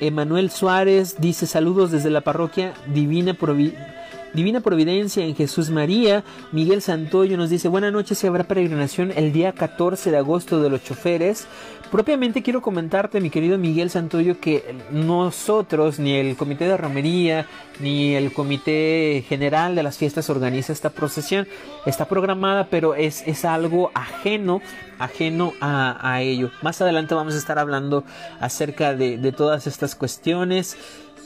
Emanuel 0.00 0.50
Suárez 0.50 1.16
dice 1.18 1.46
saludos 1.46 1.90
desde 1.90 2.10
la 2.10 2.20
parroquia 2.20 2.74
Divina 2.92 3.34
Providencia 3.34 3.97
Divina 4.34 4.60
Providencia 4.60 5.24
en 5.24 5.34
Jesús 5.34 5.70
María. 5.70 6.24
Miguel 6.52 6.82
Santoyo 6.82 7.36
nos 7.36 7.50
dice, 7.50 7.68
buenas 7.68 7.92
noches, 7.92 8.18
se 8.18 8.26
habrá 8.26 8.44
peregrinación 8.44 9.12
el 9.16 9.32
día 9.32 9.52
14 9.52 10.10
de 10.10 10.16
agosto 10.16 10.62
de 10.62 10.70
los 10.70 10.82
choferes. 10.84 11.46
Propiamente 11.90 12.42
quiero 12.42 12.60
comentarte, 12.60 13.18
mi 13.20 13.30
querido 13.30 13.56
Miguel 13.56 13.88
Santoyo, 13.88 14.38
que 14.38 14.76
nosotros, 14.90 15.98
ni 15.98 16.12
el 16.14 16.36
Comité 16.36 16.68
de 16.68 16.76
Romería, 16.76 17.46
ni 17.80 18.14
el 18.14 18.30
Comité 18.34 19.24
General 19.26 19.74
de 19.74 19.82
las 19.82 19.96
Fiestas 19.96 20.28
organiza 20.28 20.72
esta 20.74 20.90
procesión. 20.90 21.48
Está 21.86 22.04
programada, 22.04 22.66
pero 22.70 22.94
es, 22.94 23.26
es 23.26 23.46
algo 23.46 23.90
ajeno, 23.94 24.60
ajeno 24.98 25.54
a, 25.62 26.20
ello. 26.20 26.50
Más 26.60 26.82
adelante 26.82 27.14
vamos 27.14 27.34
a 27.34 27.38
estar 27.38 27.58
hablando 27.58 28.04
acerca 28.38 28.94
de 28.94 29.32
todas 29.32 29.66
estas 29.66 29.94
cuestiones. 29.94 30.76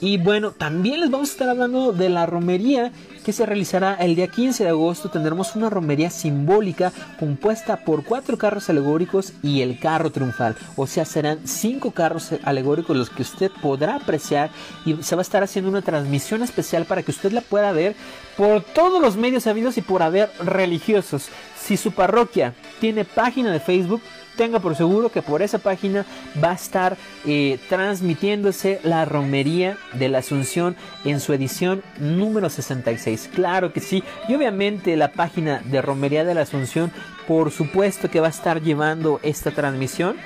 Y 0.03 0.17
bueno, 0.17 0.51
también 0.51 0.99
les 0.99 1.09
vamos 1.09 1.29
a 1.29 1.31
estar 1.31 1.47
hablando 1.47 1.93
de 1.93 2.09
la 2.09 2.25
romería 2.25 2.91
que 3.23 3.31
se 3.31 3.45
realizará 3.45 3.93
el 3.93 4.17
día 4.17 4.27
15 4.27 4.65
de 4.65 4.69
agosto. 4.69 5.09
Tendremos 5.09 5.55
una 5.55 5.69
romería 5.69 6.09
simbólica 6.09 6.91
compuesta 7.17 7.85
por 7.85 8.03
cuatro 8.03 8.37
carros 8.37 8.69
alegóricos 8.69 9.31
y 9.41 9.61
el 9.61 9.79
carro 9.79 10.11
triunfal. 10.11 10.57
O 10.75 10.87
sea, 10.87 11.05
serán 11.05 11.47
cinco 11.47 11.91
carros 11.91 12.31
alegóricos 12.43 12.97
los 12.97 13.09
que 13.09 13.21
usted 13.21 13.49
podrá 13.61 13.95
apreciar 13.95 14.49
y 14.85 15.01
se 15.01 15.15
va 15.15 15.21
a 15.21 15.23
estar 15.23 15.41
haciendo 15.41 15.71
una 15.71 15.81
transmisión 15.81 16.43
especial 16.43 16.83
para 16.83 17.01
que 17.01 17.11
usted 17.11 17.31
la 17.31 17.39
pueda 17.39 17.71
ver 17.71 17.95
por 18.35 18.61
todos 18.61 19.01
los 19.01 19.15
medios 19.15 19.47
habidos 19.47 19.77
y 19.77 19.81
por 19.81 20.03
haber 20.03 20.29
religiosos. 20.43 21.29
Si 21.57 21.77
su 21.77 21.93
parroquia 21.93 22.55
tiene 22.81 23.05
página 23.05 23.53
de 23.53 23.61
Facebook, 23.61 24.01
tenga 24.35 24.59
por 24.59 24.75
seguro 24.75 25.09
que 25.09 25.21
por 25.21 25.41
esa 25.41 25.59
página 25.59 26.05
va 26.43 26.51
a 26.51 26.55
estar 26.55 26.97
eh, 27.25 27.59
transmitiéndose 27.69 28.79
la 28.83 29.05
romería 29.05 29.77
de 29.93 30.09
la 30.09 30.19
Asunción 30.19 30.75
en 31.05 31.19
su 31.19 31.33
edición 31.33 31.83
número 31.99 32.49
66. 32.49 33.29
Claro 33.33 33.73
que 33.73 33.79
sí. 33.79 34.03
Y 34.27 34.35
obviamente 34.35 34.95
la 34.97 35.11
página 35.11 35.61
de 35.65 35.81
romería 35.81 36.23
de 36.23 36.33
la 36.33 36.41
Asunción, 36.41 36.91
por 37.27 37.51
supuesto 37.51 38.09
que 38.09 38.19
va 38.19 38.27
a 38.27 38.31
estar 38.31 38.61
llevando 38.61 39.19
esta 39.23 39.51
transmisión. 39.51 40.17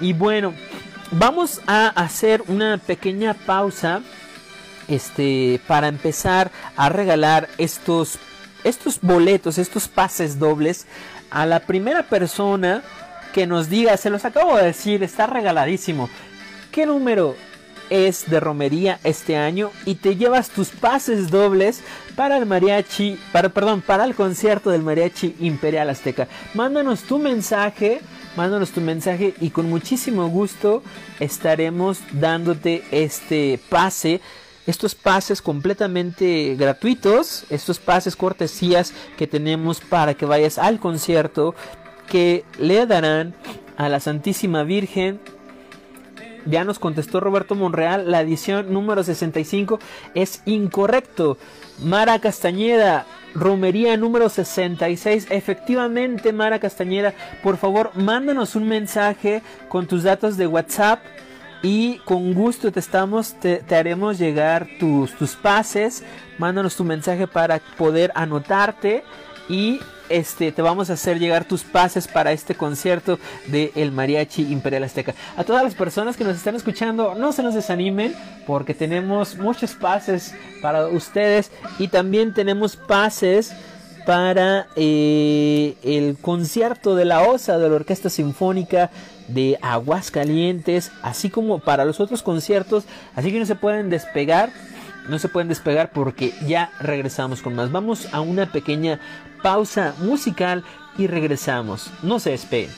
Y 0.00 0.12
bueno, 0.12 0.54
vamos 1.10 1.60
a 1.66 1.88
hacer 1.88 2.42
una 2.48 2.78
pequeña 2.78 3.34
pausa 3.34 4.02
este 4.88 5.60
para 5.66 5.88
empezar 5.88 6.50
a 6.76 6.88
regalar 6.90 7.48
estos 7.56 8.18
estos 8.64 8.98
boletos, 9.00 9.58
estos 9.58 9.88
pases 9.88 10.38
dobles 10.38 10.86
a 11.30 11.46
la 11.46 11.60
primera 11.60 12.04
persona 12.04 12.82
que 13.34 13.48
nos 13.48 13.68
diga, 13.68 13.96
se 13.96 14.10
los 14.10 14.24
acabo 14.24 14.56
de 14.56 14.66
decir, 14.66 15.02
está 15.02 15.26
regaladísimo. 15.26 16.08
¿Qué 16.70 16.86
número 16.86 17.34
es 17.90 18.30
de 18.30 18.38
romería 18.38 19.00
este 19.02 19.36
año? 19.36 19.72
Y 19.84 19.96
te 19.96 20.14
llevas 20.14 20.50
tus 20.50 20.68
pases 20.68 21.32
dobles 21.32 21.82
para 22.14 22.36
el 22.36 22.46
mariachi, 22.46 23.18
para, 23.32 23.48
perdón, 23.48 23.82
para 23.82 24.04
el 24.04 24.14
concierto 24.14 24.70
del 24.70 24.84
mariachi 24.84 25.34
Imperial 25.40 25.90
Azteca. 25.90 26.28
Mándanos 26.54 27.02
tu 27.02 27.18
mensaje, 27.18 28.00
mándanos 28.36 28.70
tu 28.70 28.80
mensaje 28.80 29.34
y 29.40 29.50
con 29.50 29.68
muchísimo 29.68 30.28
gusto 30.28 30.84
estaremos 31.18 31.98
dándote 32.12 32.84
este 32.92 33.58
pase 33.68 34.20
estos 34.66 34.94
pases 34.94 35.42
completamente 35.42 36.54
gratuitos, 36.58 37.44
estos 37.50 37.78
pases 37.78 38.16
cortesías 38.16 38.94
que 39.18 39.26
tenemos 39.26 39.80
para 39.80 40.14
que 40.14 40.24
vayas 40.24 40.56
al 40.56 40.78
concierto 40.78 41.54
que 42.14 42.44
le 42.60 42.86
darán 42.86 43.34
a 43.76 43.88
la 43.88 43.98
Santísima 43.98 44.62
Virgen. 44.62 45.18
Ya 46.46 46.62
nos 46.62 46.78
contestó 46.78 47.18
Roberto 47.18 47.56
Monreal, 47.56 48.08
la 48.08 48.20
edición 48.20 48.72
número 48.72 49.02
65 49.02 49.80
es 50.14 50.40
incorrecto. 50.44 51.38
Mara 51.82 52.20
Castañeda, 52.20 53.04
romería 53.34 53.96
número 53.96 54.28
66. 54.28 55.26
Efectivamente, 55.28 56.32
Mara 56.32 56.60
Castañeda, 56.60 57.14
por 57.42 57.56
favor, 57.56 57.90
mándanos 57.96 58.54
un 58.54 58.68
mensaje 58.68 59.42
con 59.68 59.88
tus 59.88 60.04
datos 60.04 60.36
de 60.36 60.46
WhatsApp 60.46 61.00
y 61.64 61.98
con 62.04 62.32
gusto 62.32 62.70
te 62.70 62.78
estamos 62.78 63.40
te, 63.40 63.64
haremos 63.74 64.18
llegar 64.18 64.68
tus 64.78 65.14
tus 65.14 65.34
pases 65.34 66.04
mándanos 66.36 66.76
tu 66.76 66.84
mensaje 66.84 67.26
para 67.26 67.58
poder 67.78 68.12
anotarte 68.14 69.02
y 69.48 69.80
este, 70.16 70.52
te 70.52 70.62
vamos 70.62 70.90
a 70.90 70.94
hacer 70.94 71.18
llegar 71.18 71.44
tus 71.44 71.62
pases 71.62 72.08
para 72.08 72.32
este 72.32 72.54
concierto 72.54 73.18
de 73.46 73.72
El 73.74 73.92
Mariachi 73.92 74.42
Imperial 74.42 74.84
Azteca. 74.84 75.14
A 75.36 75.44
todas 75.44 75.62
las 75.62 75.74
personas 75.74 76.16
que 76.16 76.24
nos 76.24 76.36
están 76.36 76.54
escuchando, 76.54 77.14
no 77.14 77.32
se 77.32 77.42
nos 77.42 77.54
desanimen 77.54 78.14
porque 78.46 78.74
tenemos 78.74 79.36
muchos 79.36 79.74
pases 79.74 80.34
para 80.62 80.86
ustedes 80.86 81.50
y 81.78 81.88
también 81.88 82.32
tenemos 82.34 82.76
pases 82.76 83.52
para 84.06 84.66
eh, 84.76 85.76
el 85.82 86.16
concierto 86.20 86.94
de 86.94 87.06
la 87.06 87.22
OSA 87.22 87.58
de 87.58 87.68
la 87.68 87.74
Orquesta 87.74 88.10
Sinfónica 88.10 88.90
de 89.28 89.58
Aguascalientes, 89.62 90.92
así 91.02 91.30
como 91.30 91.58
para 91.58 91.84
los 91.84 92.00
otros 92.00 92.22
conciertos, 92.22 92.84
así 93.16 93.32
que 93.32 93.38
no 93.38 93.46
se 93.46 93.54
pueden 93.54 93.88
despegar 93.88 94.50
no 95.08 95.18
se 95.18 95.28
pueden 95.28 95.48
despegar 95.48 95.90
porque 95.90 96.32
ya 96.46 96.70
regresamos 96.80 97.42
con 97.42 97.54
más. 97.54 97.70
Vamos 97.70 98.08
a 98.12 98.20
una 98.20 98.50
pequeña 98.50 99.00
pausa 99.44 99.94
musical 99.98 100.64
y 100.96 101.06
regresamos. 101.06 101.90
No 102.02 102.18
se 102.18 102.30
despeguen. 102.30 102.70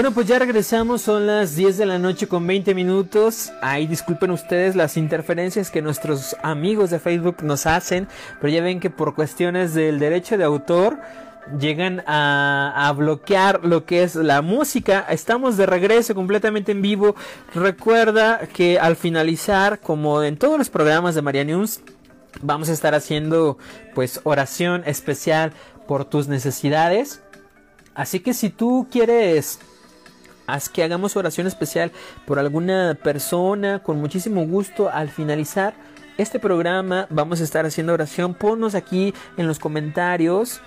Bueno, 0.00 0.14
pues 0.14 0.28
ya 0.28 0.38
regresamos, 0.38 1.02
son 1.02 1.26
las 1.26 1.56
10 1.56 1.76
de 1.76 1.84
la 1.84 1.98
noche 1.98 2.26
con 2.26 2.46
20 2.46 2.74
minutos. 2.74 3.52
Ahí 3.60 3.86
disculpen 3.86 4.30
ustedes 4.30 4.74
las 4.74 4.96
interferencias 4.96 5.70
que 5.70 5.82
nuestros 5.82 6.34
amigos 6.42 6.88
de 6.88 6.98
Facebook 6.98 7.42
nos 7.42 7.66
hacen, 7.66 8.08
pero 8.40 8.50
ya 8.50 8.62
ven 8.62 8.80
que 8.80 8.88
por 8.88 9.14
cuestiones 9.14 9.74
del 9.74 9.98
derecho 9.98 10.38
de 10.38 10.44
autor 10.44 10.98
llegan 11.58 12.02
a, 12.06 12.88
a 12.88 12.92
bloquear 12.92 13.62
lo 13.62 13.84
que 13.84 14.02
es 14.02 14.14
la 14.14 14.40
música. 14.40 15.04
Estamos 15.10 15.58
de 15.58 15.66
regreso 15.66 16.14
completamente 16.14 16.72
en 16.72 16.80
vivo. 16.80 17.14
Recuerda 17.54 18.48
que 18.54 18.78
al 18.78 18.96
finalizar, 18.96 19.80
como 19.80 20.22
en 20.22 20.38
todos 20.38 20.56
los 20.56 20.70
programas 20.70 21.14
de 21.14 21.20
María 21.20 21.44
News, 21.44 21.82
vamos 22.40 22.70
a 22.70 22.72
estar 22.72 22.94
haciendo 22.94 23.58
pues 23.94 24.22
oración 24.24 24.82
especial 24.86 25.52
por 25.86 26.06
tus 26.06 26.26
necesidades. 26.26 27.20
Así 27.94 28.20
que 28.20 28.32
si 28.32 28.48
tú 28.48 28.88
quieres 28.90 29.58
que 30.72 30.82
hagamos 30.82 31.16
oración 31.16 31.46
especial 31.46 31.92
por 32.26 32.38
alguna 32.38 32.98
persona 33.02 33.80
con 33.80 34.00
muchísimo 34.00 34.46
gusto 34.46 34.90
al 34.90 35.08
finalizar 35.08 35.74
este 36.18 36.38
programa 36.38 37.06
vamos 37.10 37.40
a 37.40 37.44
estar 37.44 37.64
haciendo 37.66 37.92
oración 37.92 38.34
ponnos 38.34 38.74
aquí 38.74 39.14
en 39.36 39.46
los 39.46 39.58
comentarios 39.58 40.60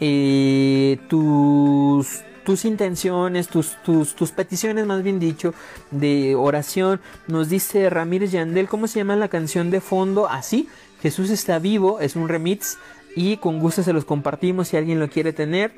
eh, 0.00 0.98
tus 1.08 2.22
tus 2.48 2.64
intenciones, 2.64 3.48
tus, 3.48 3.76
tus, 3.82 4.14
tus 4.14 4.30
peticiones, 4.30 4.86
más 4.86 5.02
bien 5.02 5.18
dicho, 5.18 5.52
de 5.90 6.34
oración. 6.34 6.98
Nos 7.26 7.50
dice 7.50 7.90
Ramírez 7.90 8.32
Yandel, 8.32 8.68
¿cómo 8.68 8.86
se 8.86 9.00
llama 9.00 9.16
la 9.16 9.28
canción 9.28 9.70
de 9.70 9.82
fondo? 9.82 10.30
Así, 10.30 10.66
Jesús 11.02 11.28
está 11.28 11.58
vivo, 11.58 12.00
es 12.00 12.16
un 12.16 12.26
remix 12.26 12.78
y 13.14 13.36
con 13.36 13.58
gusto 13.58 13.82
se 13.82 13.92
los 13.92 14.06
compartimos 14.06 14.68
si 14.68 14.78
alguien 14.78 14.98
lo 14.98 15.10
quiere 15.10 15.34
tener. 15.34 15.72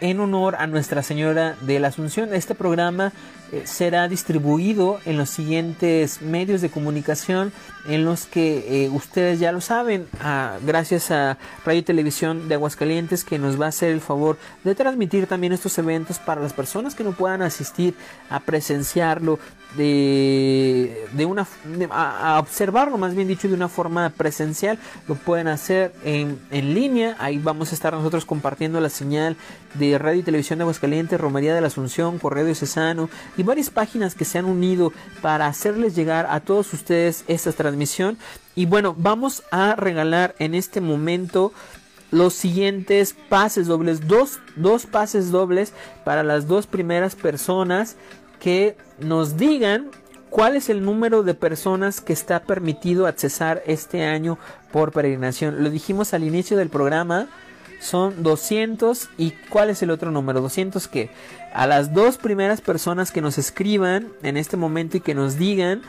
en 0.00 0.18
honor 0.18 0.56
a 0.56 0.66
Nuestra 0.66 1.04
Señora 1.04 1.56
de 1.60 1.78
la 1.78 1.88
Asunción. 1.88 2.34
Este 2.34 2.56
programa 2.56 3.12
eh, 3.52 3.62
será 3.66 4.08
distribuido 4.08 4.98
en 5.04 5.16
los 5.16 5.30
siguientes 5.30 6.22
medios 6.22 6.60
de 6.60 6.70
comunicación 6.70 7.52
en 7.86 8.04
los 8.04 8.26
que 8.26 8.84
eh, 8.84 8.88
ustedes 8.90 9.40
ya 9.40 9.50
lo 9.52 9.60
saben, 9.60 10.06
ah, 10.20 10.58
gracias 10.64 11.10
a 11.10 11.36
Radio 11.64 11.80
y 11.80 11.82
Televisión 11.82 12.48
de 12.48 12.54
Aguascalientes 12.54 13.24
que 13.24 13.38
nos 13.38 13.60
va 13.60 13.66
a 13.66 13.68
hacer 13.70 13.90
el 13.90 14.00
favor 14.00 14.38
de 14.64 14.74
transmitir 14.74 15.26
también 15.26 15.52
estos 15.52 15.76
eventos 15.78 16.18
para 16.18 16.40
las 16.40 16.52
personas 16.52 16.94
que 16.94 17.02
no 17.04 17.12
puedan 17.12 17.42
asistir 17.42 17.94
a 18.30 18.40
presenciarlo, 18.40 19.38
de, 19.76 21.06
de 21.12 21.24
una 21.26 21.46
de- 21.64 21.88
a, 21.90 22.38
observarlo 22.38 22.98
más 22.98 23.14
bien 23.14 23.28
dicho 23.28 23.48
de 23.48 23.54
una 23.54 23.68
forma 23.68 24.10
presencial. 24.10 24.78
Lo 25.08 25.14
pueden 25.14 25.48
hacer 25.48 25.94
en, 26.04 26.38
en 26.50 26.74
línea. 26.74 27.16
Ahí 27.18 27.38
vamos 27.38 27.72
a 27.72 27.74
estar 27.74 27.92
nosotros 27.92 28.24
compartiendo 28.24 28.80
la 28.80 28.90
señal 28.90 29.36
de 29.74 29.96
radio 29.98 30.20
y 30.20 30.22
televisión 30.22 30.58
de 30.58 30.64
Aguascalientes 30.64 31.18
Romería 31.20 31.54
de 31.54 31.60
la 31.60 31.68
Asunción 31.68 32.18
Correo 32.18 32.44
Diocesano 32.44 33.08
y 33.36 33.42
varias 33.42 33.70
páginas 33.70 34.14
que 34.14 34.24
se 34.26 34.38
han 34.38 34.44
unido 34.44 34.92
para 35.22 35.46
hacerles 35.46 35.94
llegar 35.96 36.26
a 36.28 36.40
todos 36.40 36.72
ustedes 36.74 37.24
esta 37.26 37.50
transmisión. 37.72 38.18
Y 38.54 38.66
bueno 38.66 38.94
vamos 38.96 39.42
a 39.50 39.74
regalar 39.74 40.34
en 40.38 40.54
este 40.54 40.80
momento 40.80 41.52
los 42.10 42.34
siguientes 42.34 43.16
pases 43.30 43.66
dobles, 43.66 44.06
dos, 44.06 44.38
dos 44.56 44.84
pases 44.84 45.30
dobles 45.30 45.72
para 46.04 46.22
las 46.22 46.46
dos 46.46 46.66
primeras 46.66 47.16
personas 47.16 47.96
que 48.38 48.76
nos 48.98 49.38
digan 49.38 49.90
cuál 50.28 50.56
es 50.56 50.68
el 50.68 50.84
número 50.84 51.22
de 51.22 51.32
personas 51.34 52.02
que 52.02 52.12
está 52.12 52.42
permitido 52.42 53.06
accesar 53.06 53.62
este 53.66 54.04
año 54.04 54.38
por 54.72 54.92
peregrinación. 54.92 55.64
Lo 55.64 55.70
dijimos 55.70 56.12
al 56.12 56.24
inicio 56.24 56.58
del 56.58 56.68
programa, 56.68 57.28
son 57.80 58.22
200 58.22 59.08
y 59.16 59.30
cuál 59.48 59.70
es 59.70 59.82
el 59.82 59.90
otro 59.90 60.10
número, 60.10 60.42
200 60.42 60.86
que 60.88 61.10
a 61.54 61.66
las 61.66 61.94
dos 61.94 62.18
primeras 62.18 62.60
personas 62.60 63.10
que 63.10 63.22
nos 63.22 63.38
escriban 63.38 64.08
en 64.22 64.36
este 64.36 64.58
momento 64.58 64.98
y 64.98 65.00
que 65.00 65.14
nos 65.14 65.38
digan 65.38 65.82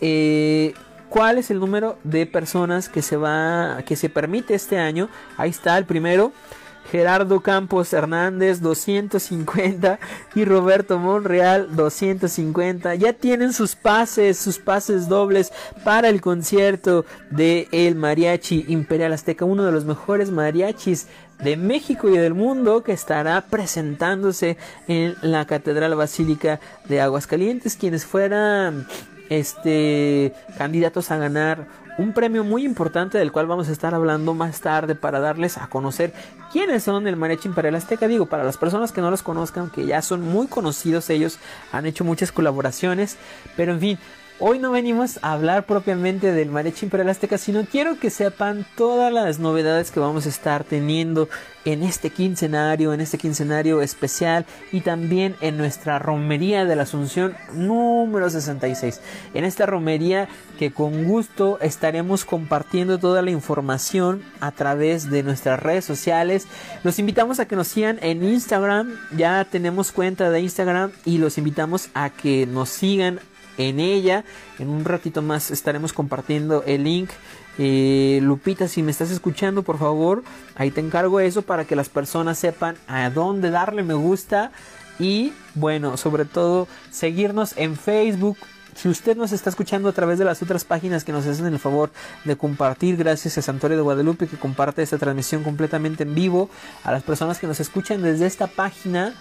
eh, 0.00 0.72
cuál 1.08 1.38
es 1.38 1.50
el 1.50 1.60
número 1.60 1.98
de 2.04 2.26
personas 2.26 2.88
que 2.88 3.02
se 3.02 3.16
va 3.16 3.82
que 3.86 3.96
se 3.96 4.08
permite 4.08 4.54
este 4.54 4.78
año. 4.78 5.08
Ahí 5.36 5.50
está 5.50 5.76
el 5.78 5.84
primero. 5.84 6.32
Gerardo 6.90 7.40
Campos 7.40 7.92
Hernández 7.92 8.60
250 8.60 9.98
y 10.34 10.44
Roberto 10.46 10.98
Monreal 10.98 11.76
250 11.76 12.94
ya 12.94 13.12
tienen 13.12 13.52
sus 13.52 13.76
pases, 13.76 14.38
sus 14.38 14.58
pases 14.58 15.06
dobles 15.08 15.52
para 15.84 16.08
el 16.08 16.20
concierto 16.20 17.04
de 17.30 17.68
el 17.72 17.94
Mariachi 17.94 18.64
Imperial 18.68 19.12
Azteca, 19.12 19.44
uno 19.44 19.64
de 19.64 19.72
los 19.72 19.84
mejores 19.84 20.30
mariachis 20.30 21.08
de 21.42 21.56
México 21.56 22.08
y 22.08 22.16
del 22.16 22.34
mundo 22.34 22.82
que 22.82 22.92
estará 22.92 23.42
presentándose 23.42 24.56
en 24.88 25.14
la 25.20 25.46
Catedral 25.46 25.94
Basílica 25.94 26.58
de 26.88 27.00
Aguascalientes, 27.00 27.76
quienes 27.76 28.06
fueran 28.06 28.86
este 29.28 30.32
candidatos 30.56 31.10
a 31.10 31.16
ganar 31.18 31.66
un 31.98 32.12
premio 32.12 32.44
muy 32.44 32.64
importante 32.64 33.18
del 33.18 33.32
cual 33.32 33.46
vamos 33.46 33.68
a 33.68 33.72
estar 33.72 33.92
hablando 33.92 34.32
más 34.32 34.60
tarde 34.60 34.94
para 34.94 35.18
darles 35.18 35.58
a 35.58 35.66
conocer 35.66 36.12
quiénes 36.52 36.84
son 36.84 37.08
el 37.08 37.16
Mariachi 37.16 37.48
Imperial 37.48 37.74
Azteca. 37.74 38.06
Digo, 38.06 38.26
para 38.26 38.44
las 38.44 38.56
personas 38.56 38.92
que 38.92 39.00
no 39.00 39.10
los 39.10 39.24
conozcan, 39.24 39.68
que 39.68 39.84
ya 39.84 40.00
son 40.00 40.22
muy 40.22 40.46
conocidos 40.46 41.10
ellos, 41.10 41.38
han 41.72 41.86
hecho 41.86 42.04
muchas 42.04 42.30
colaboraciones, 42.30 43.16
pero 43.56 43.72
en 43.72 43.80
fin, 43.80 43.98
Hoy 44.40 44.60
no 44.60 44.70
venimos 44.70 45.18
a 45.22 45.32
hablar 45.32 45.66
propiamente 45.66 46.30
del 46.30 46.52
Mariachi 46.52 46.86
Imperial 46.86 47.08
Azteca, 47.08 47.38
sino 47.38 47.64
quiero 47.64 47.98
que 47.98 48.08
sepan 48.08 48.64
todas 48.76 49.12
las 49.12 49.40
novedades 49.40 49.90
que 49.90 49.98
vamos 49.98 50.26
a 50.26 50.28
estar 50.28 50.62
teniendo 50.62 51.28
en 51.64 51.82
este 51.82 52.10
quincenario, 52.10 52.94
en 52.94 53.00
este 53.00 53.18
quincenario 53.18 53.82
especial 53.82 54.46
y 54.70 54.82
también 54.82 55.34
en 55.40 55.56
nuestra 55.56 55.98
romería 55.98 56.64
de 56.64 56.76
la 56.76 56.84
Asunción 56.84 57.34
número 57.52 58.30
66. 58.30 59.00
En 59.34 59.44
esta 59.44 59.66
romería 59.66 60.28
que 60.56 60.70
con 60.70 61.04
gusto 61.06 61.58
estaremos 61.60 62.24
compartiendo 62.24 62.98
toda 62.98 63.22
la 63.22 63.32
información 63.32 64.22
a 64.38 64.52
través 64.52 65.10
de 65.10 65.24
nuestras 65.24 65.60
redes 65.60 65.84
sociales. 65.84 66.46
Los 66.84 67.00
invitamos 67.00 67.40
a 67.40 67.48
que 67.48 67.56
nos 67.56 67.66
sigan 67.66 67.98
en 68.02 68.22
Instagram, 68.22 68.94
ya 69.16 69.44
tenemos 69.50 69.90
cuenta 69.90 70.30
de 70.30 70.42
Instagram 70.42 70.92
y 71.04 71.18
los 71.18 71.38
invitamos 71.38 71.88
a 71.94 72.10
que 72.10 72.46
nos 72.46 72.68
sigan 72.68 73.18
en 73.58 73.80
ella. 73.80 74.24
En 74.58 74.68
un 74.68 74.84
ratito 74.84 75.22
más 75.22 75.50
estaremos 75.50 75.92
compartiendo 75.92 76.62
el 76.66 76.84
link. 76.84 77.10
Eh, 77.58 78.20
Lupita, 78.22 78.68
si 78.68 78.82
me 78.82 78.92
estás 78.92 79.10
escuchando, 79.10 79.62
por 79.62 79.78
favor, 79.78 80.22
ahí 80.54 80.70
te 80.70 80.80
encargo 80.80 81.20
eso 81.20 81.42
para 81.42 81.64
que 81.64 81.76
las 81.76 81.88
personas 81.88 82.38
sepan 82.38 82.76
a 82.86 83.10
dónde 83.10 83.50
darle 83.50 83.82
me 83.82 83.94
gusta. 83.94 84.52
Y 84.98 85.32
bueno, 85.54 85.96
sobre 85.96 86.24
todo 86.24 86.66
seguirnos 86.90 87.56
en 87.56 87.76
Facebook, 87.76 88.38
si 88.78 88.88
usted 88.88 89.16
nos 89.16 89.32
está 89.32 89.50
escuchando 89.50 89.88
a 89.88 89.92
través 89.92 90.20
de 90.20 90.24
las 90.24 90.40
otras 90.40 90.64
páginas 90.64 91.02
que 91.02 91.10
nos 91.10 91.26
hacen 91.26 91.46
el 91.46 91.58
favor 91.58 91.90
de 92.24 92.36
compartir, 92.36 92.96
gracias 92.96 93.36
a 93.36 93.42
Santorio 93.42 93.76
de 93.76 93.82
Guadalupe 93.82 94.28
que 94.28 94.36
comparte 94.36 94.82
esta 94.82 94.98
transmisión 94.98 95.42
completamente 95.42 96.04
en 96.04 96.14
vivo, 96.14 96.48
a 96.84 96.92
las 96.92 97.02
personas 97.02 97.40
que 97.40 97.48
nos 97.48 97.58
escuchan 97.58 98.02
desde 98.02 98.26
esta 98.26 98.46
página. 98.46 99.14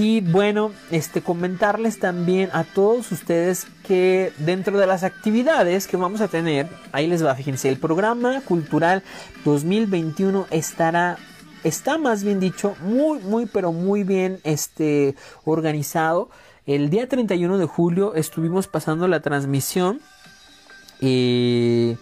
Y 0.00 0.20
bueno, 0.20 0.70
este 0.92 1.22
comentarles 1.22 1.98
también 1.98 2.50
a 2.52 2.62
todos 2.62 3.10
ustedes 3.10 3.66
que 3.82 4.32
dentro 4.38 4.78
de 4.78 4.86
las 4.86 5.02
actividades 5.02 5.88
que 5.88 5.96
vamos 5.96 6.20
a 6.20 6.28
tener, 6.28 6.68
ahí 6.92 7.08
les 7.08 7.24
va, 7.24 7.34
fíjense, 7.34 7.68
el 7.68 7.78
programa 7.78 8.40
cultural 8.42 9.02
2021 9.44 10.46
estará 10.52 11.18
está 11.64 11.98
más 11.98 12.22
bien 12.22 12.38
dicho 12.38 12.76
muy 12.80 13.18
muy 13.18 13.46
pero 13.46 13.72
muy 13.72 14.04
bien 14.04 14.38
este 14.44 15.16
organizado 15.44 16.30
el 16.64 16.90
día 16.90 17.08
31 17.08 17.58
de 17.58 17.66
julio 17.66 18.14
estuvimos 18.14 18.68
pasando 18.68 19.08
la 19.08 19.18
transmisión 19.18 20.00
eh, 21.00 21.96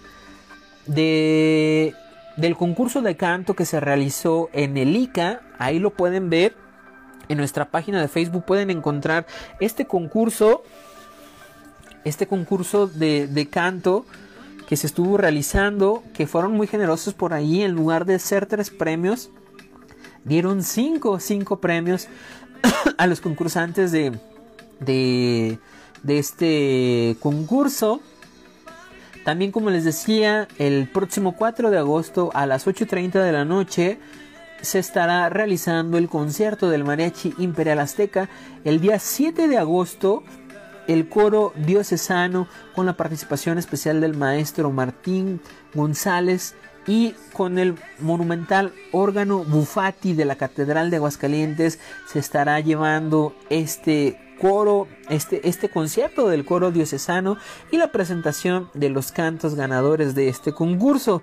de, 0.85 1.95
del 2.37 2.57
concurso 2.57 3.01
de 3.01 3.17
canto 3.17 3.55
que 3.55 3.65
se 3.65 3.81
realizó 3.81 4.51
en 4.53 4.77
el 4.77 4.95
ICA. 4.95 5.41
Ahí 5.59 5.79
lo 5.79 5.91
pueden 5.91 6.29
ver. 6.29 6.66
En 7.29 7.39
nuestra 7.39 7.71
página 7.71 8.01
de 8.01 8.09
Facebook 8.09 8.45
pueden 8.45 8.71
encontrar 8.71 9.27
este 9.61 9.87
concurso. 9.87 10.63
Este 12.05 12.27
concurso 12.27 12.87
de, 12.87 13.27
de 13.27 13.49
canto 13.49 14.07
que 14.69 14.77
se 14.77 14.87
estuvo 14.87 15.17
realizando. 15.17 16.03
Que 16.15 16.27
fueron 16.27 16.53
muy 16.53 16.67
generosos 16.67 17.15
por 17.15 17.35
ahí. 17.35 17.63
En 17.63 17.73
lugar 17.73 18.05
de 18.05 18.19
ser 18.19 18.47
tres 18.47 18.71
premios. 18.71 19.31
Dieron 20.25 20.63
cinco, 20.65 21.21
cinco 21.21 21.61
premios 21.61 22.09
a 22.99 23.07
los 23.07 23.21
concursantes 23.21 23.93
de, 23.93 24.19
de, 24.81 25.59
este 26.05 27.17
concurso. 27.21 28.01
También 29.25 29.51
como 29.51 29.71
les 29.71 29.85
decía, 29.85 30.47
el 30.59 30.89
próximo 30.89 31.37
4 31.37 31.71
de 31.71 31.79
agosto 31.79 32.31
a 32.35 32.47
las 32.47 32.67
8.30 32.67 33.23
de 33.23 33.33
la 33.33 33.45
noche 33.45 33.99
se 34.61 34.79
estará 34.79 35.29
realizando 35.29 35.99
el 35.99 36.09
concierto 36.09 36.69
del 36.71 36.85
Mariachi 36.85 37.35
Imperial 37.39 37.79
Azteca. 37.81 38.29
El 38.65 38.81
día 38.81 38.99
7 38.99 39.49
de 39.49 39.59
agosto 39.59 40.23
el 40.87 41.09
coro 41.09 41.53
diocesano 41.57 42.49
con 42.75 42.87
la 42.87 42.97
participación 42.97 43.59
especial 43.59 44.01
del 44.01 44.17
maestro 44.17 44.71
Martín 44.71 45.41
González 45.75 46.55
y 46.87 47.15
con 47.33 47.59
el 47.59 47.75
monumental 47.99 48.73
órgano 48.93 49.45
Bufati 49.45 50.15
de 50.15 50.25
la 50.25 50.37
Catedral 50.37 50.91
de 50.91 50.97
Aguascalientes 50.97 51.79
se 52.07 52.19
estará 52.19 52.61
llevando 52.61 53.35
este 53.51 54.19
coro, 54.41 54.87
este, 55.09 55.49
este 55.49 55.69
concierto 55.69 56.29
del 56.29 56.45
coro 56.45 56.71
diocesano 56.71 57.39
y 57.71 57.79
la 57.79 57.91
presentación 57.91 58.69
de 58.75 58.91
los 58.91 59.13
cantos 59.13 59.55
ganadores 59.55 60.15
de 60.15 60.29
este 60.29 60.53
concurso. 60.53 61.23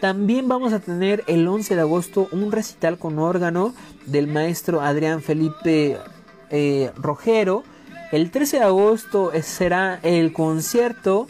También 0.00 0.48
vamos 0.48 0.72
a 0.72 0.80
tener 0.80 1.24
el 1.26 1.46
11 1.46 1.74
de 1.74 1.80
agosto 1.80 2.28
un 2.32 2.52
recital 2.52 2.98
con 2.98 3.18
órgano 3.18 3.74
del 4.06 4.26
maestro 4.26 4.80
Adrián 4.80 5.22
Felipe 5.22 5.98
eh, 6.50 6.90
Rojero. 6.96 7.62
El 8.12 8.30
13 8.30 8.58
de 8.58 8.64
agosto 8.64 9.32
será 9.42 10.00
el 10.02 10.32
concierto 10.32 11.26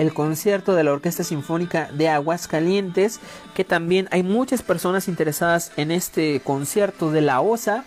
el 0.00 0.14
concierto 0.14 0.74
de 0.74 0.82
la 0.82 0.92
Orquesta 0.92 1.24
Sinfónica 1.24 1.90
de 1.92 2.08
Aguascalientes, 2.08 3.20
que 3.54 3.64
también 3.64 4.08
hay 4.10 4.22
muchas 4.22 4.62
personas 4.62 5.08
interesadas 5.08 5.72
en 5.76 5.90
este 5.90 6.40
concierto 6.40 7.10
de 7.12 7.20
la 7.20 7.42
OSA. 7.42 7.84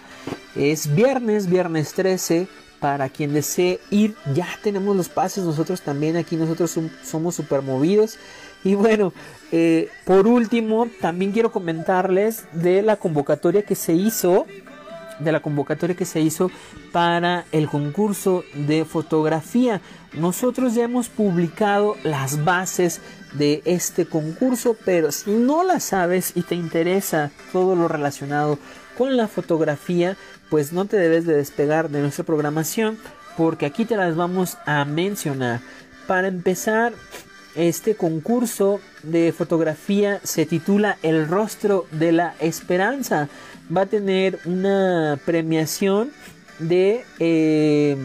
Es 0.56 0.94
viernes, 0.94 1.50
viernes 1.50 1.94
13 1.94 2.48
para 2.80 3.10
quien 3.10 3.34
desee 3.34 3.80
ir, 3.90 4.16
ya 4.36 4.48
tenemos 4.62 4.96
los 4.96 5.10
pases 5.10 5.44
nosotros 5.44 5.82
también, 5.82 6.16
aquí 6.16 6.36
nosotros 6.36 6.78
somos 7.04 7.34
super 7.34 7.64
movidos. 7.64 8.20
Y 8.64 8.76
bueno, 8.76 9.12
eh, 9.52 9.90
por 10.06 10.28
último, 10.28 10.88
también 11.02 11.32
quiero 11.32 11.52
comentarles 11.52 12.46
de 12.52 12.84
la 12.84 12.98
convocatoria 12.98 13.64
que 13.64 13.76
se 13.76 13.94
hizo, 13.94 14.46
de 15.20 15.32
la 15.32 15.42
convocatoria 15.42 15.96
que 15.96 16.06
se 16.06 16.22
hizo 16.22 16.52
para 16.92 17.46
el 17.52 17.68
concurso 17.68 18.44
de 18.54 18.86
fotografía. 18.86 19.82
Nosotros 20.14 20.76
ya 20.76 20.84
hemos 20.84 21.10
publicado 21.10 21.96
las 22.04 22.44
bases 22.44 23.02
de 23.34 23.62
este 23.66 24.06
concurso, 24.06 24.76
pero 24.86 25.12
si 25.12 25.32
no 25.32 25.64
la 25.64 25.80
sabes 25.80 26.34
y 26.36 26.44
te 26.44 26.56
interesa 26.56 27.32
todo 27.52 27.76
lo 27.76 27.88
relacionado 27.88 28.60
con 28.98 29.18
la 29.18 29.28
fotografía, 29.28 30.18
pues 30.50 30.72
no 30.72 30.86
te 30.86 30.98
debes 30.98 31.26
de 31.26 31.36
despegar 31.36 31.90
de 31.90 32.02
nuestra 32.02 32.24
programación 32.24 32.98
porque 33.38 33.66
aquí 33.66 33.86
te 33.86 33.98
las 33.98 34.16
vamos 34.16 34.58
a 34.66 34.86
mencionar. 34.86 35.62
Para 36.08 36.28
empezar, 36.28 36.94
este 37.56 37.96
concurso 37.96 38.80
de 39.04 39.32
fotografía 39.32 40.20
se 40.24 40.46
titula 40.46 40.98
El 41.04 41.28
rostro 41.28 41.86
de 41.92 42.12
la 42.12 42.36
esperanza. 42.40 43.30
Va 43.76 43.82
a 43.82 43.86
tener 43.86 44.40
una 44.46 45.20
premiación 45.26 46.12
de 46.60 47.04
eh, 47.20 47.98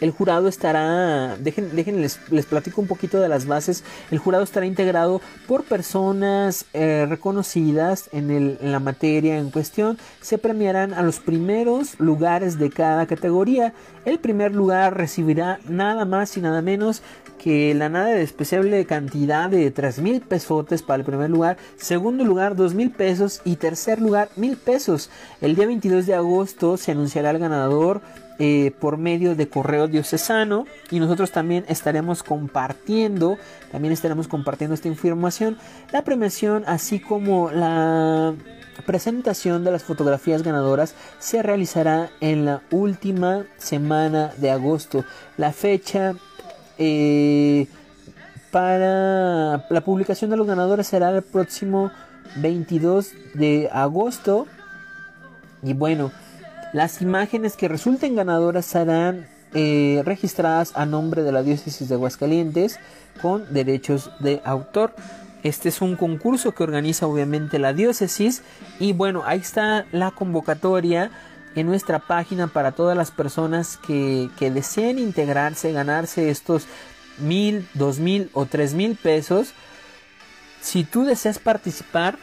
el 0.00 0.10
jurado 0.10 0.48
estará, 0.48 1.36
dejen, 1.38 1.74
dejen 1.74 2.02
les, 2.02 2.18
platico 2.46 2.80
un 2.80 2.86
poquito 2.86 3.20
de 3.20 3.28
las 3.28 3.46
bases, 3.46 3.84
el 4.10 4.18
jurado 4.18 4.44
estará 4.44 4.66
integrado 4.66 5.20
por 5.46 5.64
personas 5.64 6.66
eh, 6.74 7.06
reconocidas 7.08 8.10
en 8.12 8.58
la 8.60 8.80
materia 8.80 9.38
en 9.38 9.50
cuestión, 9.50 9.96
se 10.20 10.36
premiarán 10.36 10.92
a 10.92 11.02
los 11.02 11.20
primeros 11.20 11.98
lugares 11.98 12.58
de 12.58 12.70
cada 12.70 13.06
categoría, 13.06 13.72
el 14.04 14.18
primer 14.18 14.54
lugar 14.54 14.96
recibirá 14.96 15.58
nada 15.68 16.04
más 16.04 16.36
y 16.36 16.42
nada 16.42 16.60
menos 16.60 17.00
que 17.44 17.74
la 17.74 17.90
nada 17.90 18.06
de 18.06 18.20
despreciable 18.20 18.86
cantidad 18.86 19.50
de 19.50 19.70
3 19.70 19.98
mil 19.98 20.22
pesotes 20.22 20.82
para 20.82 21.00
el 21.00 21.04
primer 21.04 21.28
lugar, 21.28 21.58
segundo 21.76 22.24
lugar 22.24 22.56
2 22.56 22.72
mil 22.72 22.90
pesos 22.90 23.42
y 23.44 23.56
tercer 23.56 24.00
lugar 24.00 24.30
mil 24.36 24.56
pesos. 24.56 25.10
El 25.42 25.54
día 25.54 25.66
22 25.66 26.06
de 26.06 26.14
agosto 26.14 26.78
se 26.78 26.92
anunciará 26.92 27.32
el 27.32 27.38
ganador 27.38 28.00
eh, 28.38 28.72
por 28.80 28.96
medio 28.96 29.34
de 29.36 29.46
correo 29.46 29.88
diocesano 29.88 30.64
y 30.90 31.00
nosotros 31.00 31.32
también 31.32 31.66
estaremos 31.68 32.22
compartiendo, 32.22 33.36
también 33.70 33.92
estaremos 33.92 34.26
compartiendo 34.26 34.72
esta 34.72 34.88
información, 34.88 35.58
la 35.92 36.02
premiación 36.02 36.64
así 36.66 36.98
como 36.98 37.50
la 37.50 38.32
presentación 38.86 39.64
de 39.64 39.70
las 39.70 39.84
fotografías 39.84 40.42
ganadoras 40.42 40.94
se 41.18 41.42
realizará 41.42 42.08
en 42.22 42.46
la 42.46 42.62
última 42.70 43.44
semana 43.58 44.32
de 44.38 44.50
agosto. 44.50 45.04
La 45.36 45.52
fecha 45.52 46.14
eh, 46.78 47.66
para 48.50 49.66
la 49.68 49.80
publicación 49.84 50.30
de 50.30 50.36
los 50.36 50.46
ganadores 50.46 50.86
será 50.86 51.10
el 51.10 51.22
próximo 51.22 51.90
22 52.36 53.10
de 53.34 53.68
agosto. 53.72 54.46
Y 55.62 55.72
bueno, 55.72 56.12
las 56.72 57.02
imágenes 57.02 57.56
que 57.56 57.68
resulten 57.68 58.16
ganadoras 58.16 58.66
serán 58.66 59.26
eh, 59.54 60.02
registradas 60.04 60.72
a 60.74 60.86
nombre 60.86 61.22
de 61.22 61.32
la 61.32 61.42
diócesis 61.42 61.88
de 61.88 61.94
Aguascalientes 61.94 62.78
con 63.22 63.52
derechos 63.52 64.10
de 64.20 64.40
autor. 64.44 64.94
Este 65.44 65.68
es 65.68 65.80
un 65.80 65.96
concurso 65.96 66.52
que 66.52 66.62
organiza 66.62 67.06
obviamente 67.06 67.58
la 67.58 67.72
diócesis 67.72 68.42
y 68.80 68.94
bueno, 68.94 69.22
ahí 69.26 69.38
está 69.38 69.86
la 69.92 70.10
convocatoria 70.10 71.10
en 71.54 71.66
nuestra 71.66 71.98
página 72.00 72.46
para 72.48 72.72
todas 72.72 72.96
las 72.96 73.10
personas 73.10 73.76
que, 73.76 74.30
que 74.38 74.50
deseen 74.50 74.98
integrarse, 74.98 75.72
ganarse 75.72 76.30
estos 76.30 76.66
mil, 77.18 77.68
dos 77.74 77.98
mil 77.98 78.30
o 78.32 78.46
tres 78.46 78.74
mil 78.74 78.96
pesos. 78.96 79.52
Si 80.60 80.84
tú 80.84 81.04
deseas 81.04 81.38
participar, 81.38 82.18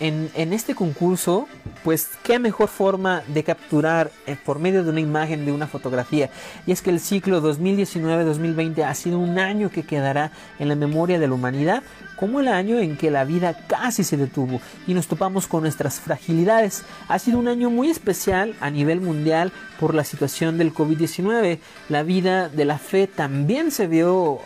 en, 0.00 0.52
este 0.52 0.74
concurso, 0.74 1.46
pues 1.82 2.10
qué 2.22 2.38
mejor 2.38 2.68
forma 2.68 3.22
de 3.28 3.44
capturar 3.44 4.10
eh, 4.26 4.36
por 4.44 4.58
medio 4.58 4.82
de 4.82 4.90
una 4.90 5.00
imagen, 5.00 5.44
de 5.44 5.52
una 5.52 5.66
fotografía. 5.66 6.30
Y 6.66 6.72
es 6.72 6.82
que 6.82 6.90
el 6.90 7.00
ciclo 7.00 7.42
2019-2020 7.42 8.84
ha 8.84 8.94
sido 8.94 9.18
un 9.18 9.38
año 9.38 9.70
que 9.70 9.84
quedará 9.84 10.32
en 10.58 10.68
la 10.68 10.74
memoria 10.74 11.18
de 11.18 11.28
la 11.28 11.34
humanidad 11.34 11.82
como 12.16 12.40
el 12.40 12.48
año 12.48 12.78
en 12.78 12.96
que 12.96 13.10
la 13.10 13.24
vida 13.24 13.54
casi 13.66 14.04
se 14.04 14.16
detuvo 14.16 14.60
y 14.86 14.94
nos 14.94 15.06
topamos 15.06 15.46
con 15.46 15.62
nuestras 15.62 16.00
fragilidades. 16.00 16.84
Ha 17.08 17.18
sido 17.18 17.38
un 17.38 17.48
año 17.48 17.70
muy 17.70 17.90
especial 17.90 18.54
a 18.60 18.70
nivel 18.70 19.00
mundial 19.00 19.52
por 19.80 19.94
la 19.94 20.04
situación 20.04 20.58
del 20.58 20.72
COVID-19. 20.72 21.58
La 21.88 22.02
vida 22.02 22.48
de 22.48 22.64
la 22.64 22.78
fe 22.78 23.06
también 23.06 23.70
se 23.70 23.86
vio 23.86 24.40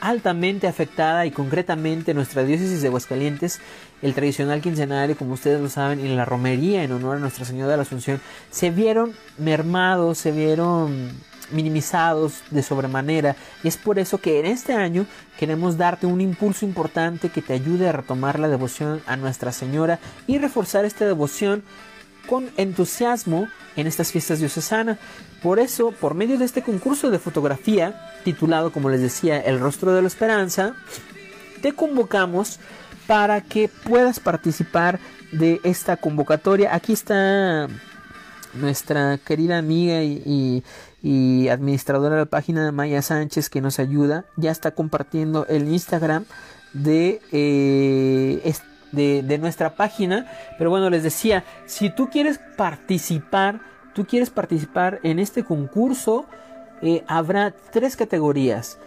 altamente 0.00 0.66
afectada 0.66 1.26
y 1.26 1.30
concretamente 1.30 2.14
nuestra 2.14 2.44
diócesis 2.44 2.82
de 2.82 2.88
Aguascalientes 2.88 3.60
el 4.02 4.14
tradicional 4.14 4.60
quincenario, 4.60 5.16
como 5.16 5.34
ustedes 5.34 5.60
lo 5.60 5.68
saben, 5.68 6.04
y 6.04 6.08
la 6.14 6.24
romería 6.24 6.82
en 6.82 6.92
honor 6.92 7.16
a 7.16 7.20
Nuestra 7.20 7.44
Señora 7.44 7.70
de 7.70 7.76
la 7.78 7.82
Asunción, 7.82 8.20
se 8.50 8.70
vieron 8.70 9.14
mermados, 9.38 10.18
se 10.18 10.32
vieron 10.32 11.12
minimizados 11.50 12.42
de 12.50 12.62
sobremanera. 12.62 13.36
Y 13.62 13.68
es 13.68 13.76
por 13.76 13.98
eso 13.98 14.18
que 14.18 14.40
en 14.40 14.46
este 14.46 14.74
año 14.74 15.06
queremos 15.38 15.78
darte 15.78 16.06
un 16.06 16.20
impulso 16.20 16.66
importante 16.66 17.30
que 17.30 17.42
te 17.42 17.54
ayude 17.54 17.88
a 17.88 17.92
retomar 17.92 18.38
la 18.38 18.48
devoción 18.48 19.00
a 19.06 19.16
Nuestra 19.16 19.52
Señora 19.52 19.98
y 20.26 20.38
reforzar 20.38 20.84
esta 20.84 21.06
devoción 21.06 21.62
con 22.26 22.50
entusiasmo 22.56 23.48
en 23.76 23.86
estas 23.86 24.12
fiestas 24.12 24.38
diocesanas. 24.38 24.98
Por 25.42 25.58
eso, 25.58 25.92
por 25.92 26.14
medio 26.14 26.38
de 26.38 26.44
este 26.44 26.62
concurso 26.62 27.10
de 27.10 27.18
fotografía, 27.18 28.00
titulado 28.24 28.72
como 28.72 28.90
les 28.90 29.00
decía 29.00 29.38
El 29.38 29.60
rostro 29.60 29.92
de 29.94 30.02
la 30.02 30.08
esperanza, 30.08 30.74
te 31.62 31.72
convocamos 31.72 32.58
para 33.06 33.40
que 33.40 33.68
puedas 33.68 34.20
participar 34.20 34.98
de 35.32 35.60
esta 35.64 35.96
convocatoria. 35.96 36.74
Aquí 36.74 36.92
está 36.92 37.68
nuestra 38.54 39.18
querida 39.18 39.58
amiga 39.58 40.02
y, 40.02 40.62
administradora 41.48 42.16
de 42.16 42.22
la 42.22 42.26
página 42.26 42.72
Maya 42.72 43.00
Sánchez 43.00 43.48
que 43.48 43.60
nos 43.60 43.78
ayuda. 43.78 44.24
Ya 44.36 44.50
está 44.50 44.72
compartiendo 44.72 45.46
el 45.46 45.68
Instagram 45.68 46.24
de, 46.72 47.20
eh, 47.30 48.40
de, 48.96 49.38
nuestra 49.38 49.70
página. 49.70 50.26
Pero 50.58 50.70
bueno, 50.70 50.90
les 50.90 51.02
decía, 51.02 51.44
si 51.66 51.90
tú 51.90 52.08
quieres 52.10 52.40
participar, 52.56 53.60
tú 53.94 54.06
quieres 54.06 54.30
participar 54.30 54.98
en 55.04 55.18
este 55.20 55.44
concurso, 55.44 56.26
eh, 56.82 57.04
habrá 57.06 57.54
tres 57.70 57.96
categorías. 57.96 58.78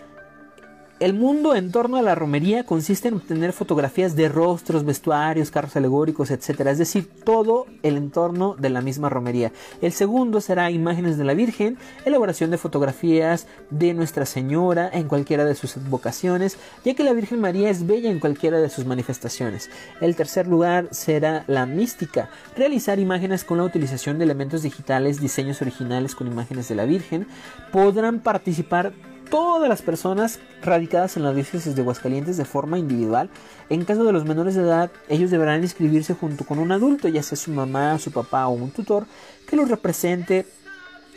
El 0.99 1.13
mundo 1.13 1.55
en 1.55 1.71
torno 1.71 1.95
a 1.95 2.01
la 2.01 2.13
romería 2.13 2.65
consiste 2.65 3.07
en 3.07 3.13
obtener 3.13 3.53
fotografías 3.53 4.17
de 4.17 4.27
rostros, 4.27 4.84
vestuarios, 4.84 5.49
carros 5.49 5.77
alegóricos, 5.77 6.30
etc. 6.30 6.59
Es 6.67 6.77
decir, 6.77 7.09
todo 7.23 7.67
el 7.84 7.95
entorno 7.95 8.55
de 8.59 8.69
la 8.69 8.81
misma 8.81 9.07
romería. 9.07 9.53
El 9.81 9.93
segundo 9.93 10.41
será 10.41 10.71
imágenes 10.71 11.17
de 11.17 11.23
la 11.23 11.35
Virgen, 11.35 11.77
elaboración 12.03 12.51
de 12.51 12.57
fotografías 12.57 13.47
de 13.69 13.93
Nuestra 13.93 14.26
Señora 14.26 14.89
en 14.91 15.07
cualquiera 15.07 15.45
de 15.45 15.55
sus 15.55 15.77
vocaciones, 15.89 16.57
ya 16.84 16.93
que 16.95 17.05
la 17.05 17.13
Virgen 17.13 17.39
María 17.39 17.69
es 17.69 17.88
bella 17.88 18.11
en 18.11 18.19
cualquiera 18.19 18.59
de 18.59 18.69
sus 18.69 18.85
manifestaciones. 18.85 19.69
El 20.01 20.17
tercer 20.17 20.47
lugar 20.47 20.89
será 20.91 21.45
la 21.47 21.65
mística, 21.65 22.30
realizar 22.57 22.99
imágenes 22.99 23.45
con 23.45 23.59
la 23.59 23.63
utilización 23.63 24.17
de 24.17 24.26
elementos 24.26 24.63
digitales, 24.63 25.21
diseños 25.21 25.61
originales 25.61 26.13
con 26.13 26.27
imágenes 26.27 26.67
de 26.67 26.76
la 26.76 26.84
Virgen. 26.84 27.26
Podrán 27.71 28.19
participar 28.19 28.91
todas 29.30 29.69
las 29.69 29.81
personas 29.81 30.39
radicadas 30.61 31.18
en 31.18 31.23
las 31.23 31.35
diócesis 31.35 31.76
de 31.76 31.81
Aguascalientes 31.81 32.38
de 32.38 32.45
forma 32.45 32.77
individual. 32.77 33.30
En 33.69 33.85
caso 33.85 34.03
de 34.03 34.11
los 34.11 34.26
menores 34.26 34.56
de 34.56 34.61
edad, 34.61 34.91
ellos 35.07 35.31
deberán 35.31 35.61
inscribirse 35.61 36.14
junto 36.14 36.45
con 36.45 36.60
un 36.60 36.72
adulto, 36.72 37.07
ya 37.07 37.23
sea 37.23 37.38
su 37.38 37.51
mamá, 37.51 37.97
su 37.99 38.11
papá 38.11 38.47
o 38.47 38.51
un 38.51 38.72
tutor, 38.72 39.06
que 39.47 39.56
los 39.56 39.69
represente 39.69 40.45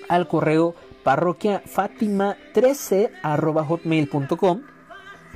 al 0.09 0.29
correo 0.29 0.75
parroquia 1.05 1.63
13 2.53 3.13
hotmail.com 3.69 4.63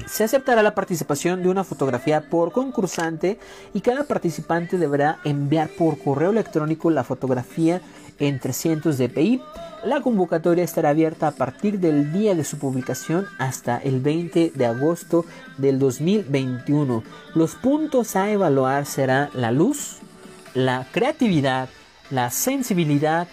se 0.05 0.25
aceptará 0.25 0.63
la 0.63 0.75
participación 0.75 1.43
de 1.43 1.49
una 1.49 1.65
fotografía 1.65 2.29
por 2.29 2.53
concursante 2.53 3.39
y 3.73 3.81
cada 3.81 4.05
participante 4.05 4.77
deberá 4.77 5.19
enviar 5.25 5.71
por 5.71 5.99
correo 5.99 6.31
electrónico 6.31 6.91
la 6.91 7.03
fotografía 7.03 7.81
en 8.19 8.39
300 8.39 8.99
dpi. 8.99 9.41
La 9.87 10.01
convocatoria 10.01 10.65
estará 10.65 10.89
abierta 10.89 11.29
a 11.29 11.31
partir 11.31 11.79
del 11.79 12.13
día 12.13 12.35
de 12.35 12.43
su 12.43 12.59
publicación 12.59 13.25
hasta 13.39 13.79
el 13.79 14.01
20 14.01 14.51
de 14.53 14.67
agosto 14.67 15.25
del 15.59 15.79
2021. 15.79 17.05
Los 17.37 17.55
puntos 17.55 18.17
a 18.17 18.29
evaluar 18.29 18.85
serán 18.85 19.31
la 19.33 19.53
luz, 19.53 19.99
la 20.55 20.89
creatividad, 20.91 21.69
la 22.11 22.31
sensibilidad, 22.31 23.29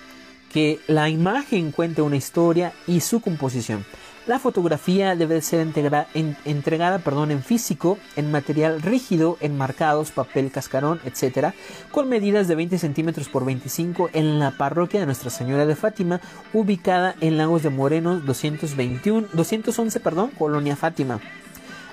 que 0.52 0.80
la 0.86 1.10
imagen 1.10 1.72
cuente 1.72 2.04
una 2.04 2.18
historia 2.18 2.72
y 2.86 3.00
su 3.00 3.20
composición. 3.20 3.84
La 4.26 4.40
fotografía 4.40 5.18
debe 5.18 5.42
ser 5.42 5.60
entregada 5.60 7.00
perdón, 7.00 7.32
en 7.32 7.44
físico, 7.44 7.98
en 8.16 8.32
material 8.32 8.82
rígido, 8.82 9.38
enmarcados, 9.42 10.12
papel 10.12 10.50
cascarón, 10.50 11.02
etc., 11.04 11.54
con 11.92 12.08
medidas 12.08 12.48
de 12.48 12.56
20 12.56 12.78
centímetros 12.78 13.28
por 13.28 13.44
25 13.44 14.12
en 14.14 14.40
la 14.40 14.52
parroquia 14.52 15.02
de 15.02 15.08
Nuestra 15.08 15.30
Señora 15.30 15.66
de 15.66 15.76
Fátima, 15.76 16.22
ubicada 16.54 17.16
en 17.20 17.38
Lagos 17.38 17.64
de 17.64 17.70
Moreno 17.70 18.18
221, 18.22 19.28
211, 19.34 20.00
perdón, 20.00 20.32
Colonia 20.40 20.78
Fátima. 20.78 21.20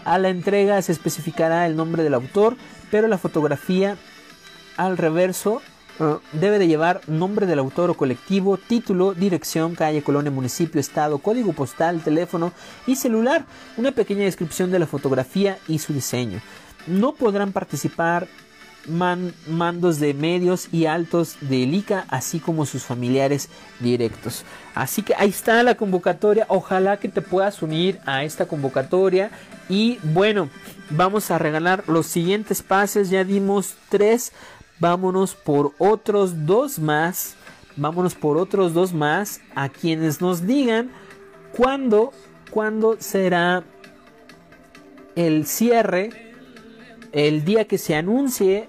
A 0.04 0.16
la 0.18 0.28
entrega 0.28 0.80
se 0.82 0.92
especificará 0.92 1.66
el 1.66 1.74
nombre 1.74 2.04
del 2.04 2.14
autor, 2.14 2.56
pero 2.92 3.08
la 3.08 3.18
fotografía 3.18 3.96
al 4.76 4.96
reverso 4.96 5.62
debe 6.32 6.58
de 6.58 6.66
llevar 6.66 7.00
nombre 7.06 7.46
del 7.46 7.58
autor 7.58 7.90
o 7.90 7.94
colectivo, 7.94 8.56
título, 8.56 9.14
dirección, 9.14 9.74
calle, 9.74 10.02
colonia, 10.02 10.30
municipio, 10.30 10.80
estado, 10.80 11.18
código 11.18 11.52
postal, 11.52 12.00
teléfono 12.02 12.52
y 12.86 12.96
celular, 12.96 13.44
una 13.76 13.92
pequeña 13.92 14.24
descripción 14.24 14.70
de 14.70 14.78
la 14.78 14.86
fotografía 14.86 15.58
y 15.68 15.78
su 15.78 15.92
diseño. 15.92 16.40
No 16.86 17.12
podrán 17.12 17.52
participar 17.52 18.26
mandos 18.86 20.00
de 20.00 20.14
medios 20.14 20.68
y 20.72 20.86
altos 20.86 21.36
de 21.40 21.56
ICA, 21.56 22.06
así 22.08 22.40
como 22.40 22.64
sus 22.64 22.84
familiares 22.84 23.48
directos. 23.78 24.44
Así 24.74 25.02
que 25.02 25.14
ahí 25.14 25.28
está 25.28 25.62
la 25.62 25.74
convocatoria. 25.74 26.46
Ojalá 26.48 26.98
que 26.98 27.08
te 27.08 27.20
puedas 27.20 27.62
unir 27.62 28.00
a 28.06 28.24
esta 28.24 28.46
convocatoria. 28.46 29.30
Y 29.68 29.98
bueno, 30.02 30.48
vamos 30.88 31.30
a 31.30 31.38
regalar 31.38 31.84
los 31.88 32.06
siguientes 32.06 32.62
pases. 32.62 33.10
Ya 33.10 33.24
dimos 33.24 33.74
tres 33.90 34.32
vámonos 34.80 35.34
por 35.34 35.72
otros 35.78 36.46
dos 36.46 36.78
más, 36.78 37.36
vámonos 37.76 38.14
por 38.14 38.36
otros 38.36 38.74
dos 38.74 38.92
más 38.92 39.40
a 39.54 39.68
quienes 39.68 40.20
nos 40.20 40.46
digan 40.46 40.90
cuándo, 41.56 42.12
cuándo 42.50 42.96
será 42.98 43.62
el 45.14 45.46
cierre, 45.46 46.34
el 47.12 47.44
día 47.44 47.66
que 47.66 47.78
se 47.78 47.94
anuncie 47.94 48.68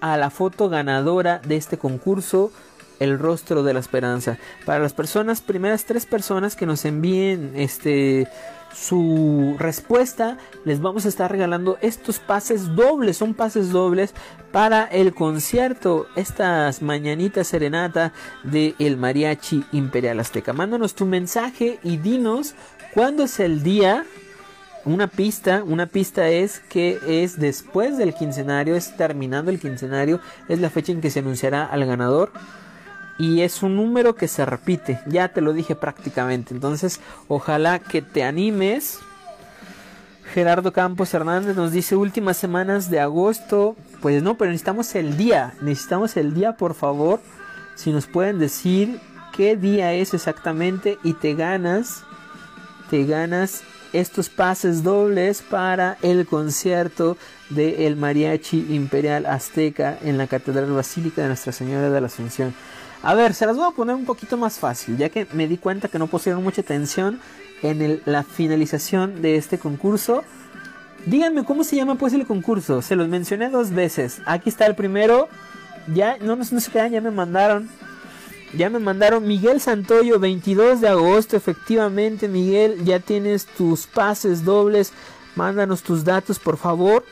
a 0.00 0.16
la 0.16 0.30
foto 0.30 0.68
ganadora 0.68 1.40
de 1.40 1.56
este 1.56 1.76
concurso 1.76 2.52
el 3.00 3.18
rostro 3.18 3.62
de 3.62 3.74
la 3.74 3.80
esperanza. 3.80 4.38
Para 4.64 4.80
las 4.80 4.92
personas, 4.92 5.40
primeras 5.40 5.84
tres 5.84 6.06
personas 6.06 6.56
que 6.56 6.66
nos 6.66 6.84
envíen 6.84 7.52
este 7.54 8.28
su 8.72 9.56
respuesta, 9.58 10.38
les 10.64 10.80
vamos 10.80 11.04
a 11.04 11.08
estar 11.08 11.30
regalando 11.30 11.78
estos 11.80 12.18
pases 12.18 12.74
dobles, 12.74 13.16
son 13.16 13.34
pases 13.34 13.70
dobles 13.70 14.14
para 14.52 14.84
el 14.84 15.14
concierto, 15.14 16.06
estas 16.16 16.82
mañanitas 16.82 17.48
serenata 17.48 18.12
de 18.44 18.74
el 18.78 18.96
Mariachi 18.96 19.64
Imperial 19.72 20.20
Azteca. 20.20 20.52
Mándanos 20.52 20.94
tu 20.94 21.06
mensaje 21.06 21.78
y 21.82 21.96
dinos 21.96 22.54
cuándo 22.94 23.24
es 23.24 23.40
el 23.40 23.62
día. 23.62 24.04
Una 24.84 25.06
pista, 25.06 25.64
una 25.66 25.86
pista 25.86 26.28
es 26.28 26.60
que 26.60 26.98
es 27.06 27.38
después 27.38 27.98
del 27.98 28.14
quincenario, 28.14 28.74
es 28.74 28.96
terminando 28.96 29.50
el 29.50 29.60
quincenario, 29.60 30.20
es 30.48 30.60
la 30.60 30.70
fecha 30.70 30.92
en 30.92 31.00
que 31.00 31.10
se 31.10 31.18
anunciará 31.18 31.66
al 31.66 31.84
ganador 31.84 32.32
y 33.18 33.42
es 33.42 33.62
un 33.62 33.76
número 33.76 34.14
que 34.14 34.28
se 34.28 34.46
repite, 34.46 35.00
ya 35.06 35.28
te 35.28 35.40
lo 35.40 35.52
dije 35.52 35.74
prácticamente, 35.74 36.54
entonces 36.54 37.00
ojalá 37.26 37.78
que 37.80 38.00
te 38.00 38.22
animes. 38.22 39.00
Gerardo 40.32 40.72
Campos 40.72 41.12
Hernández 41.14 41.56
nos 41.56 41.72
dice 41.72 41.96
últimas 41.96 42.36
semanas 42.36 42.90
de 42.90 43.00
agosto, 43.00 43.76
pues 44.02 44.22
no, 44.22 44.36
pero 44.36 44.50
necesitamos 44.50 44.94
el 44.94 45.16
día, 45.16 45.54
necesitamos 45.62 46.16
el 46.16 46.34
día 46.34 46.56
por 46.56 46.74
favor, 46.74 47.20
si 47.74 47.92
nos 47.92 48.06
pueden 48.06 48.38
decir 48.38 49.00
qué 49.34 49.56
día 49.56 49.94
es 49.94 50.14
exactamente 50.14 50.98
y 51.02 51.14
te 51.14 51.34
ganas, 51.34 52.04
te 52.90 53.04
ganas 53.04 53.62
estos 53.92 54.28
pases 54.28 54.82
dobles 54.82 55.42
para 55.42 55.96
el 56.02 56.26
concierto 56.26 57.16
de 57.48 57.86
el 57.86 57.96
Mariachi 57.96 58.74
Imperial 58.74 59.26
Azteca 59.26 59.98
en 60.02 60.18
la 60.18 60.26
Catedral 60.26 60.70
Basílica 60.72 61.22
de 61.22 61.28
Nuestra 61.28 61.52
Señora 61.52 61.88
de 61.90 62.00
la 62.00 62.06
Asunción. 62.06 62.54
A 63.02 63.14
ver, 63.14 63.34
se 63.34 63.46
las 63.46 63.56
voy 63.56 63.66
a 63.68 63.74
poner 63.74 63.94
un 63.94 64.04
poquito 64.04 64.36
más 64.36 64.58
fácil, 64.58 64.96
ya 64.96 65.08
que 65.08 65.26
me 65.32 65.46
di 65.46 65.56
cuenta 65.56 65.88
que 65.88 65.98
no 65.98 66.08
pusieron 66.08 66.42
mucha 66.42 66.62
atención 66.62 67.20
en 67.62 68.02
la 68.04 68.24
finalización 68.24 69.22
de 69.22 69.36
este 69.36 69.58
concurso. 69.58 70.24
Díganme 71.06 71.44
cómo 71.44 71.62
se 71.62 71.76
llama 71.76 71.94
pues 71.94 72.12
el 72.12 72.26
concurso. 72.26 72.82
Se 72.82 72.96
los 72.96 73.08
mencioné 73.08 73.50
dos 73.50 73.70
veces. 73.70 74.20
Aquí 74.26 74.48
está 74.48 74.66
el 74.66 74.74
primero. 74.74 75.28
Ya, 75.94 76.18
no, 76.18 76.36
no, 76.36 76.44
no 76.50 76.60
se 76.60 76.70
quedan, 76.70 76.90
ya 76.90 77.00
me 77.00 77.10
mandaron. 77.10 77.68
Ya 78.54 78.68
me 78.68 78.78
mandaron 78.78 79.26
Miguel 79.26 79.60
Santoyo, 79.60 80.18
22 80.18 80.80
de 80.80 80.88
agosto. 80.88 81.36
Efectivamente, 81.36 82.28
Miguel, 82.28 82.84
ya 82.84 82.98
tienes 82.98 83.46
tus 83.46 83.86
pases 83.86 84.44
dobles. 84.44 84.92
Mándanos 85.36 85.82
tus 85.82 86.04
datos, 86.04 86.38
por 86.38 86.56
favor. 86.56 87.04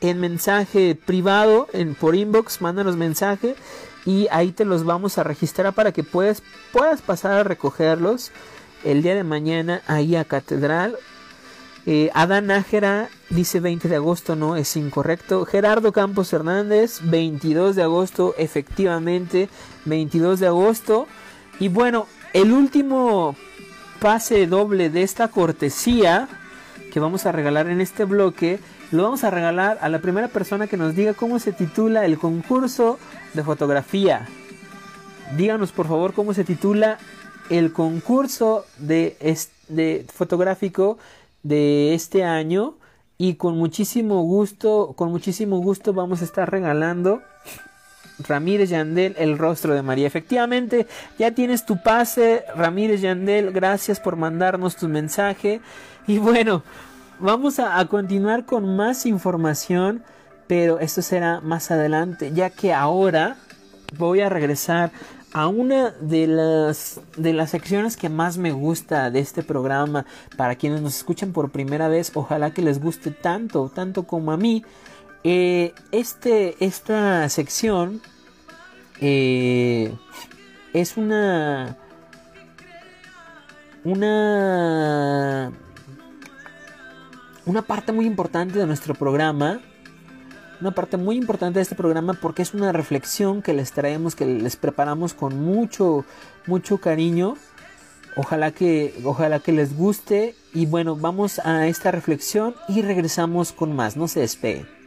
En 0.00 0.18
mensaje 0.20 0.94
privado, 0.96 1.68
en, 1.72 1.94
por 1.94 2.16
inbox, 2.16 2.60
mándanos 2.60 2.96
mensaje 2.96 3.54
y 4.04 4.28
ahí 4.30 4.52
te 4.52 4.64
los 4.64 4.84
vamos 4.84 5.18
a 5.18 5.24
registrar 5.24 5.72
para 5.72 5.92
que 5.92 6.02
puedas, 6.02 6.42
puedas 6.72 7.02
pasar 7.02 7.32
a 7.32 7.44
recogerlos 7.44 8.32
el 8.84 9.02
día 9.02 9.14
de 9.14 9.24
mañana 9.24 9.82
ahí 9.86 10.16
a 10.16 10.24
Catedral. 10.24 10.96
Eh, 11.84 12.10
Adán 12.14 12.46
Nájera 12.46 13.08
dice 13.30 13.58
20 13.58 13.88
de 13.88 13.96
agosto, 13.96 14.36
no 14.36 14.56
es 14.56 14.76
incorrecto. 14.76 15.44
Gerardo 15.44 15.92
Campos 15.92 16.32
Hernández, 16.32 17.00
22 17.02 17.76
de 17.76 17.82
agosto, 17.82 18.34
efectivamente, 18.38 19.48
22 19.84 20.40
de 20.40 20.46
agosto. 20.46 21.06
Y 21.58 21.68
bueno, 21.68 22.06
el 22.32 22.52
último 22.52 23.36
pase 24.00 24.46
doble 24.46 24.90
de 24.90 25.02
esta 25.02 25.28
cortesía 25.28 26.28
que 26.92 27.00
vamos 27.00 27.26
a 27.26 27.32
regalar 27.32 27.68
en 27.68 27.80
este 27.80 28.04
bloque, 28.04 28.60
lo 28.92 29.02
vamos 29.02 29.24
a 29.24 29.30
regalar 29.30 29.78
a 29.80 29.88
la 29.88 30.00
primera 30.00 30.28
persona 30.28 30.66
que 30.66 30.76
nos 30.76 30.94
diga 30.94 31.14
cómo 31.14 31.38
se 31.38 31.52
titula 31.52 32.04
el 32.04 32.18
concurso 32.18 32.98
de 33.32 33.42
fotografía. 33.42 34.28
Díganos 35.36 35.72
por 35.72 35.88
favor 35.88 36.12
cómo 36.12 36.34
se 36.34 36.44
titula 36.44 36.98
el 37.48 37.72
concurso 37.72 38.66
de, 38.78 39.16
de 39.68 40.06
fotográfico 40.12 40.98
de 41.42 41.94
este 41.94 42.22
año 42.22 42.74
y 43.16 43.34
con 43.34 43.56
muchísimo 43.56 44.22
gusto, 44.22 44.92
con 44.94 45.10
muchísimo 45.10 45.58
gusto 45.58 45.94
vamos 45.94 46.20
a 46.20 46.24
estar 46.24 46.50
regalando 46.50 47.22
Ramírez 48.28 48.70
Yandel, 48.70 49.14
el 49.18 49.38
rostro 49.38 49.74
de 49.74 49.82
María. 49.82 50.06
Efectivamente, 50.06 50.86
ya 51.18 51.32
tienes 51.32 51.64
tu 51.64 51.82
pase, 51.82 52.44
Ramírez 52.54 53.00
Yandel, 53.00 53.52
gracias 53.52 54.00
por 54.00 54.16
mandarnos 54.16 54.76
tu 54.76 54.88
mensaje. 54.88 55.60
Y 56.06 56.18
bueno, 56.18 56.62
vamos 57.22 57.58
a, 57.60 57.84
continuar 57.86 58.44
con 58.44 58.76
más 58.76 59.06
información, 59.06 60.02
pero 60.48 60.80
esto 60.80 61.02
será 61.02 61.40
más 61.40 61.70
adelante, 61.70 62.32
ya 62.34 62.50
que 62.50 62.74
ahora 62.74 63.36
voy 63.96 64.20
a 64.20 64.28
regresar 64.28 64.90
a 65.32 65.46
una 65.46 65.92
de 65.92 66.26
las 66.26 67.00
de 67.16 67.32
las 67.32 67.50
secciones 67.50 67.96
que 67.96 68.10
más 68.10 68.36
me 68.36 68.52
gusta 68.52 69.10
de 69.10 69.20
este 69.20 69.42
programa. 69.42 70.04
Para 70.36 70.56
quienes 70.56 70.82
nos 70.82 70.96
escuchan 70.96 71.32
por 71.32 71.50
primera 71.50 71.88
vez 71.88 72.12
ojalá 72.14 72.52
que 72.52 72.60
les 72.60 72.80
guste 72.80 73.10
tanto 73.12 73.70
tanto 73.74 74.02
como 74.02 74.32
a 74.32 74.36
mí. 74.36 74.64
Eh, 75.24 75.72
este 75.90 76.62
esta 76.62 77.28
sección 77.30 78.02
eh, 79.00 79.94
es 80.74 80.96
una 80.98 81.78
una 83.84 85.52
una 87.46 87.62
parte 87.62 87.92
muy 87.92 88.06
importante 88.06 88.58
de 88.58 88.66
nuestro 88.66 88.94
programa 88.94 89.60
una 90.62 90.70
parte 90.70 90.96
muy 90.96 91.16
importante 91.16 91.58
de 91.58 91.64
este 91.64 91.74
programa 91.74 92.14
porque 92.14 92.42
es 92.42 92.54
una 92.54 92.70
reflexión 92.70 93.42
que 93.42 93.52
les 93.52 93.72
traemos, 93.72 94.14
que 94.14 94.26
les 94.26 94.54
preparamos 94.54 95.12
con 95.12 95.42
mucho, 95.42 96.04
mucho 96.46 96.78
cariño. 96.78 97.36
Ojalá 98.14 98.52
que, 98.52 98.94
ojalá 99.04 99.40
que 99.40 99.50
les 99.50 99.76
guste. 99.76 100.36
Y 100.54 100.66
bueno, 100.66 100.94
vamos 100.94 101.40
a 101.40 101.66
esta 101.66 101.90
reflexión 101.90 102.54
y 102.68 102.82
regresamos 102.82 103.50
con 103.50 103.74
más. 103.74 103.96
No 103.96 104.06
se 104.06 104.20
despeguen. 104.20 104.81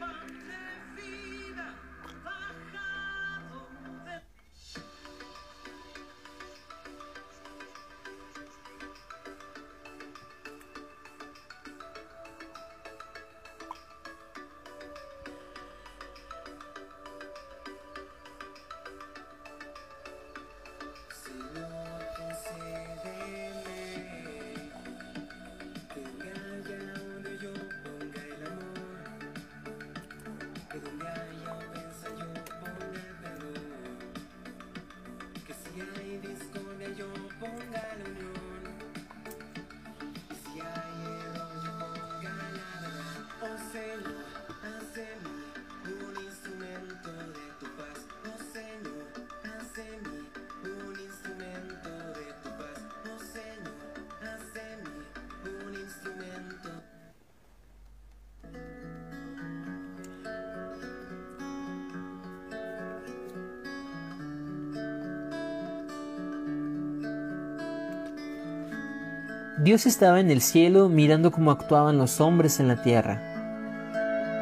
Dios 69.66 69.84
estaba 69.84 70.20
en 70.20 70.30
el 70.30 70.42
cielo 70.42 70.88
mirando 70.88 71.32
cómo 71.32 71.50
actuaban 71.50 71.98
los 71.98 72.20
hombres 72.20 72.60
en 72.60 72.68
la 72.68 72.84
tierra. 72.84 73.20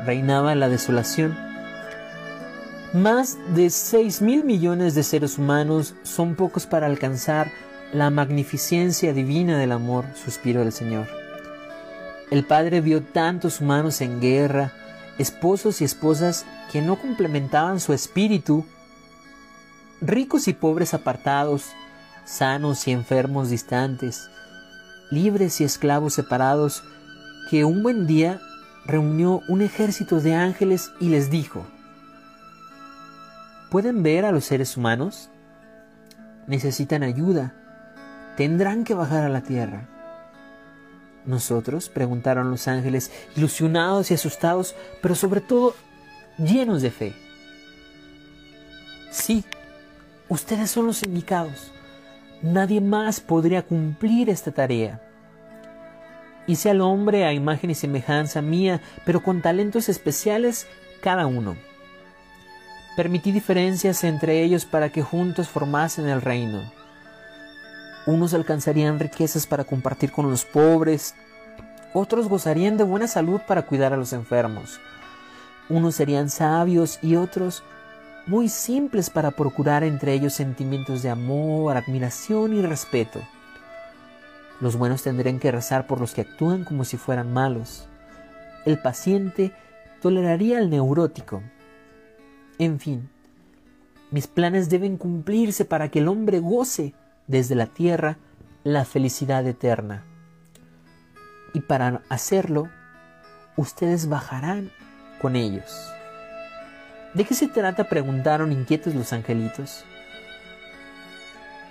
Reinaba 0.05 0.55
la 0.55 0.69
desolación. 0.69 1.35
Más 2.93 3.39
de 3.55 3.71
6 3.71 4.21
mil 4.21 4.45
millones 4.45 4.95
de 4.95 5.03
seres 5.03 5.39
humanos 5.39 5.95
son 6.03 6.35
pocos 6.35 6.67
para 6.67 6.85
alcanzar 6.85 7.51
la 7.95 8.11
magnificencia 8.11 9.15
divina 9.15 9.57
del 9.57 9.73
amor, 9.73 10.05
suspiró 10.15 10.61
el 10.61 10.73
Señor. 10.73 11.07
El 12.31 12.45
Padre 12.45 12.83
vio 12.83 13.03
tantos 13.03 13.63
humanos 13.63 14.03
en 14.03 14.21
guerra, 14.21 14.73
esposos 15.17 15.81
y 15.81 15.85
esposas 15.85 16.45
que 16.71 16.83
no 16.83 17.01
complementaban 17.01 17.81
su 17.81 17.95
espíritu, 17.95 18.67
ricos 20.03 20.49
y 20.49 20.53
pobres 20.53 20.93
apartados, 20.93 21.71
sanos 22.27 22.87
y 22.89 22.91
enfermos 22.91 23.49
distantes, 23.49 24.29
libres 25.15 25.61
y 25.61 25.65
esclavos 25.65 26.15
separados, 26.15 26.83
que 27.49 27.65
un 27.65 27.83
buen 27.83 28.07
día 28.07 28.41
reunió 28.85 29.41
un 29.49 29.63
ejército 29.63 30.21
de 30.21 30.35
ángeles 30.35 30.91
y 31.01 31.09
les 31.09 31.31
dijo, 31.31 31.65
¿pueden 33.71 34.03
ver 34.03 34.25
a 34.25 34.33
los 34.33 34.45
seres 34.45 34.77
humanos? 34.77 35.31
Necesitan 36.47 37.03
ayuda, 37.03 37.55
tendrán 38.37 38.85
que 38.85 38.95
bajar 38.95 39.25
a 39.25 39.29
la 39.29 39.43
tierra. 39.43 39.89
¿Nosotros? 41.25 41.89
preguntaron 41.89 42.51
los 42.51 42.69
ángeles, 42.69 43.11
ilusionados 43.35 44.11
y 44.11 44.15
asustados, 44.15 44.75
pero 45.01 45.15
sobre 45.15 45.41
todo 45.41 45.75
llenos 46.37 46.83
de 46.83 46.91
fe. 46.91 47.15
Sí, 49.11 49.45
ustedes 50.29 50.71
son 50.71 50.87
los 50.87 51.03
indicados. 51.03 51.74
Nadie 52.45 52.83
más 52.83 53.21
podría 53.21 53.63
cumplir 53.63 54.29
esta 54.29 54.51
tarea. 54.51 55.01
Hice 56.47 56.69
al 56.69 56.83
hombre 56.83 57.25
a 57.25 57.33
imagen 57.33 57.71
y 57.71 57.75
semejanza 57.75 58.43
mía, 58.43 58.83
pero 59.07 59.23
con 59.23 59.41
talentos 59.41 59.89
especiales 59.89 60.67
cada 61.01 61.27
uno. 61.27 61.57
Permití 62.99 63.33
diferencias 63.33 64.05
entre 64.05 64.43
ellos 64.43 64.67
para 64.67 64.91
que 64.91 65.01
juntos 65.01 65.49
formasen 65.49 66.07
el 66.07 66.21
reino. 66.21 66.71
Unos 68.07 68.35
alcanzarían 68.35 69.01
riquezas 69.01 69.47
para 69.47 69.65
compartir 69.65 70.13
con 70.13 70.31
los 70.31 70.45
pobres, 70.45 71.15
otros 71.95 72.29
gozarían 72.29 72.77
de 72.77 72.85
buena 72.85 73.07
salud 73.07 73.41
para 73.49 73.63
cuidar 73.63 73.95
a 73.95 73.97
los 73.97 74.13
enfermos. 74.13 74.81
Unos 75.71 75.95
serían 75.95 76.29
sabios 76.29 76.99
y 77.01 77.17
otros 77.17 77.63
muy 78.27 78.49
simples 78.49 79.11
para 79.11 79.31
procurar 79.33 79.85
entre 79.85 80.15
ellos 80.15 80.33
sentimientos 80.33 81.03
de 81.03 81.11
amor, 81.11 81.77
admiración 81.77 82.55
y 82.55 82.63
respeto. 82.63 83.21
Los 84.61 84.77
buenos 84.77 85.03
tendrían 85.03 85.39
que 85.39 85.53
rezar 85.53 85.87
por 85.87 86.01
los 86.01 86.15
que 86.15 86.23
actúan 86.23 86.65
como 86.65 86.85
si 86.85 86.97
fueran 86.97 87.33
malos. 87.33 87.87
El 88.65 88.81
paciente 88.81 89.53
toleraría 90.01 90.59
al 90.59 90.71
neurótico. 90.71 91.43
En 92.59 92.81
fin, 92.81 93.11
mis 94.11 94.27
planes 94.27 94.71
deben 94.71 94.97
cumplirse 94.97 95.65
para 95.65 95.91
que 95.91 95.99
el 95.99 96.09
hombre 96.09 96.39
goce 96.39 96.95
desde 97.27 97.55
la 97.55 97.67
tierra 97.67 98.17
la 98.63 98.85
felicidad 98.85 99.47
eterna. 99.47 100.05
Y 101.53 101.61
para 101.61 102.03
hacerlo, 102.09 102.69
ustedes 103.57 104.09
bajarán 104.09 104.71
con 105.21 105.37
ellos. 105.37 105.94
¿De 107.15 107.25
qué 107.25 107.35
se 107.35 107.47
trata? 107.47 107.85
preguntaron 107.85 108.51
inquietos 108.51 108.95
los 108.95 109.13
angelitos. 109.13 109.85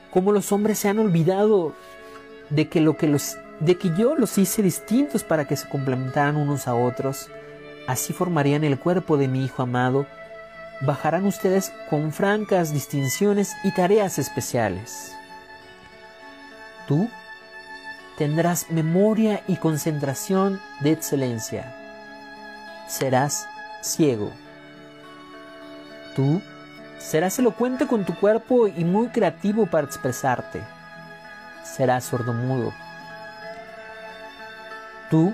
¿Cómo 0.09 0.31
los 0.31 0.51
hombres 0.53 0.79
se 0.79 0.87
han 0.87 0.99
olvidado 0.99 1.73
de 2.49 2.69
que, 2.69 2.79
lo 2.79 2.95
que, 2.95 3.07
los, 3.07 3.37
de 3.59 3.77
que 3.77 3.91
yo 3.97 4.15
los 4.15 4.37
hice 4.37 4.61
distintos 4.61 5.23
para 5.23 5.45
que 5.45 5.57
se 5.57 5.67
complementaran 5.67 6.37
unos 6.37 6.67
a 6.67 6.75
otros, 6.75 7.29
así 7.87 8.13
formarían 8.13 8.63
el 8.63 8.79
cuerpo 8.79 9.17
de 9.17 9.27
mi 9.27 9.43
Hijo 9.43 9.63
amado, 9.63 10.05
bajarán 10.81 11.25
ustedes 11.25 11.73
con 11.89 12.13
francas 12.13 12.71
distinciones 12.71 13.51
y 13.65 13.71
tareas 13.71 14.19
especiales. 14.19 15.13
Tú 16.87 17.09
tendrás 18.17 18.69
memoria 18.69 19.43
y 19.47 19.57
concentración 19.57 20.61
de 20.81 20.91
excelencia. 20.91 21.75
Serás 22.87 23.45
ciego 23.81 24.31
Tú 26.15 26.41
serás 26.99 27.37
elocuente 27.39 27.87
con 27.87 28.05
tu 28.05 28.15
cuerpo 28.15 28.67
y 28.67 28.83
muy 28.83 29.07
creativo 29.07 29.65
para 29.65 29.85
expresarte. 29.85 30.61
Serás 31.63 32.05
sordomudo. 32.05 32.73
Tú 35.09 35.33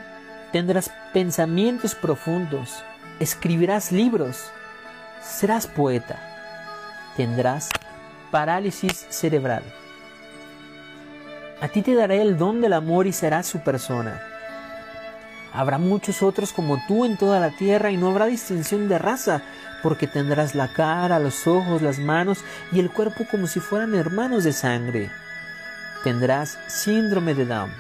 tendrás 0.52 0.92
pensamientos 1.14 1.96
profundos, 1.96 2.84
escribirás 3.20 3.92
libros, 3.92 4.52
serás 5.22 5.68
poeta, 5.68 6.20
tendrás 7.16 7.70
parálisis 8.32 9.06
cerebral. 9.10 9.64
A 11.62 11.68
ti 11.68 11.82
te 11.82 11.94
daré 11.94 12.22
el 12.22 12.38
don 12.38 12.62
del 12.62 12.74
amor 12.74 13.06
y 13.06 13.12
serás 13.12 13.48
su 13.48 13.60
persona. 13.60 14.22
Habrá 15.54 15.78
muchos 15.78 16.22
otros 16.22 16.54
como 16.54 16.82
tú 16.88 17.06
en 17.06 17.18
toda 17.18 17.40
la 17.40 17.52
tierra 17.52 17.92
y 17.92 17.98
no 17.98 18.10
habrá 18.10 18.28
distinción 18.28 18.88
de 18.88 19.00
raza, 19.00 19.42
porque 19.82 20.08
tendrás 20.08 20.56
la 20.56 20.68
cara, 20.74 21.20
los 21.20 21.48
ojos, 21.48 21.82
las 21.82 22.00
manos 22.00 22.40
y 22.72 22.80
el 22.80 22.92
cuerpo 22.92 23.26
como 23.30 23.48
si 23.48 23.60
fueran 23.60 23.96
hermanos 23.96 24.44
de 24.44 24.54
sangre. 24.54 25.10
Tendrás 26.04 26.58
síndrome 26.68 27.34
de 27.34 27.46
Down. 27.46 27.72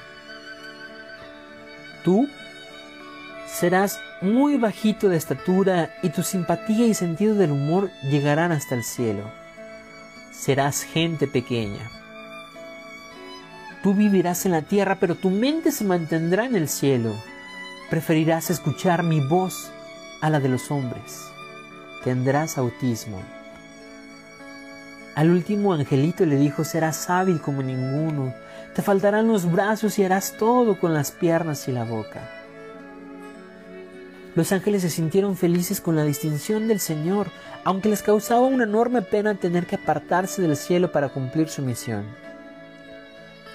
Tú 2.03 2.27
serás 3.47 3.99
muy 4.21 4.57
bajito 4.57 5.09
de 5.09 5.17
estatura 5.17 5.95
y 6.01 6.09
tu 6.09 6.23
simpatía 6.23 6.87
y 6.87 6.93
sentido 6.93 7.35
del 7.35 7.51
humor 7.51 7.91
llegarán 8.09 8.51
hasta 8.51 8.75
el 8.75 8.83
cielo. 8.83 9.31
Serás 10.31 10.83
gente 10.83 11.27
pequeña. 11.27 11.89
Tú 13.83 13.93
vivirás 13.93 14.45
en 14.45 14.51
la 14.53 14.61
tierra, 14.61 14.97
pero 14.99 15.15
tu 15.15 15.29
mente 15.29 15.71
se 15.71 15.85
mantendrá 15.85 16.45
en 16.45 16.55
el 16.55 16.67
cielo. 16.67 17.15
Preferirás 17.89 18.51
escuchar 18.51 19.01
mi 19.01 19.19
voz 19.19 19.71
a 20.21 20.29
la 20.29 20.39
de 20.39 20.47
los 20.47 20.69
hombres. 20.69 21.25
Tendrás 22.03 22.59
autismo. 22.59 23.19
Al 25.15 25.31
último 25.31 25.73
angelito 25.73 26.23
le 26.27 26.35
dijo, 26.35 26.63
serás 26.63 27.09
hábil 27.09 27.41
como 27.41 27.63
ninguno. 27.63 28.31
Te 28.75 28.83
faltarán 28.83 29.27
los 29.27 29.51
brazos 29.51 29.97
y 29.97 30.03
harás 30.03 30.35
todo 30.37 30.79
con 30.79 30.93
las 30.93 31.09
piernas 31.09 31.67
y 31.67 31.71
la 31.71 31.83
boca. 31.83 32.29
Los 34.35 34.51
ángeles 34.51 34.83
se 34.83 34.91
sintieron 34.91 35.35
felices 35.35 35.81
con 35.81 35.95
la 35.95 36.03
distinción 36.03 36.67
del 36.67 36.79
Señor, 36.79 37.31
aunque 37.63 37.89
les 37.89 38.03
causaba 38.03 38.41
una 38.41 38.65
enorme 38.65 39.01
pena 39.01 39.33
tener 39.33 39.65
que 39.65 39.77
apartarse 39.77 40.43
del 40.43 40.55
cielo 40.55 40.91
para 40.91 41.09
cumplir 41.09 41.49
su 41.49 41.63
misión. 41.63 42.05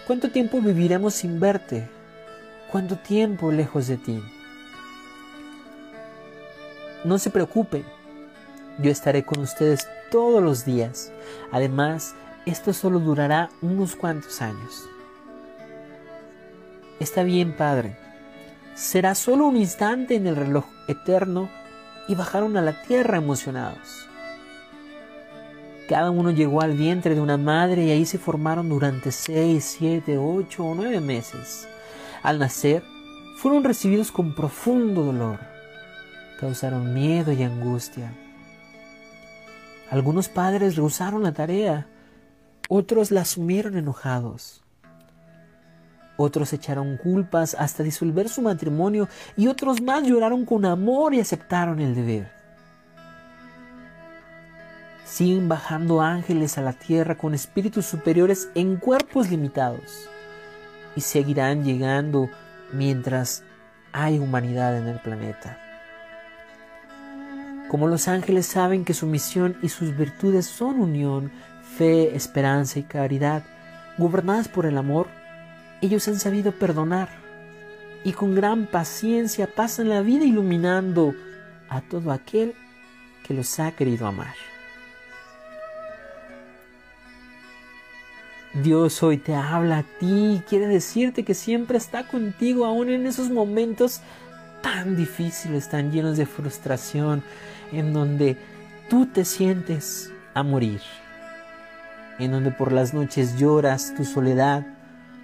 ¿Cuánto 0.09 0.31
tiempo 0.31 0.61
viviremos 0.61 1.15
sin 1.15 1.39
verte? 1.39 1.89
¿Cuánto 2.75 2.97
tiempo 2.97 3.53
lejos 3.53 3.87
de 3.87 3.97
ti? 3.97 4.21
No 7.05 7.21
se 7.21 7.31
preocupen, 7.31 7.85
yo 8.81 8.91
estaré 8.91 9.25
con 9.25 9.39
ustedes 9.39 9.87
todos 10.11 10.43
los 10.43 10.65
días. 10.65 11.13
Además, 11.53 12.17
esto 12.47 12.73
solo 12.73 12.99
durará 12.99 13.49
unos 13.63 13.95
cuantos 13.95 14.43
años. 14.43 14.89
Está 16.99 17.23
bien, 17.23 17.57
Padre. 17.57 17.97
Será 18.75 19.15
solo 19.15 19.47
un 19.47 19.57
instante 19.57 20.17
en 20.17 20.27
el 20.27 20.35
reloj 20.35 20.65
eterno 20.89 21.49
y 22.09 22.17
bajaron 22.17 22.57
a 22.57 22.61
la 22.61 22.83
tierra 22.83 23.19
emocionados. 23.19 24.09
Cada 25.89 26.11
uno 26.11 26.33
llegó 26.33 26.61
al 26.61 26.73
vientre 26.73 27.15
de 27.15 27.21
una 27.21 27.37
madre 27.37 27.85
y 27.85 27.93
ahí 27.93 28.05
se 28.05 28.19
formaron 28.19 28.69
durante 28.69 29.13
seis, 29.13 29.77
siete, 29.79 30.19
ocho 30.19 30.65
o 30.65 30.75
nueve 30.75 31.01
meses. 31.01 31.69
Al 32.25 32.39
nacer, 32.39 32.83
fueron 33.37 33.65
recibidos 33.65 34.11
con 34.11 34.35
profundo 34.35 35.05
dolor. 35.05 35.41
Causaron 36.41 36.95
miedo 36.95 37.33
y 37.33 37.43
angustia. 37.43 38.15
Algunos 39.91 40.31
padres 40.31 40.75
rehusaron 40.77 41.23
la 41.23 41.33
tarea, 41.33 41.87
otros 42.71 43.11
la 43.11 43.21
asumieron 43.21 43.77
enojados. 43.77 44.65
Otros 46.17 46.55
echaron 46.55 46.97
culpas 46.97 47.55
hasta 47.59 47.83
disolver 47.83 48.31
su 48.31 48.41
matrimonio 48.41 49.07
y 49.37 49.49
otros 49.49 49.83
más 49.83 50.05
lloraron 50.05 50.47
con 50.47 50.65
amor 50.65 51.13
y 51.13 51.21
aceptaron 51.21 51.79
el 51.79 51.95
deber. 51.95 52.33
Siguen 55.05 55.47
bajando 55.47 56.01
ángeles 56.01 56.57
a 56.57 56.63
la 56.63 56.73
tierra 56.73 57.19
con 57.19 57.35
espíritus 57.35 57.85
superiores 57.85 58.49
en 58.55 58.77
cuerpos 58.77 59.29
limitados 59.29 60.09
y 60.97 61.01
seguirán 61.01 61.65
llegando 61.65 62.29
mientras 62.73 63.45
hay 63.93 64.19
humanidad 64.19 64.77
en 64.79 64.89
el 64.89 64.99
planeta. 64.99 65.59
Como 67.69 67.89
los 67.89 68.09
ángeles 68.09 68.47
saben 68.47 68.85
que 68.85 68.95
su 68.95 69.07
misión 69.07 69.57
y 69.63 69.69
sus 69.69 69.97
virtudes 69.97 70.47
son 70.47 70.81
unión, 70.81 71.33
fe, 71.77 72.15
esperanza 72.15 72.79
y 72.79 72.83
caridad, 72.85 73.43
gobernadas 73.99 74.49
por 74.49 74.67
el 74.67 74.79
amor, 74.79 75.09
ellos 75.81 76.07
han 76.09 76.19
sabido 76.19 76.53
perdonar 76.53 77.09
y 78.05 78.13
con 78.13 78.35
gran 78.35 78.67
paciencia 78.67 79.49
pasan 79.53 79.89
la 79.89 80.03
vida 80.03 80.25
iluminando 80.25 81.15
a 81.69 81.81
todo 81.81 82.13
aquel 82.13 82.55
que 83.27 83.35
los 83.35 83.59
ha 83.59 83.73
querido 83.73 84.07
amar. 84.07 84.35
Dios 88.63 89.03
hoy 89.03 89.19
te 89.19 89.35
habla 89.35 89.79
a 89.79 89.83
ti 89.83 90.41
quiere 90.49 90.69
decirte 90.69 91.25
que 91.25 91.35
siempre 91.35 91.77
está 91.77 92.07
contigo 92.07 92.65
aún 92.67 92.89
en 92.89 93.05
esos 93.07 93.29
momentos 93.31 94.01
tan 94.63 94.95
difíciles, 94.97 95.69
tan 95.69 95.91
llenos 95.91 96.17
de 96.17 96.25
frustración, 96.25 97.25
en 97.73 97.93
donde 97.93 98.37
tú 98.89 99.07
te 99.07 99.25
sientes 99.25 100.13
a 100.35 100.45
morir, 100.45 100.81
en 102.21 102.31
donde 102.31 102.53
por 102.53 102.71
las 102.71 102.95
noches 102.95 103.37
lloras 103.37 103.93
tu 103.97 104.05
soledad, 104.05 104.65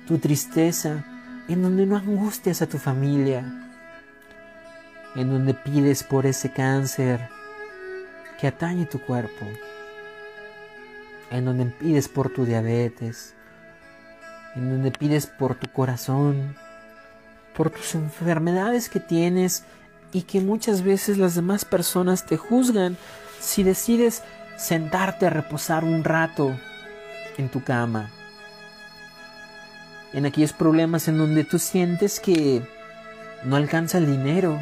tu 0.08 0.18
tristeza, 0.18 1.04
en 1.48 1.62
donde 1.62 1.86
no 1.86 1.96
angustias 1.96 2.62
a 2.62 2.66
tu 2.66 2.78
familia, 2.78 3.44
en 5.14 5.30
donde 5.30 5.54
pides 5.54 6.02
por 6.02 6.26
ese 6.26 6.50
cáncer 6.50 7.28
que 8.40 8.48
atañe 8.48 8.86
tu 8.86 9.00
cuerpo 9.00 9.46
en 11.30 11.44
donde 11.44 11.66
pides 11.66 12.08
por 12.08 12.30
tu 12.30 12.44
diabetes, 12.44 13.34
en 14.56 14.70
donde 14.70 14.90
pides 14.90 15.26
por 15.26 15.54
tu 15.54 15.70
corazón, 15.72 16.56
por 17.56 17.70
tus 17.70 17.94
enfermedades 17.94 18.88
que 18.88 19.00
tienes 19.00 19.64
y 20.12 20.22
que 20.22 20.40
muchas 20.40 20.82
veces 20.82 21.18
las 21.18 21.34
demás 21.34 21.64
personas 21.64 22.26
te 22.26 22.36
juzgan 22.36 22.96
si 23.40 23.62
decides 23.62 24.22
sentarte 24.56 25.26
a 25.26 25.30
reposar 25.30 25.84
un 25.84 26.04
rato 26.04 26.54
en 27.38 27.48
tu 27.48 27.62
cama. 27.62 28.10
En 30.12 30.26
aquellos 30.26 30.52
problemas 30.52 31.06
en 31.06 31.18
donde 31.18 31.44
tú 31.44 31.58
sientes 31.58 32.18
que 32.18 32.62
no 33.44 33.56
alcanza 33.56 33.98
el 33.98 34.06
dinero, 34.06 34.60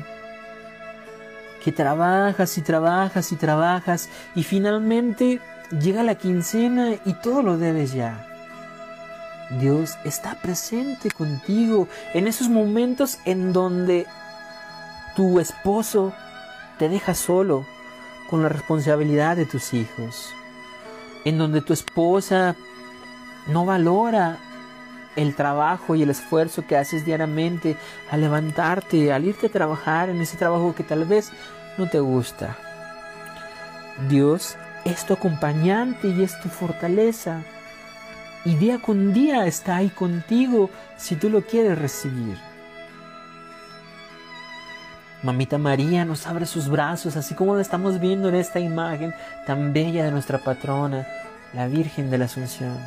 que 1.64 1.72
trabajas 1.72 2.58
y 2.58 2.62
trabajas 2.62 3.32
y 3.32 3.36
trabajas 3.36 4.08
y 4.34 4.42
finalmente 4.42 5.40
Llega 5.70 6.02
la 6.02 6.14
quincena 6.14 6.94
y 7.04 7.12
todo 7.14 7.42
lo 7.42 7.58
debes 7.58 7.92
ya. 7.92 8.26
Dios 9.60 9.98
está 10.04 10.34
presente 10.36 11.10
contigo 11.10 11.88
en 12.14 12.26
esos 12.26 12.48
momentos 12.48 13.18
en 13.24 13.52
donde 13.52 14.06
tu 15.14 15.40
esposo 15.40 16.12
te 16.78 16.88
deja 16.88 17.14
solo 17.14 17.66
con 18.30 18.42
la 18.42 18.48
responsabilidad 18.48 19.36
de 19.36 19.46
tus 19.46 19.74
hijos, 19.74 20.34
en 21.24 21.38
donde 21.38 21.60
tu 21.62 21.72
esposa 21.72 22.56
no 23.46 23.64
valora 23.64 24.38
el 25.16 25.34
trabajo 25.34 25.94
y 25.94 26.02
el 26.02 26.10
esfuerzo 26.10 26.66
que 26.66 26.76
haces 26.76 27.04
diariamente 27.04 27.76
al 28.10 28.20
levantarte, 28.20 29.12
al 29.12 29.24
irte 29.24 29.46
a 29.46 29.52
trabajar 29.52 30.10
en 30.10 30.20
ese 30.20 30.36
trabajo 30.36 30.74
que 30.74 30.84
tal 30.84 31.04
vez 31.04 31.32
no 31.76 31.88
te 31.88 32.00
gusta. 32.00 32.56
Dios 34.08 34.56
es 34.90 35.04
tu 35.04 35.12
acompañante 35.12 36.08
y 36.08 36.22
es 36.22 36.40
tu 36.40 36.48
fortaleza. 36.48 37.42
Y 38.44 38.56
día 38.56 38.78
con 38.78 39.12
día 39.12 39.46
está 39.46 39.76
ahí 39.76 39.90
contigo 39.90 40.70
si 40.96 41.16
tú 41.16 41.28
lo 41.28 41.42
quieres 41.42 41.78
recibir. 41.78 42.38
Mamita 45.22 45.58
María 45.58 46.04
nos 46.04 46.26
abre 46.26 46.46
sus 46.46 46.68
brazos, 46.68 47.16
así 47.16 47.34
como 47.34 47.54
lo 47.54 47.60
estamos 47.60 47.98
viendo 47.98 48.28
en 48.28 48.36
esta 48.36 48.60
imagen 48.60 49.12
tan 49.46 49.72
bella 49.72 50.04
de 50.04 50.12
nuestra 50.12 50.38
patrona, 50.38 51.06
la 51.52 51.66
Virgen 51.66 52.08
de 52.08 52.18
la 52.18 52.26
Asunción. 52.26 52.78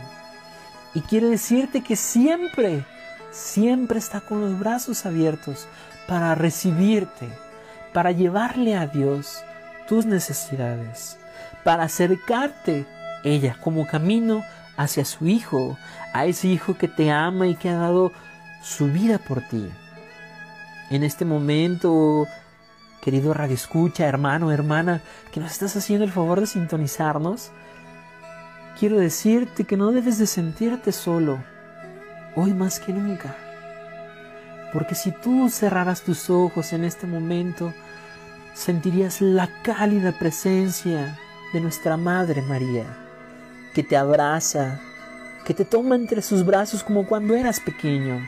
Y 0.94 1.02
quiere 1.02 1.28
decirte 1.28 1.82
que 1.82 1.98
siempre, 1.98 2.86
siempre 3.32 4.00
está 4.00 4.22
con 4.22 4.40
los 4.42 4.58
brazos 4.58 5.06
abiertos 5.06 5.68
para 6.08 6.34
recibirte, 6.36 7.28
para 7.94 8.12
llevarle 8.12 8.76
a 8.76 8.88
Dios 8.88 9.44
tus 9.88 10.06
necesidades 10.06 11.21
para 11.64 11.84
acercarte 11.84 12.86
ella 13.24 13.58
como 13.62 13.88
camino 13.88 14.44
hacia 14.78 15.06
su 15.06 15.28
Hijo, 15.28 15.78
a 16.14 16.26
ese 16.26 16.48
Hijo 16.48 16.78
que 16.78 16.88
te 16.88 17.12
ama 17.12 17.48
y 17.48 17.56
que 17.56 17.70
ha 17.70 17.76
dado 17.76 18.12
su 18.64 18.88
vida 18.88 19.18
por 19.18 19.42
ti. 19.42 19.70
En 20.90 21.04
este 21.04 21.26
momento, 21.26 22.28
querido 23.02 23.34
Radio 23.34 23.56
Escucha, 23.56 24.08
hermano, 24.08 24.52
hermana, 24.52 25.02
que 25.32 25.40
nos 25.40 25.52
estás 25.52 25.76
haciendo 25.76 26.06
el 26.06 26.12
favor 26.12 26.40
de 26.40 26.48
sintonizarnos, 26.48 27.52
quiero 28.80 28.98
decirte 28.98 29.64
que 29.64 29.78
no 29.78 29.92
debes 29.92 30.18
de 30.18 30.28
sentirte 30.28 30.92
solo, 30.92 31.44
hoy 32.36 32.54
más 32.54 32.80
que 32.80 32.94
nunca. 32.94 33.36
Porque 34.74 34.96
si 34.96 35.12
tú 35.12 35.50
cerraras 35.50 36.02
tus 36.02 36.30
ojos 36.30 36.74
en 36.74 36.84
este 36.86 37.08
momento, 37.08 37.74
sentirías 38.54 39.22
la 39.22 39.50
cálida 39.64 40.12
presencia 40.12 41.18
de 41.54 41.62
nuestra 41.62 41.98
Madre 41.98 42.42
María, 42.42 42.86
que 43.74 43.84
te 43.84 43.98
abraza, 43.98 44.80
que 45.46 45.54
te 45.54 45.66
toma 45.66 45.96
entre 45.96 46.22
sus 46.22 46.46
brazos 46.46 46.84
como 46.84 47.06
cuando 47.06 47.36
eras 47.36 47.60
pequeño, 47.60 48.26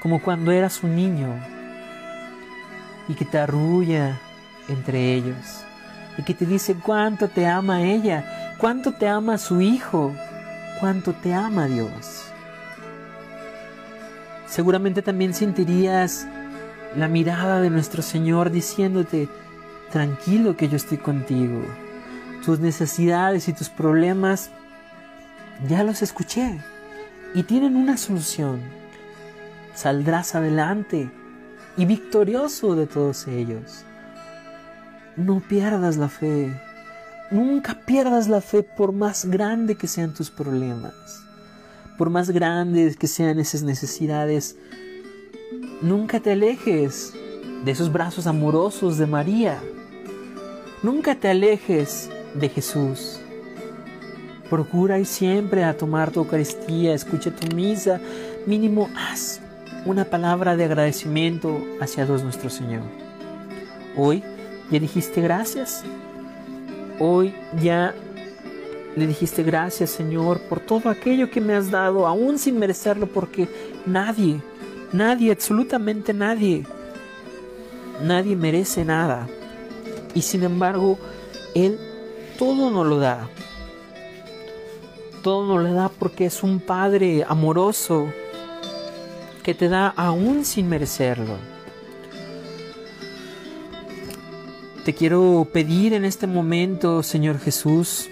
como 0.00 0.20
cuando 0.22 0.52
eras 0.52 0.82
un 0.82 0.94
niño, 0.94 1.28
y 3.08 3.14
que 3.14 3.24
te 3.24 3.38
arrulla 3.38 4.20
entre 4.68 5.14
ellos, 5.14 5.64
y 6.18 6.22
que 6.22 6.34
te 6.34 6.46
dice 6.46 6.74
cuánto 6.74 7.28
te 7.28 7.46
ama 7.46 7.82
ella, 7.82 8.56
cuánto 8.58 8.92
te 8.92 9.08
ama 9.08 9.38
su 9.38 9.60
Hijo, 9.60 10.12
cuánto 10.80 11.12
te 11.12 11.34
ama 11.34 11.66
Dios. 11.66 12.32
Seguramente 14.46 15.02
también 15.02 15.32
sentirías 15.32 16.26
la 16.96 17.08
mirada 17.08 17.60
de 17.60 17.70
nuestro 17.70 18.02
Señor 18.02 18.50
diciéndote, 18.50 19.28
tranquilo 19.90 20.56
que 20.56 20.68
yo 20.68 20.76
estoy 20.76 20.98
contigo. 20.98 21.62
Tus 22.44 22.58
necesidades 22.60 23.48
y 23.48 23.52
tus 23.52 23.68
problemas 23.68 24.50
ya 25.68 25.84
los 25.84 26.02
escuché 26.02 26.60
y 27.34 27.44
tienen 27.44 27.76
una 27.76 27.96
solución. 27.96 28.60
Saldrás 29.74 30.34
adelante 30.34 31.10
y 31.76 31.84
victorioso 31.84 32.74
de 32.74 32.86
todos 32.86 33.26
ellos. 33.28 33.84
No 35.16 35.40
pierdas 35.40 35.96
la 35.96 36.08
fe. 36.08 36.52
Nunca 37.30 37.80
pierdas 37.86 38.28
la 38.28 38.40
fe 38.40 38.62
por 38.62 38.92
más 38.92 39.24
grande 39.26 39.76
que 39.76 39.86
sean 39.86 40.12
tus 40.12 40.30
problemas 40.30 41.22
por 42.02 42.10
más 42.10 42.30
grandes 42.30 42.96
que 42.96 43.06
sean 43.06 43.38
esas 43.38 43.62
necesidades, 43.62 44.56
nunca 45.80 46.20
te 46.20 46.32
alejes 46.32 47.12
de 47.64 47.70
esos 47.70 47.92
brazos 47.92 48.26
amorosos 48.26 48.98
de 48.98 49.06
María. 49.06 49.62
Nunca 50.82 51.14
te 51.14 51.28
alejes 51.28 52.10
de 52.34 52.48
Jesús. 52.48 53.20
Procura 54.48 54.98
y 54.98 55.04
siempre 55.04 55.64
a 55.64 55.76
tomar 55.76 56.10
tu 56.10 56.20
Eucaristía, 56.20 56.94
escucha 56.94 57.30
tu 57.30 57.54
misa, 57.54 58.00
mínimo 58.46 58.90
haz 58.94 59.40
una 59.84 60.04
palabra 60.04 60.56
de 60.56 60.64
agradecimiento 60.64 61.60
hacia 61.80 62.06
Dios 62.06 62.22
nuestro 62.22 62.50
Señor. 62.50 62.82
Hoy 63.96 64.22
ya 64.70 64.78
dijiste 64.78 65.20
gracias. 65.20 65.82
Hoy 66.98 67.34
ya 67.60 67.94
le 68.94 69.06
dijiste 69.06 69.42
gracias 69.42 69.90
Señor 69.90 70.40
por 70.42 70.60
todo 70.60 70.90
aquello 70.90 71.30
que 71.30 71.40
me 71.40 71.54
has 71.54 71.70
dado, 71.70 72.06
aún 72.06 72.38
sin 72.38 72.58
merecerlo, 72.58 73.06
porque 73.06 73.48
nadie, 73.86 74.40
nadie, 74.92 75.32
absolutamente 75.32 76.12
nadie, 76.12 76.66
nadie 78.02 78.36
merece 78.36 78.84
nada. 78.84 79.26
Y 80.14 80.22
sin 80.22 80.42
embargo, 80.42 80.98
Él 81.54 81.78
todo 82.38 82.70
nos 82.70 82.86
lo 82.86 82.98
da. 82.98 83.28
Todo 85.22 85.46
nos 85.46 85.62
lo 85.62 85.74
da 85.74 85.88
porque 85.88 86.26
es 86.26 86.42
un 86.42 86.60
Padre 86.60 87.24
amoroso 87.28 88.12
que 89.42 89.54
te 89.54 89.68
da 89.68 89.88
aún 89.88 90.44
sin 90.44 90.68
merecerlo. 90.68 91.36
Te 94.84 94.94
quiero 94.94 95.46
pedir 95.52 95.92
en 95.92 96.04
este 96.04 96.26
momento, 96.26 97.04
Señor 97.04 97.38
Jesús, 97.38 98.08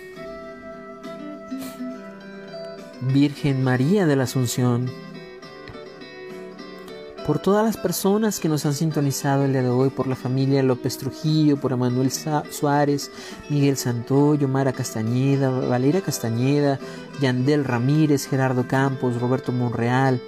Virgen 3.00 3.64
María 3.64 4.06
de 4.06 4.14
la 4.14 4.24
Asunción, 4.24 4.88
por 7.26 7.38
todas 7.38 7.64
las 7.64 7.76
personas 7.76 8.40
que 8.40 8.48
nos 8.48 8.66
han 8.66 8.74
sintonizado 8.74 9.44
el 9.44 9.52
día 9.52 9.62
de 9.62 9.68
hoy, 9.68 9.90
por 9.90 10.06
la 10.06 10.16
familia 10.16 10.62
López 10.62 10.98
Trujillo, 10.98 11.58
por 11.58 11.72
Emanuel 11.72 12.10
Suárez, 12.10 13.10
Miguel 13.48 13.76
Santoyo, 13.76 14.48
Mara 14.48 14.72
Castañeda, 14.72 15.50
Valeria 15.50 16.00
Castañeda, 16.00 16.78
Yandel 17.20 17.64
Ramírez, 17.64 18.26
Gerardo 18.26 18.66
Campos, 18.66 19.20
Roberto 19.20 19.52
Monreal, 19.52 20.20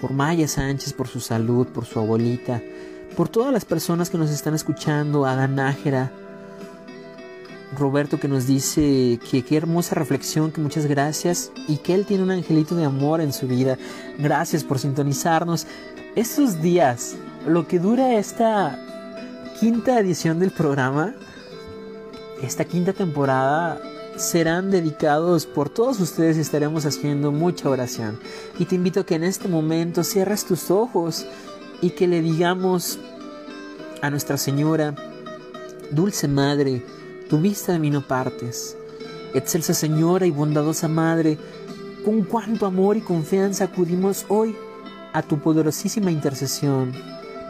por 0.00 0.12
Maya 0.12 0.48
Sánchez, 0.48 0.92
por 0.92 1.08
su 1.08 1.20
salud, 1.20 1.66
por 1.66 1.84
su 1.84 1.98
abuelita, 1.98 2.62
por 3.16 3.28
todas 3.28 3.52
las 3.52 3.64
personas 3.64 4.10
que 4.10 4.18
nos 4.18 4.30
están 4.30 4.54
escuchando, 4.54 5.26
Adán 5.26 5.56
Nájera, 5.56 6.12
Roberto 7.76 8.18
que 8.18 8.28
nos 8.28 8.46
dice 8.46 9.18
que 9.30 9.42
qué 9.42 9.56
hermosa 9.56 9.94
reflexión, 9.94 10.52
que 10.52 10.60
muchas 10.60 10.86
gracias 10.86 11.50
y 11.68 11.78
que 11.78 11.94
él 11.94 12.06
tiene 12.06 12.22
un 12.22 12.30
angelito 12.30 12.76
de 12.76 12.84
amor 12.84 13.20
en 13.20 13.32
su 13.32 13.46
vida. 13.48 13.76
Gracias 14.18 14.64
por 14.64 14.78
sintonizarnos. 14.78 15.66
Estos 16.16 16.62
días, 16.62 17.14
lo 17.46 17.68
que 17.68 17.78
dura 17.78 18.14
esta 18.14 18.78
quinta 19.60 20.00
edición 20.00 20.40
del 20.40 20.50
programa, 20.50 21.14
esta 22.42 22.64
quinta 22.64 22.94
temporada, 22.94 23.78
serán 24.16 24.70
dedicados 24.70 25.44
por 25.44 25.68
todos 25.68 26.00
ustedes 26.00 26.38
y 26.38 26.40
estaremos 26.40 26.86
haciendo 26.86 27.32
mucha 27.32 27.68
oración. 27.68 28.18
Y 28.58 28.64
te 28.64 28.76
invito 28.76 29.00
a 29.00 29.04
que 29.04 29.16
en 29.16 29.24
este 29.24 29.46
momento 29.46 30.02
cierres 30.04 30.46
tus 30.46 30.70
ojos 30.70 31.26
y 31.82 31.90
que 31.90 32.08
le 32.08 32.22
digamos 32.22 32.98
a 34.00 34.08
Nuestra 34.08 34.38
Señora, 34.38 34.94
Dulce 35.90 36.28
Madre, 36.28 36.82
tu 37.28 37.42
vista 37.42 37.72
de 37.72 37.78
mí 37.78 37.90
no 37.90 38.00
partes. 38.00 38.74
Excelsa 39.34 39.74
Señora 39.74 40.24
y 40.24 40.30
bondadosa 40.30 40.88
Madre, 40.88 41.36
con 42.06 42.22
cuánto 42.22 42.64
amor 42.64 42.96
y 42.96 43.02
confianza 43.02 43.64
acudimos 43.64 44.24
hoy 44.28 44.56
a 45.16 45.22
tu 45.22 45.38
poderosísima 45.38 46.10
intercesión 46.10 46.92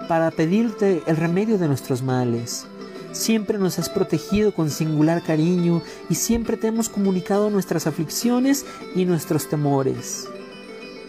para 0.09 0.31
pedirte 0.31 1.03
el 1.09 1.17
remedio 1.17 1.59
de 1.59 1.67
nuestros 1.67 2.01
males. 2.01 2.65
Siempre 3.11 3.59
nos 3.59 3.81
has 3.81 3.89
protegido 3.89 4.55
con 4.55 4.71
singular 4.71 5.21
cariño 5.21 5.83
y 6.09 6.15
siempre 6.15 6.57
te 6.57 6.69
hemos 6.69 6.89
comunicado 6.89 7.51
nuestras 7.51 7.89
aflicciones 7.89 8.65
y 8.95 9.05
nuestros 9.05 9.49
temores. 9.49 10.29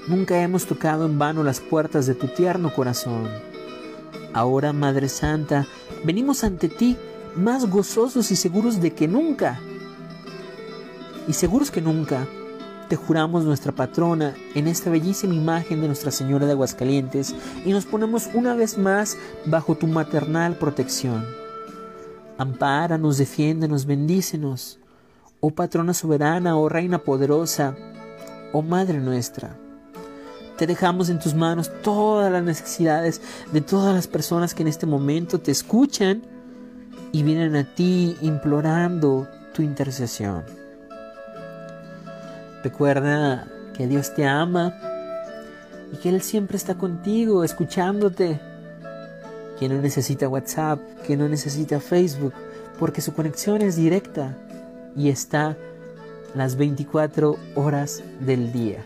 Nunca 0.07 0.41
hemos 0.41 0.65
tocado 0.65 1.05
en 1.05 1.19
vano 1.19 1.43
las 1.43 1.59
puertas 1.59 2.07
de 2.07 2.15
tu 2.15 2.27
tierno 2.27 2.73
corazón. 2.73 3.29
Ahora, 4.33 4.73
Madre 4.73 5.09
Santa, 5.09 5.67
venimos 6.03 6.43
ante 6.43 6.69
ti 6.69 6.97
más 7.35 7.69
gozosos 7.69 8.31
y 8.31 8.35
seguros 8.35 8.81
de 8.81 8.95
que 8.95 9.07
nunca. 9.07 9.59
Y 11.27 11.33
seguros 11.33 11.69
que 11.69 11.81
nunca, 11.81 12.25
te 12.87 12.95
juramos 12.95 13.43
nuestra 13.43 13.73
patrona 13.73 14.33
en 14.55 14.67
esta 14.67 14.89
bellísima 14.89 15.33
imagen 15.33 15.81
de 15.81 15.87
Nuestra 15.87 16.11
Señora 16.11 16.45
de 16.45 16.53
Aguascalientes 16.53 17.35
y 17.65 17.71
nos 17.71 17.85
ponemos 17.85 18.29
una 18.33 18.55
vez 18.55 18.77
más 18.77 19.17
bajo 19.45 19.75
tu 19.75 19.87
maternal 19.87 20.55
protección. 20.57 21.25
Ampáranos, 22.37 23.17
defiéndenos, 23.17 23.85
bendícenos, 23.85 24.79
oh 25.39 25.51
patrona 25.51 25.93
soberana, 25.93 26.57
oh 26.57 26.69
reina 26.69 26.99
poderosa, 26.99 27.75
oh 28.53 28.61
Madre 28.61 28.99
nuestra. 28.99 29.57
Te 30.57 30.65
dejamos 30.65 31.09
en 31.09 31.19
tus 31.19 31.35
manos 31.35 31.71
todas 31.83 32.31
las 32.31 32.43
necesidades 32.43 33.21
de 33.51 33.61
todas 33.61 33.93
las 33.93 34.07
personas 34.07 34.53
que 34.53 34.63
en 34.63 34.69
este 34.69 34.85
momento 34.85 35.39
te 35.39 35.51
escuchan 35.51 36.23
y 37.11 37.21
vienen 37.23 37.55
a 37.55 37.63
ti 37.75 38.15
implorando 38.21 39.27
tu 39.53 39.61
intercesión. 39.61 40.56
Recuerda 42.67 43.47
que 43.77 43.87
Dios 43.87 44.13
te 44.13 44.25
ama 44.25 44.73
y 45.93 45.95
que 45.99 46.09
Él 46.09 46.21
siempre 46.21 46.57
está 46.57 46.75
contigo, 46.75 47.45
escuchándote. 47.45 48.41
Que 49.57 49.69
no 49.69 49.81
necesita 49.81 50.27
WhatsApp, 50.27 50.81
que 51.05 51.15
no 51.15 51.29
necesita 51.29 51.79
Facebook, 51.79 52.33
porque 52.77 52.99
su 52.99 53.13
conexión 53.13 53.61
es 53.61 53.77
directa 53.77 54.35
y 54.97 55.07
está 55.07 55.55
las 56.35 56.57
24 56.57 57.37
horas 57.55 58.03
del 58.19 58.51
día. 58.51 58.83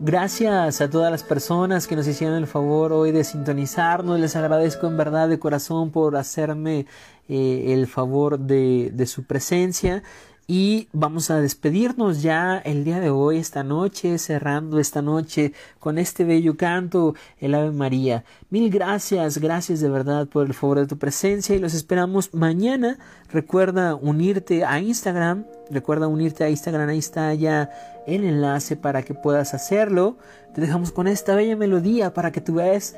Gracias 0.00 0.80
a 0.80 0.88
todas 0.88 1.10
las 1.10 1.22
personas 1.22 1.86
que 1.86 1.94
nos 1.94 2.06
hicieron 2.06 2.38
el 2.38 2.46
favor 2.46 2.94
hoy 2.94 3.12
de 3.12 3.22
sintonizarnos. 3.22 4.18
Les 4.18 4.34
agradezco 4.34 4.86
en 4.86 4.96
verdad 4.96 5.28
de 5.28 5.38
corazón 5.38 5.90
por 5.90 6.16
hacerme 6.16 6.86
eh, 7.28 7.74
el 7.74 7.86
favor 7.86 8.38
de, 8.38 8.90
de 8.94 9.04
su 9.04 9.24
presencia. 9.24 10.02
Y 10.46 10.88
vamos 10.92 11.30
a 11.30 11.40
despedirnos 11.40 12.20
ya 12.20 12.58
el 12.58 12.84
día 12.84 13.00
de 13.00 13.08
hoy, 13.08 13.38
esta 13.38 13.64
noche, 13.64 14.18
cerrando 14.18 14.78
esta 14.78 15.00
noche 15.00 15.54
con 15.78 15.96
este 15.96 16.24
bello 16.24 16.58
canto, 16.58 17.14
el 17.38 17.54
Ave 17.54 17.70
María. 17.70 18.24
Mil 18.50 18.68
gracias, 18.68 19.38
gracias 19.38 19.80
de 19.80 19.88
verdad 19.88 20.28
por 20.28 20.44
el 20.44 20.52
favor 20.52 20.80
de 20.80 20.86
tu 20.86 20.98
presencia 20.98 21.56
y 21.56 21.60
los 21.60 21.72
esperamos 21.72 22.34
mañana. 22.34 22.98
Recuerda 23.30 23.94
unirte 23.94 24.66
a 24.66 24.80
Instagram, 24.80 25.46
recuerda 25.70 26.08
unirte 26.08 26.44
a 26.44 26.50
Instagram, 26.50 26.90
ahí 26.90 26.98
está 26.98 27.32
ya 27.32 27.70
el 28.06 28.24
enlace 28.24 28.76
para 28.76 29.02
que 29.02 29.14
puedas 29.14 29.54
hacerlo. 29.54 30.18
Te 30.54 30.60
dejamos 30.60 30.92
con 30.92 31.08
esta 31.08 31.34
bella 31.34 31.56
melodía 31.56 32.12
para 32.12 32.32
que 32.32 32.42
tú 32.42 32.56
vayas 32.56 32.96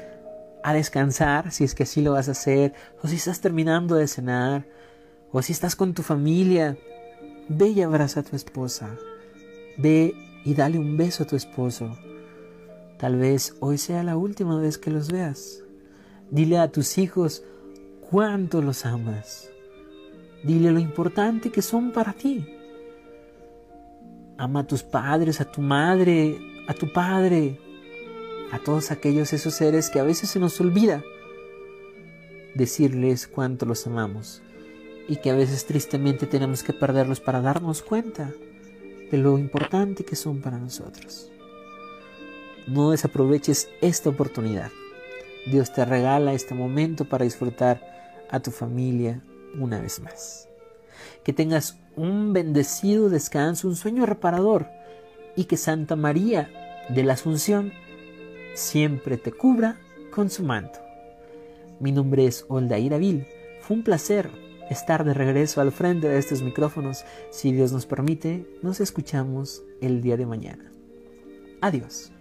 a 0.64 0.74
descansar, 0.74 1.52
si 1.52 1.62
es 1.62 1.77
que 1.77 1.85
así 1.85 2.02
lo 2.02 2.14
vas 2.14 2.27
a 2.27 2.32
hacer, 2.32 2.74
o 3.05 3.06
si 3.06 3.14
estás 3.14 3.40
terminando 3.40 3.94
de 3.94 4.09
cenar, 4.09 4.66
o 5.31 5.40
si 5.43 5.52
estás 5.52 5.77
con 5.77 5.94
tu 5.94 6.02
familia 6.02 6.77
Ve 7.48 7.68
y 7.68 7.82
abraza 7.82 8.20
a 8.20 8.23
tu 8.24 8.35
esposa. 8.35 8.97
Ve 9.77 10.14
y 10.44 10.55
dale 10.55 10.78
un 10.78 10.97
beso 10.97 11.23
a 11.23 11.27
tu 11.27 11.36
esposo. 11.36 11.97
Tal 12.98 13.16
vez 13.16 13.55
hoy 13.60 13.78
sea 13.78 14.02
la 14.02 14.16
última 14.16 14.59
vez 14.60 14.78
que 14.78 14.90
los 14.90 15.12
veas. 15.12 15.62
Dile 16.31 16.59
a 16.59 16.73
tus 16.73 16.98
hijos 16.98 17.44
cuánto 18.10 18.62
los 18.62 18.85
amas. 18.85 19.48
Dile 20.43 20.73
lo 20.73 20.81
importante 20.81 21.51
que 21.51 21.62
son 21.62 21.93
para 21.93 22.12
ti. 22.12 22.44
Ama 24.39 24.60
a 24.60 24.66
tus 24.66 24.82
padres, 24.82 25.40
a 25.40 25.51
tu 25.51 25.60
madre, 25.60 26.39
a 26.66 26.74
tu 26.74 26.93
padre, 26.93 27.60
a 28.51 28.59
todos 28.59 28.90
aquellos 28.90 29.32
esos 29.32 29.55
seres 29.55 29.89
que 29.89 30.01
a 30.01 30.05
veces 30.05 30.31
se 30.31 30.40
nos 30.40 30.60
olvida 30.60 31.05
decirles 32.55 33.28
cuánto 33.28 33.66
los 33.66 33.86
amamos 33.86 34.43
y 35.08 35.16
que 35.16 35.30
a 35.30 35.34
veces 35.34 35.66
tristemente 35.66 36.26
tenemos 36.26 36.62
que 36.62 36.72
perderlos 36.72 37.20
para 37.20 37.40
darnos 37.40 37.82
cuenta 37.82 38.32
de 39.10 39.18
lo 39.18 39.38
importante 39.38 40.04
que 40.04 40.16
son 40.16 40.40
para 40.40 40.58
nosotros. 40.58 41.30
No 42.66 42.90
desaproveches 42.90 43.68
esta 43.80 44.10
oportunidad. 44.10 44.70
Dios 45.46 45.72
te 45.72 45.84
regala 45.84 46.32
este 46.32 46.54
momento 46.54 47.04
para 47.04 47.24
disfrutar 47.24 47.80
a 48.30 48.40
tu 48.40 48.50
familia 48.50 49.22
una 49.60 49.80
vez 49.80 50.00
más. 50.00 50.48
Que 51.22 51.32
tengas 51.32 51.78
un 51.94 52.32
bendecido 52.32 53.08
descanso, 53.08 53.68
un 53.68 53.76
sueño 53.76 54.06
reparador 54.06 54.66
y 55.36 55.44
que 55.44 55.56
Santa 55.56 55.94
María 55.94 56.50
de 56.88 57.04
la 57.04 57.12
Asunción 57.12 57.72
siempre 58.54 59.16
te 59.16 59.30
cubra 59.30 59.78
con 60.10 60.30
su 60.30 60.42
manto. 60.42 60.80
Mi 61.78 61.92
nombre 61.92 62.26
es 62.26 62.44
Oldaira 62.48 62.98
Vil. 62.98 63.26
Fue 63.60 63.76
un 63.76 63.82
placer 63.84 64.30
estar 64.70 65.05
de 65.05 65.14
regreso 65.14 65.60
al 65.60 65.72
frente 65.72 66.09
de 66.09 66.18
estos 66.18 66.43
micrófonos. 66.43 67.05
Si 67.30 67.52
Dios 67.52 67.72
nos 67.72 67.86
permite, 67.86 68.47
nos 68.62 68.80
escuchamos 68.80 69.62
el 69.80 70.02
día 70.02 70.16
de 70.16 70.26
mañana. 70.26 70.70
Adiós. 71.60 72.12